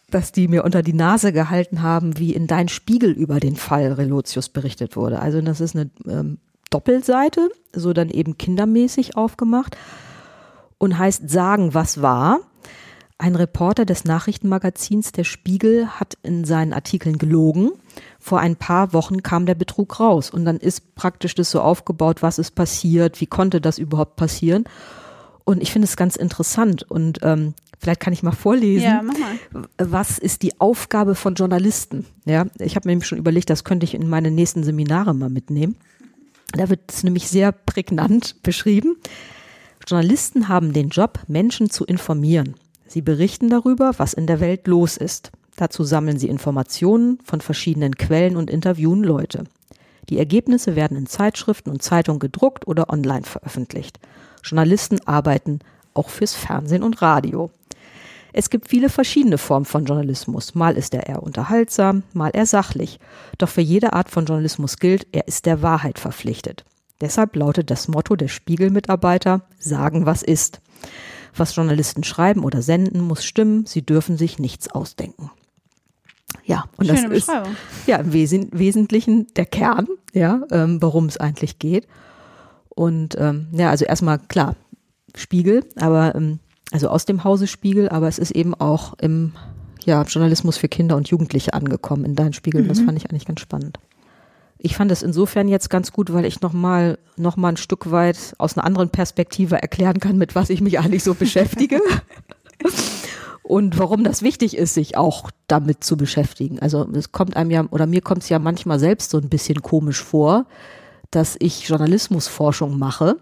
dass 0.09 0.31
die 0.31 0.47
mir 0.47 0.63
unter 0.63 0.83
die 0.83 0.93
Nase 0.93 1.33
gehalten 1.33 1.81
haben, 1.81 2.17
wie 2.17 2.33
in 2.33 2.47
Dein 2.47 2.69
Spiegel 2.69 3.11
über 3.11 3.41
den 3.41 3.57
Fall 3.57 3.91
Relotius 3.91 4.47
berichtet 4.49 4.95
wurde. 4.95 5.19
Also 5.19 5.41
das 5.41 5.59
ist 5.59 5.75
eine 5.75 5.89
ähm, 6.07 6.37
Doppelseite, 6.69 7.49
so 7.73 7.91
dann 7.91 8.09
eben 8.09 8.37
kindermäßig 8.37 9.17
aufgemacht 9.17 9.75
und 10.77 10.97
heißt 10.97 11.29
Sagen, 11.29 11.73
was 11.73 12.01
war. 12.01 12.39
Ein 13.17 13.35
Reporter 13.35 13.85
des 13.85 14.03
Nachrichtenmagazins 14.03 15.13
Der 15.13 15.23
Spiegel 15.23 15.87
hat 15.87 16.17
in 16.21 16.43
seinen 16.43 16.73
Artikeln 16.73 17.17
gelogen. 17.17 17.71
Vor 18.19 18.39
ein 18.39 18.57
paar 18.57 18.91
Wochen 18.91 19.23
kam 19.23 19.45
der 19.45 19.55
Betrug 19.55 20.01
raus 20.01 20.29
und 20.29 20.43
dann 20.43 20.57
ist 20.57 20.95
praktisch 20.95 21.33
das 21.33 21.49
so 21.49 21.61
aufgebaut, 21.61 22.21
was 22.21 22.39
ist 22.39 22.55
passiert, 22.55 23.21
wie 23.21 23.25
konnte 23.25 23.61
das 23.61 23.77
überhaupt 23.77 24.17
passieren. 24.17 24.65
Und 25.45 25.61
ich 25.61 25.71
finde 25.71 25.87
es 25.87 25.95
ganz 25.95 26.17
interessant 26.17 26.83
und 26.83 27.19
ähm, 27.21 27.53
vielleicht 27.79 28.01
kann 28.01 28.11
ich 28.11 28.23
mal 28.23 28.31
vorlesen. 28.31 28.83
Ja, 28.83 29.01
mach 29.01 29.17
mal. 29.17 29.67
Was 29.77 30.17
ist 30.17 30.41
die 30.41 30.59
Aufgabe 30.59 31.15
von 31.15 31.35
Journalisten? 31.35 32.05
Ja, 32.25 32.47
ich 32.59 32.75
habe 32.75 32.87
mir 32.87 32.93
nämlich 32.93 33.07
schon 33.07 33.19
überlegt, 33.19 33.49
das 33.49 33.63
könnte 33.63 33.85
ich 33.85 33.93
in 33.93 34.09
meine 34.09 34.31
nächsten 34.31 34.63
Seminare 34.63 35.13
mal 35.13 35.29
mitnehmen. 35.29 35.77
Da 36.51 36.69
wird 36.69 36.91
es 36.91 37.03
nämlich 37.03 37.29
sehr 37.29 37.51
prägnant 37.51 38.41
beschrieben. 38.43 38.97
Journalisten 39.87 40.47
haben 40.47 40.73
den 40.73 40.89
Job, 40.89 41.19
Menschen 41.27 41.69
zu 41.69 41.85
informieren. 41.85 42.55
Sie 42.87 43.01
berichten 43.01 43.49
darüber, 43.49 43.91
was 43.97 44.13
in 44.13 44.25
der 44.25 44.39
Welt 44.39 44.67
los 44.67 44.97
ist. 44.97 45.31
Dazu 45.57 45.83
sammeln 45.83 46.17
sie 46.17 46.27
Informationen 46.27 47.19
von 47.23 47.39
verschiedenen 47.39 47.95
Quellen 47.95 48.35
und 48.35 48.49
interviewen 48.49 49.03
Leute. 49.03 49.45
Die 50.09 50.17
Ergebnisse 50.17 50.75
werden 50.75 50.97
in 50.97 51.05
Zeitschriften 51.07 51.69
und 51.69 51.81
Zeitungen 51.81 52.19
gedruckt 52.19 52.67
oder 52.67 52.89
online 52.89 53.23
veröffentlicht. 53.23 53.99
Journalisten 54.43 54.99
arbeiten 55.07 55.59
auch 55.93 56.09
fürs 56.09 56.33
Fernsehen 56.33 56.83
und 56.83 57.01
Radio. 57.01 57.51
Es 58.33 58.49
gibt 58.49 58.67
viele 58.67 58.89
verschiedene 58.89 59.37
Formen 59.37 59.65
von 59.65 59.85
Journalismus. 59.85 60.55
Mal 60.55 60.75
ist 60.77 60.93
er 60.93 61.07
eher 61.07 61.23
unterhaltsam, 61.23 62.03
mal 62.13 62.31
eher 62.33 62.45
sachlich. 62.45 62.99
Doch 63.37 63.49
für 63.49 63.61
jede 63.61 63.93
Art 63.93 64.09
von 64.09 64.25
Journalismus 64.25 64.77
gilt, 64.77 65.07
er 65.11 65.27
ist 65.27 65.45
der 65.45 65.61
Wahrheit 65.61 65.99
verpflichtet. 65.99 66.65
Deshalb 67.01 67.35
lautet 67.35 67.69
das 67.71 67.87
Motto 67.87 68.15
der 68.15 68.27
Spiegelmitarbeiter, 68.27 69.41
sagen, 69.59 70.05
was 70.05 70.23
ist. 70.23 70.61
Was 71.35 71.55
Journalisten 71.55 72.03
schreiben 72.03 72.43
oder 72.43 72.61
senden, 72.61 73.01
muss 73.01 73.25
stimmen, 73.25 73.65
sie 73.65 73.81
dürfen 73.81 74.17
sich 74.17 74.39
nichts 74.39 74.69
ausdenken. 74.69 75.31
Ja, 76.45 76.65
und 76.77 76.85
Schöne 76.85 77.09
das 77.09 77.17
ist 77.17 77.31
ja 77.87 77.97
im 77.97 78.13
Wesen 78.13 78.49
Wesentlichen 78.51 79.27
der 79.35 79.45
Kern, 79.45 79.87
ja, 80.13 80.41
ähm, 80.51 80.81
worum 80.81 81.05
es 81.05 81.17
eigentlich 81.17 81.59
geht. 81.59 81.87
Und 82.69 83.15
ähm, 83.17 83.47
ja, 83.51 83.69
also 83.69 83.85
erstmal 83.85 84.19
klar, 84.19 84.55
Spiegel, 85.15 85.65
aber 85.75 86.15
ähm, 86.15 86.39
also 86.71 86.89
aus 86.89 87.05
dem 87.05 87.23
Hause 87.23 87.47
Spiegel, 87.47 87.89
aber 87.89 88.07
es 88.07 88.19
ist 88.19 88.31
eben 88.31 88.53
auch 88.53 88.93
im 88.99 89.33
ja, 89.85 90.01
Journalismus 90.03 90.57
für 90.57 90.67
Kinder 90.67 90.95
und 90.95 91.09
Jugendliche 91.09 91.53
angekommen 91.53 92.05
in 92.05 92.15
deinen 92.15 92.33
Spiegel. 92.33 92.63
Mhm. 92.63 92.67
Das 92.67 92.79
fand 92.79 92.97
ich 92.97 93.09
eigentlich 93.09 93.25
ganz 93.25 93.39
spannend. 93.39 93.79
Ich 94.57 94.75
fand 94.75 94.91
es 94.91 95.03
insofern 95.03 95.47
jetzt 95.47 95.69
ganz 95.69 95.91
gut, 95.91 96.13
weil 96.13 96.25
ich 96.25 96.41
nochmal 96.41 96.97
noch 97.17 97.37
mal 97.37 97.49
ein 97.49 97.57
Stück 97.57 97.91
weit 97.91 98.33
aus 98.37 98.57
einer 98.57 98.65
anderen 98.65 98.89
Perspektive 98.89 99.61
erklären 99.61 99.99
kann, 99.99 100.17
mit 100.17 100.35
was 100.35 100.49
ich 100.49 100.61
mich 100.61 100.79
eigentlich 100.79 101.03
so 101.03 101.13
beschäftige. 101.13 101.81
und 103.43 103.77
warum 103.77 104.03
das 104.03 104.21
wichtig 104.21 104.57
ist, 104.57 104.73
sich 104.73 104.97
auch 104.97 105.29
damit 105.47 105.83
zu 105.83 105.97
beschäftigen. 105.97 106.59
Also 106.59 106.87
es 106.93 107.11
kommt 107.11 107.35
einem 107.35 107.51
ja, 107.51 107.65
oder 107.69 107.85
mir 107.85 108.01
kommt 108.01 108.23
es 108.23 108.29
ja 108.29 108.39
manchmal 108.39 108.79
selbst 108.79 109.11
so 109.11 109.17
ein 109.17 109.29
bisschen 109.29 109.61
komisch 109.61 110.01
vor, 110.01 110.45
dass 111.11 111.35
ich 111.39 111.67
Journalismusforschung 111.67 112.79
mache 112.79 113.17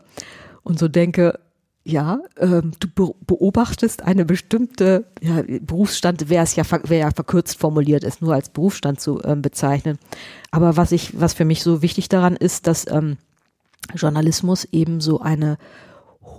und 0.63 0.79
so 0.79 0.87
denke, 0.87 1.39
ja, 1.85 2.19
ähm, 2.37 2.71
du 2.79 3.13
beobachtest 3.25 4.03
eine 4.03 4.23
bestimmte 4.23 5.05
ja, 5.21 5.43
Berufsstand, 5.61 6.29
wäre 6.29 6.43
es 6.43 6.55
ja, 6.55 6.63
wäre 6.71 7.07
ja 7.07 7.11
verkürzt 7.11 7.59
formuliert, 7.59 8.05
ist 8.05 8.21
nur 8.21 8.33
als 8.33 8.49
Berufsstand 8.49 9.01
zu 9.01 9.21
ähm, 9.23 9.41
bezeichnen. 9.41 9.99
Aber 10.51 10.77
was 10.77 10.93
ich, 10.93 11.19
was 11.19 11.33
für 11.33 11.45
mich 11.45 11.61
so 11.61 11.81
wichtig 11.81 12.07
daran 12.07 12.37
ist, 12.37 12.67
dass 12.67 12.89
ähm, 12.89 13.17
Journalismus 13.95 14.65
eben 14.71 15.01
so 15.01 15.19
eine 15.19 15.57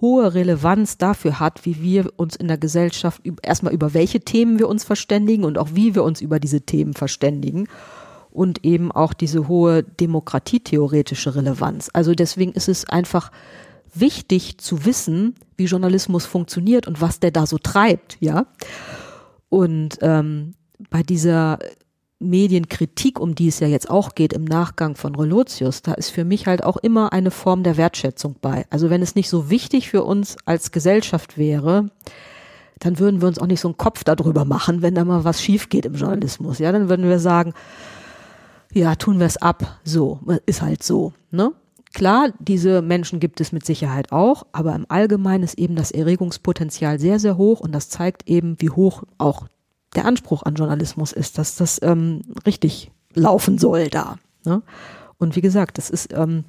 hohe 0.01 0.33
Relevanz 0.33 0.97
dafür 0.97 1.41
hat, 1.41 1.67
wie 1.67 1.83
wir 1.83 2.11
uns 2.17 2.37
in 2.37 2.49
der 2.49 2.59
Gesellschaft 2.59 3.21
erstmal 3.43 3.75
über 3.75 3.93
welche 3.93 4.21
Themen 4.21 4.59
wir 4.59 4.69
uns 4.69 4.83
verständigen 4.83 5.45
und 5.45 5.59
auch 5.59 5.69
wie 5.75 5.95
wir 5.95 6.05
uns 6.05 6.23
über 6.23 6.41
diese 6.41 6.63
Themen 6.63 6.95
verständigen 6.95 7.69
und 8.31 8.65
eben 8.65 8.91
auch 8.91 9.13
diese 9.13 9.47
hohe 9.47 9.83
demokratietheoretische 9.83 11.35
Relevanz. 11.35 11.91
Also 11.93 12.15
deswegen 12.15 12.53
ist 12.53 12.69
es 12.69 12.89
einfach 12.89 13.31
wichtig 13.95 14.59
zu 14.59 14.85
wissen, 14.85 15.35
wie 15.57 15.65
Journalismus 15.65 16.27
funktioniert 16.27 16.87
und 16.87 17.01
was 17.01 17.21
der 17.21 17.31
da 17.31 17.47
so 17.47 17.59
treibt, 17.59 18.17
ja. 18.21 18.47
Und 19.49 19.99
ähm, 20.01 20.55
bei 20.91 21.03
dieser 21.03 21.59
Medienkritik, 22.19 23.21
um 23.21 23.35
die 23.35 23.49
es 23.49 23.61
ja 23.61 23.69
jetzt 23.69 23.91
auch 23.91 24.15
geht 24.15 24.33
im 24.33 24.45
Nachgang 24.45 24.97
von 24.97 25.15
Relotius, 25.15 25.83
da 25.83 25.93
ist 25.93 26.11
für 26.11 26.25
mich 26.25 26.47
halt 26.47 26.65
auch 26.65 26.77
immer 26.79 27.13
eine 27.13 27.31
Form 27.31 27.63
der 27.63 27.77
Wertschätzung 27.77 28.37
bei. 28.41 28.67
Also 28.71 28.91
wenn 28.91 29.03
es 29.03 29.15
nicht 29.15 29.29
so 29.29 29.51
wichtig 29.51 29.91
für 29.91 30.05
uns 30.05 30.37
als 30.45 30.73
Gesellschaft 30.73 31.37
wäre, 31.39 31.91
dann 32.81 32.99
würden 32.99 33.21
wir 33.21 33.29
uns 33.29 33.39
auch 33.39 33.47
nicht 33.47 33.61
so 33.61 33.69
einen 33.69 33.77
Kopf 33.77 34.05
darüber 34.05 34.45
machen, 34.45 34.83
wenn 34.83 34.95
da 34.95 35.05
mal 35.05 35.25
was 35.25 35.43
schief 35.43 35.69
geht 35.69 35.87
im 35.87 35.95
Journalismus. 35.95 36.59
Ja, 36.59 36.73
dann 36.73 36.89
würden 36.89 37.09
wir 37.09 37.19
sagen, 37.19 37.53
ja, 38.73 38.95
tun 38.97 39.19
wir 39.21 39.27
es 39.27 39.37
ab. 39.37 39.79
So, 39.85 40.21
ist 40.47 40.63
halt 40.63 40.83
so, 40.83 41.13
ne? 41.31 41.53
Klar, 41.95 42.33
diese 42.41 42.83
Menschen 42.83 43.21
gibt 43.21 43.41
es 43.41 43.53
mit 43.53 43.65
Sicherheit 43.65 44.11
auch, 44.11 44.47
aber 44.51 44.75
im 44.75 44.85
Allgemeinen 44.89 45.45
ist 45.45 45.57
eben 45.57 45.77
das 45.77 45.93
Erregungspotenzial 45.93 46.99
sehr, 46.99 47.21
sehr 47.21 47.37
hoch 47.37 47.61
und 47.61 47.73
das 47.73 47.89
zeigt 47.89 48.29
eben, 48.29 48.57
wie 48.61 48.71
hoch 48.71 49.05
auch 49.17 49.47
der 49.95 50.05
Anspruch 50.05 50.43
an 50.43 50.57
Journalismus 50.57 51.13
ist, 51.13 51.39
dass 51.39 51.55
das 51.55 51.81
ähm, 51.83 52.23
richtig 52.45 52.91
laufen 53.15 53.59
soll 53.59 53.89
da. 53.89 54.19
Ne? 54.45 54.63
Und 55.19 55.37
wie 55.37 55.41
gesagt, 55.41 55.79
das 55.79 55.89
ist 55.89 56.13
ähm, 56.13 56.43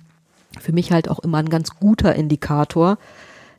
für 0.60 0.74
mich 0.74 0.92
halt 0.92 1.10
auch 1.10 1.20
immer 1.20 1.38
ein 1.38 1.50
ganz 1.50 1.76
guter 1.76 2.16
Indikator, 2.16 2.98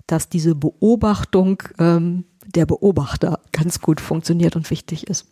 dass 0.09 0.29
diese 0.29 0.57
Beobachtung 0.57 1.63
ähm, 1.79 2.25
der 2.47 2.67
Beobachter 2.67 3.39
ganz 3.53 3.81
gut 3.81 4.01
funktioniert 4.01 4.57
und 4.57 4.71
wichtig 4.71 5.07
ist. 5.07 5.27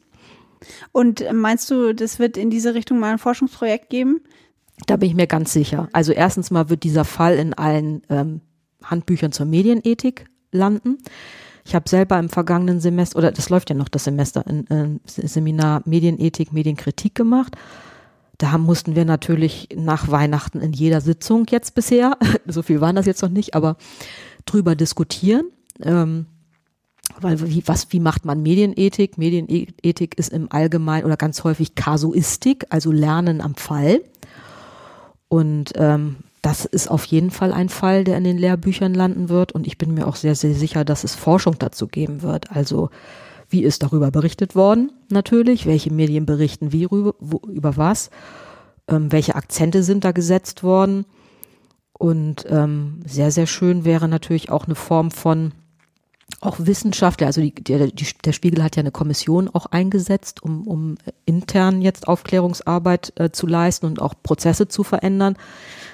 Und 0.93 1.25
meinst 1.33 1.69
du, 1.71 1.95
das 1.95 2.21
wird 2.21 2.37
in 2.37 2.49
diese 2.49 2.75
Richtung 2.75 3.01
mal 3.01 3.11
ein 3.11 3.19
Forschungsprojekt 3.19 3.91
geben? 3.91 4.21
Da 4.87 4.97
bin 4.97 5.09
ich 5.09 5.15
mir 5.15 5.27
ganz 5.27 5.53
sicher. 5.53 5.89
Also 5.93 6.13
erstens 6.13 6.51
mal 6.51 6.69
wird 6.69 6.83
dieser 6.83 7.05
Fall 7.05 7.37
in 7.37 7.55
allen 7.55 8.03
ähm, 8.11 8.41
Handbüchern 8.83 9.33
zur 9.33 9.47
Medienethik 9.47 10.27
landen. 10.53 10.99
Ich 11.65 11.75
habe 11.75 11.89
selber 11.89 12.19
im 12.19 12.29
vergangenen 12.29 12.81
Semester, 12.81 13.19
oder 13.19 13.33
das 13.33 13.49
läuft 13.49 13.71
ja 13.71 13.77
noch 13.77 13.89
das 13.89 14.05
Semester, 14.05 14.47
ein, 14.47 14.67
ein 14.69 15.01
Seminar 15.07 15.83
Medienethik, 15.87 16.53
Medienkritik 16.53 17.15
gemacht. 17.15 17.57
Da 18.37 18.59
mussten 18.59 18.95
wir 18.95 19.05
natürlich 19.05 19.69
nach 19.75 20.11
Weihnachten 20.11 20.61
in 20.61 20.73
jeder 20.73 21.01
Sitzung 21.01 21.47
jetzt 21.51 21.75
bisher, 21.75 22.19
so 22.47 22.63
viel 22.63 22.81
waren 22.81 22.97
das 22.97 23.07
jetzt 23.07 23.23
noch 23.23 23.31
nicht, 23.31 23.55
aber 23.55 23.77
drüber 24.45 24.75
diskutieren. 24.77 25.47
Ähm, 25.81 26.27
weil 27.21 27.41
wie, 27.49 27.63
was, 27.67 27.93
wie 27.93 28.01
macht 28.01 28.25
man 28.25 28.43
Medienethik? 28.43 29.19
Medienethik 29.19 30.19
ist 30.19 30.33
im 30.33 30.51
Allgemeinen 30.51 31.05
oder 31.05 31.17
ganz 31.17 31.45
häufig 31.45 31.75
Kasuistik, 31.75 32.67
also 32.71 32.91
Lernen 32.91 33.41
am 33.41 33.55
Fall. 33.55 34.01
Und 35.35 35.73
ähm, 35.75 36.15
das 36.43 36.65
ist 36.65 36.89
auf 36.89 37.05
jeden 37.07 37.33
Fall 37.33 37.53
ein 37.53 37.69
Fall, 37.69 38.05
der 38.05 38.17
in 38.17 38.23
den 38.23 38.39
Lehrbüchern 38.39 38.95
landen 38.95 39.29
wird. 39.29 39.51
Und 39.51 39.67
ich 39.67 39.79
bin 39.79 39.93
mir 39.93 40.07
auch 40.07 40.15
sehr, 40.15 40.37
sehr 40.37 40.55
sicher, 40.55 40.85
dass 40.85 41.03
es 41.03 41.17
Forschung 41.17 41.59
dazu 41.59 41.89
geben 41.89 42.23
wird. 42.23 42.53
Also 42.53 42.91
wie 43.49 43.65
ist 43.65 43.83
darüber 43.83 44.13
berichtet 44.13 44.55
worden, 44.55 44.93
natürlich, 45.11 45.67
welche 45.67 45.93
Medien 45.93 46.25
berichten 46.25 46.71
wie 46.71 46.85
rüber, 46.85 47.17
wo, 47.19 47.41
über 47.49 47.77
was, 47.77 48.11
ähm, 48.87 49.11
welche 49.11 49.35
Akzente 49.35 49.83
sind 49.83 50.05
da 50.05 50.13
gesetzt 50.13 50.63
worden. 50.63 51.05
Und 51.99 52.47
ähm, 52.49 53.01
sehr, 53.05 53.33
sehr 53.33 53.49
schön 53.49 53.85
wäre 53.85 54.07
natürlich 54.07 54.51
auch 54.51 54.67
eine 54.67 54.77
Form 54.77 55.11
von 55.11 55.51
auch 56.41 56.57
Wissenschaftler, 56.59 57.27
also 57.27 57.41
die, 57.41 57.55
der, 57.55 57.89
die, 57.89 58.07
der 58.25 58.33
Spiegel 58.33 58.63
hat 58.63 58.77
ja 58.77 58.81
eine 58.81 58.91
Kommission 58.91 59.49
auch 59.49 59.67
eingesetzt, 59.67 60.43
um, 60.43 60.67
um 60.67 60.97
intern 61.25 61.83
jetzt 61.83 62.09
Aufklärungsarbeit 62.09 63.13
äh, 63.17 63.31
zu 63.31 63.47
leisten 63.47 63.87
und 63.87 64.01
auch 64.01 64.15
Prozesse 64.23 64.69
zu 64.69 64.83
verändern. 64.83 65.37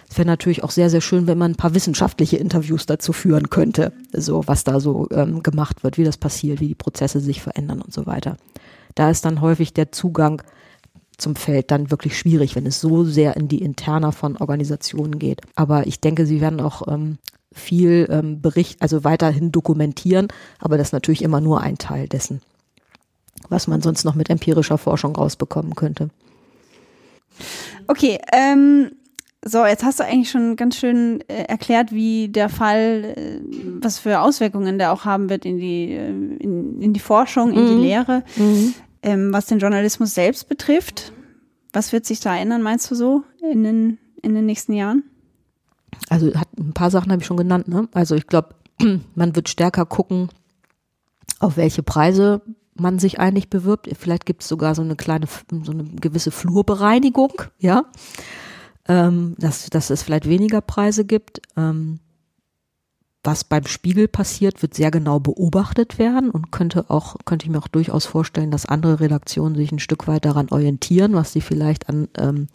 Es 0.08 0.18
wäre 0.18 0.26
natürlich 0.26 0.64
auch 0.64 0.70
sehr, 0.70 0.90
sehr 0.90 1.00
schön, 1.00 1.26
wenn 1.26 1.38
man 1.38 1.52
ein 1.52 1.56
paar 1.56 1.74
wissenschaftliche 1.74 2.36
Interviews 2.36 2.86
dazu 2.86 3.12
führen 3.12 3.48
könnte, 3.50 3.92
so 4.12 4.42
was 4.46 4.64
da 4.64 4.80
so 4.80 5.08
ähm, 5.12 5.42
gemacht 5.42 5.84
wird, 5.84 5.98
wie 5.98 6.04
das 6.04 6.16
passiert, 6.16 6.60
wie 6.60 6.68
die 6.68 6.74
Prozesse 6.74 7.20
sich 7.20 7.40
verändern 7.40 7.80
und 7.80 7.92
so 7.92 8.06
weiter. 8.06 8.36
Da 8.96 9.10
ist 9.10 9.24
dann 9.24 9.40
häufig 9.40 9.72
der 9.72 9.92
Zugang 9.92 10.42
zum 11.16 11.36
Feld 11.36 11.70
dann 11.70 11.90
wirklich 11.90 12.18
schwierig, 12.18 12.56
wenn 12.56 12.66
es 12.66 12.80
so 12.80 13.04
sehr 13.04 13.36
in 13.36 13.46
die 13.46 13.62
Interna 13.62 14.10
von 14.10 14.36
Organisationen 14.36 15.18
geht. 15.18 15.42
Aber 15.54 15.86
ich 15.86 16.00
denke, 16.00 16.26
sie 16.26 16.40
werden 16.40 16.60
auch 16.60 16.88
ähm, 16.88 17.18
viel 17.52 18.06
ähm, 18.10 18.40
Bericht, 18.40 18.80
also 18.80 19.04
weiterhin 19.04 19.52
dokumentieren, 19.52 20.28
aber 20.58 20.78
das 20.78 20.88
ist 20.88 20.92
natürlich 20.92 21.22
immer 21.22 21.40
nur 21.40 21.60
ein 21.60 21.78
Teil 21.78 22.08
dessen, 22.08 22.40
was 23.48 23.66
man 23.66 23.82
sonst 23.82 24.04
noch 24.04 24.14
mit 24.14 24.30
empirischer 24.30 24.78
Forschung 24.78 25.16
rausbekommen 25.16 25.74
könnte. 25.74 26.10
Okay, 27.86 28.18
ähm, 28.32 28.92
so, 29.44 29.64
jetzt 29.64 29.82
hast 29.82 30.00
du 30.00 30.04
eigentlich 30.04 30.30
schon 30.30 30.56
ganz 30.56 30.76
schön 30.76 31.22
äh, 31.28 31.44
erklärt, 31.44 31.92
wie 31.92 32.28
der 32.28 32.48
Fall, 32.50 33.14
äh, 33.16 33.40
was 33.80 33.98
für 33.98 34.20
Auswirkungen 34.20 34.78
der 34.78 34.92
auch 34.92 35.04
haben 35.04 35.30
wird 35.30 35.46
in 35.46 35.58
die, 35.58 35.92
äh, 35.92 36.08
in, 36.08 36.80
in 36.80 36.92
die 36.92 37.00
Forschung, 37.00 37.52
in 37.52 37.64
mhm. 37.64 37.68
die 37.68 37.82
Lehre. 37.82 38.22
Mhm. 38.36 38.74
Ähm, 39.02 39.32
was 39.32 39.46
den 39.46 39.58
Journalismus 39.58 40.14
selbst 40.14 40.46
betrifft, 40.48 41.12
was 41.72 41.92
wird 41.92 42.04
sich 42.04 42.20
da 42.20 42.36
ändern, 42.36 42.60
meinst 42.60 42.90
du 42.90 42.94
so, 42.94 43.22
in 43.40 43.64
den, 43.64 43.98
in 44.20 44.34
den 44.34 44.44
nächsten 44.44 44.74
Jahren? 44.74 45.04
Also 46.08 46.34
hat 46.34 46.48
ein 46.58 46.72
paar 46.72 46.90
Sachen 46.90 47.12
habe 47.12 47.22
ich 47.22 47.26
schon 47.26 47.36
genannt. 47.36 47.68
Ne? 47.68 47.88
Also 47.92 48.14
ich 48.14 48.26
glaube, 48.26 48.54
man 49.14 49.36
wird 49.36 49.48
stärker 49.48 49.86
gucken, 49.86 50.28
auf 51.38 51.56
welche 51.56 51.82
Preise 51.82 52.42
man 52.74 52.98
sich 52.98 53.20
eigentlich 53.20 53.50
bewirbt. 53.50 53.88
Vielleicht 53.98 54.26
gibt 54.26 54.42
es 54.42 54.48
sogar 54.48 54.74
so 54.74 54.82
eine 54.82 54.96
kleine, 54.96 55.26
so 55.62 55.72
eine 55.72 55.84
gewisse 55.84 56.30
Flurbereinigung, 56.30 57.42
ja, 57.58 57.84
ähm, 58.88 59.36
dass, 59.38 59.68
dass 59.70 59.90
es 59.90 60.02
vielleicht 60.02 60.28
weniger 60.28 60.60
Preise 60.60 61.04
gibt. 61.04 61.42
Ähm, 61.56 62.00
was 63.22 63.44
beim 63.44 63.66
Spiegel 63.66 64.08
passiert, 64.08 64.62
wird 64.62 64.72
sehr 64.72 64.90
genau 64.90 65.20
beobachtet 65.20 65.98
werden 65.98 66.30
und 66.30 66.52
könnte 66.52 66.88
auch, 66.88 67.16
könnte 67.26 67.44
ich 67.44 67.52
mir 67.52 67.58
auch 67.58 67.68
durchaus 67.68 68.06
vorstellen, 68.06 68.50
dass 68.50 68.64
andere 68.64 69.00
Redaktionen 69.00 69.56
sich 69.56 69.70
ein 69.72 69.78
Stück 69.78 70.08
weit 70.08 70.24
daran 70.24 70.48
orientieren, 70.50 71.12
was 71.12 71.32
sie 71.32 71.42
vielleicht 71.42 71.90
an 71.90 72.08
ähm, 72.16 72.48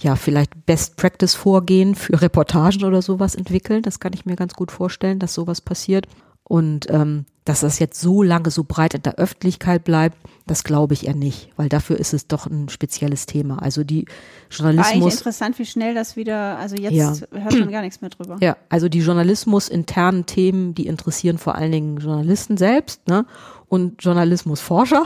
ja, 0.00 0.16
vielleicht 0.16 0.66
Best 0.66 0.96
Practice 0.96 1.34
Vorgehen 1.34 1.94
für 1.94 2.20
Reportagen 2.20 2.84
oder 2.84 3.02
sowas 3.02 3.34
entwickeln. 3.34 3.82
Das 3.82 4.00
kann 4.00 4.12
ich 4.12 4.26
mir 4.26 4.36
ganz 4.36 4.54
gut 4.54 4.72
vorstellen, 4.72 5.18
dass 5.18 5.34
sowas 5.34 5.60
passiert. 5.60 6.06
Und 6.44 6.90
ähm, 6.90 7.26
dass 7.44 7.60
das 7.60 7.78
jetzt 7.78 8.00
so 8.00 8.22
lange 8.22 8.50
so 8.50 8.64
breit 8.64 8.94
in 8.94 9.02
der 9.02 9.16
Öffentlichkeit 9.16 9.84
bleibt, 9.84 10.16
das 10.46 10.64
glaube 10.64 10.94
ich 10.94 11.06
eher 11.06 11.14
nicht, 11.14 11.50
weil 11.56 11.68
dafür 11.68 11.98
ist 11.98 12.12
es 12.12 12.26
doch 12.26 12.46
ein 12.46 12.68
spezielles 12.68 13.26
Thema. 13.26 13.62
Also 13.62 13.84
die 13.84 14.06
Journalismus. 14.50 14.86
War 14.86 14.92
eigentlich 14.92 15.14
interessant, 15.14 15.58
wie 15.58 15.64
schnell 15.64 15.94
das 15.94 16.16
wieder, 16.16 16.58
also 16.58 16.76
jetzt 16.76 16.94
ja. 16.94 17.14
hört 17.32 17.58
man 17.58 17.70
gar 17.70 17.82
nichts 17.82 18.00
mehr 18.00 18.10
drüber. 18.10 18.36
Ja, 18.40 18.56
also 18.68 18.88
die 18.88 18.98
Journalismus 18.98 19.68
internen 19.68 20.26
Themen, 20.26 20.74
die 20.74 20.86
interessieren 20.86 21.38
vor 21.38 21.54
allen 21.54 21.72
Dingen 21.72 21.96
Journalisten 21.98 22.56
selbst, 22.56 23.06
ne? 23.08 23.26
Und 23.70 24.02
Journalismusforscher, 24.02 25.04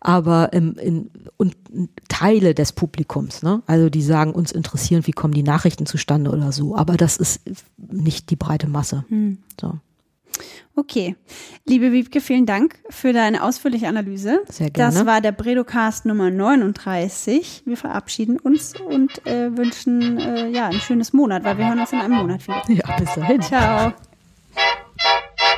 aber 0.00 0.52
im, 0.52 0.74
in, 0.76 1.10
und 1.38 1.56
Teile 2.08 2.54
des 2.54 2.72
Publikums, 2.72 3.42
ne? 3.42 3.62
Also 3.66 3.88
die 3.88 4.02
sagen, 4.02 4.32
uns 4.32 4.52
interessieren, 4.52 5.06
wie 5.06 5.12
kommen 5.12 5.32
die 5.32 5.42
Nachrichten 5.42 5.86
zustande 5.86 6.30
oder 6.30 6.52
so. 6.52 6.76
Aber 6.76 6.98
das 6.98 7.16
ist 7.16 7.40
nicht 7.78 8.28
die 8.28 8.36
breite 8.36 8.68
Masse. 8.68 9.06
Hm. 9.08 9.38
So. 9.58 9.78
Okay. 10.78 11.16
Liebe 11.64 11.90
Wiebke, 11.90 12.20
vielen 12.20 12.46
Dank 12.46 12.78
für 12.90 13.12
deine 13.12 13.42
ausführliche 13.42 13.88
Analyse. 13.88 14.42
Sehr 14.48 14.70
gerne. 14.70 14.94
Das 14.94 15.06
war 15.06 15.20
der 15.20 15.32
Bredocast 15.32 16.04
Nummer 16.04 16.30
39. 16.30 17.62
Wir 17.64 17.76
verabschieden 17.76 18.38
uns 18.38 18.74
und 18.78 19.26
äh, 19.26 19.56
wünschen 19.56 20.18
äh, 20.18 20.50
ja 20.50 20.66
ein 20.66 20.80
schönes 20.80 21.12
Monat, 21.12 21.42
weil 21.42 21.58
wir 21.58 21.66
hören 21.66 21.80
uns 21.80 21.92
in 21.92 22.00
einem 22.00 22.18
Monat 22.18 22.46
wieder. 22.46 22.62
Ja, 22.68 22.96
bis 22.96 23.14
dahin. 23.14 23.42
Ciao. 23.42 23.92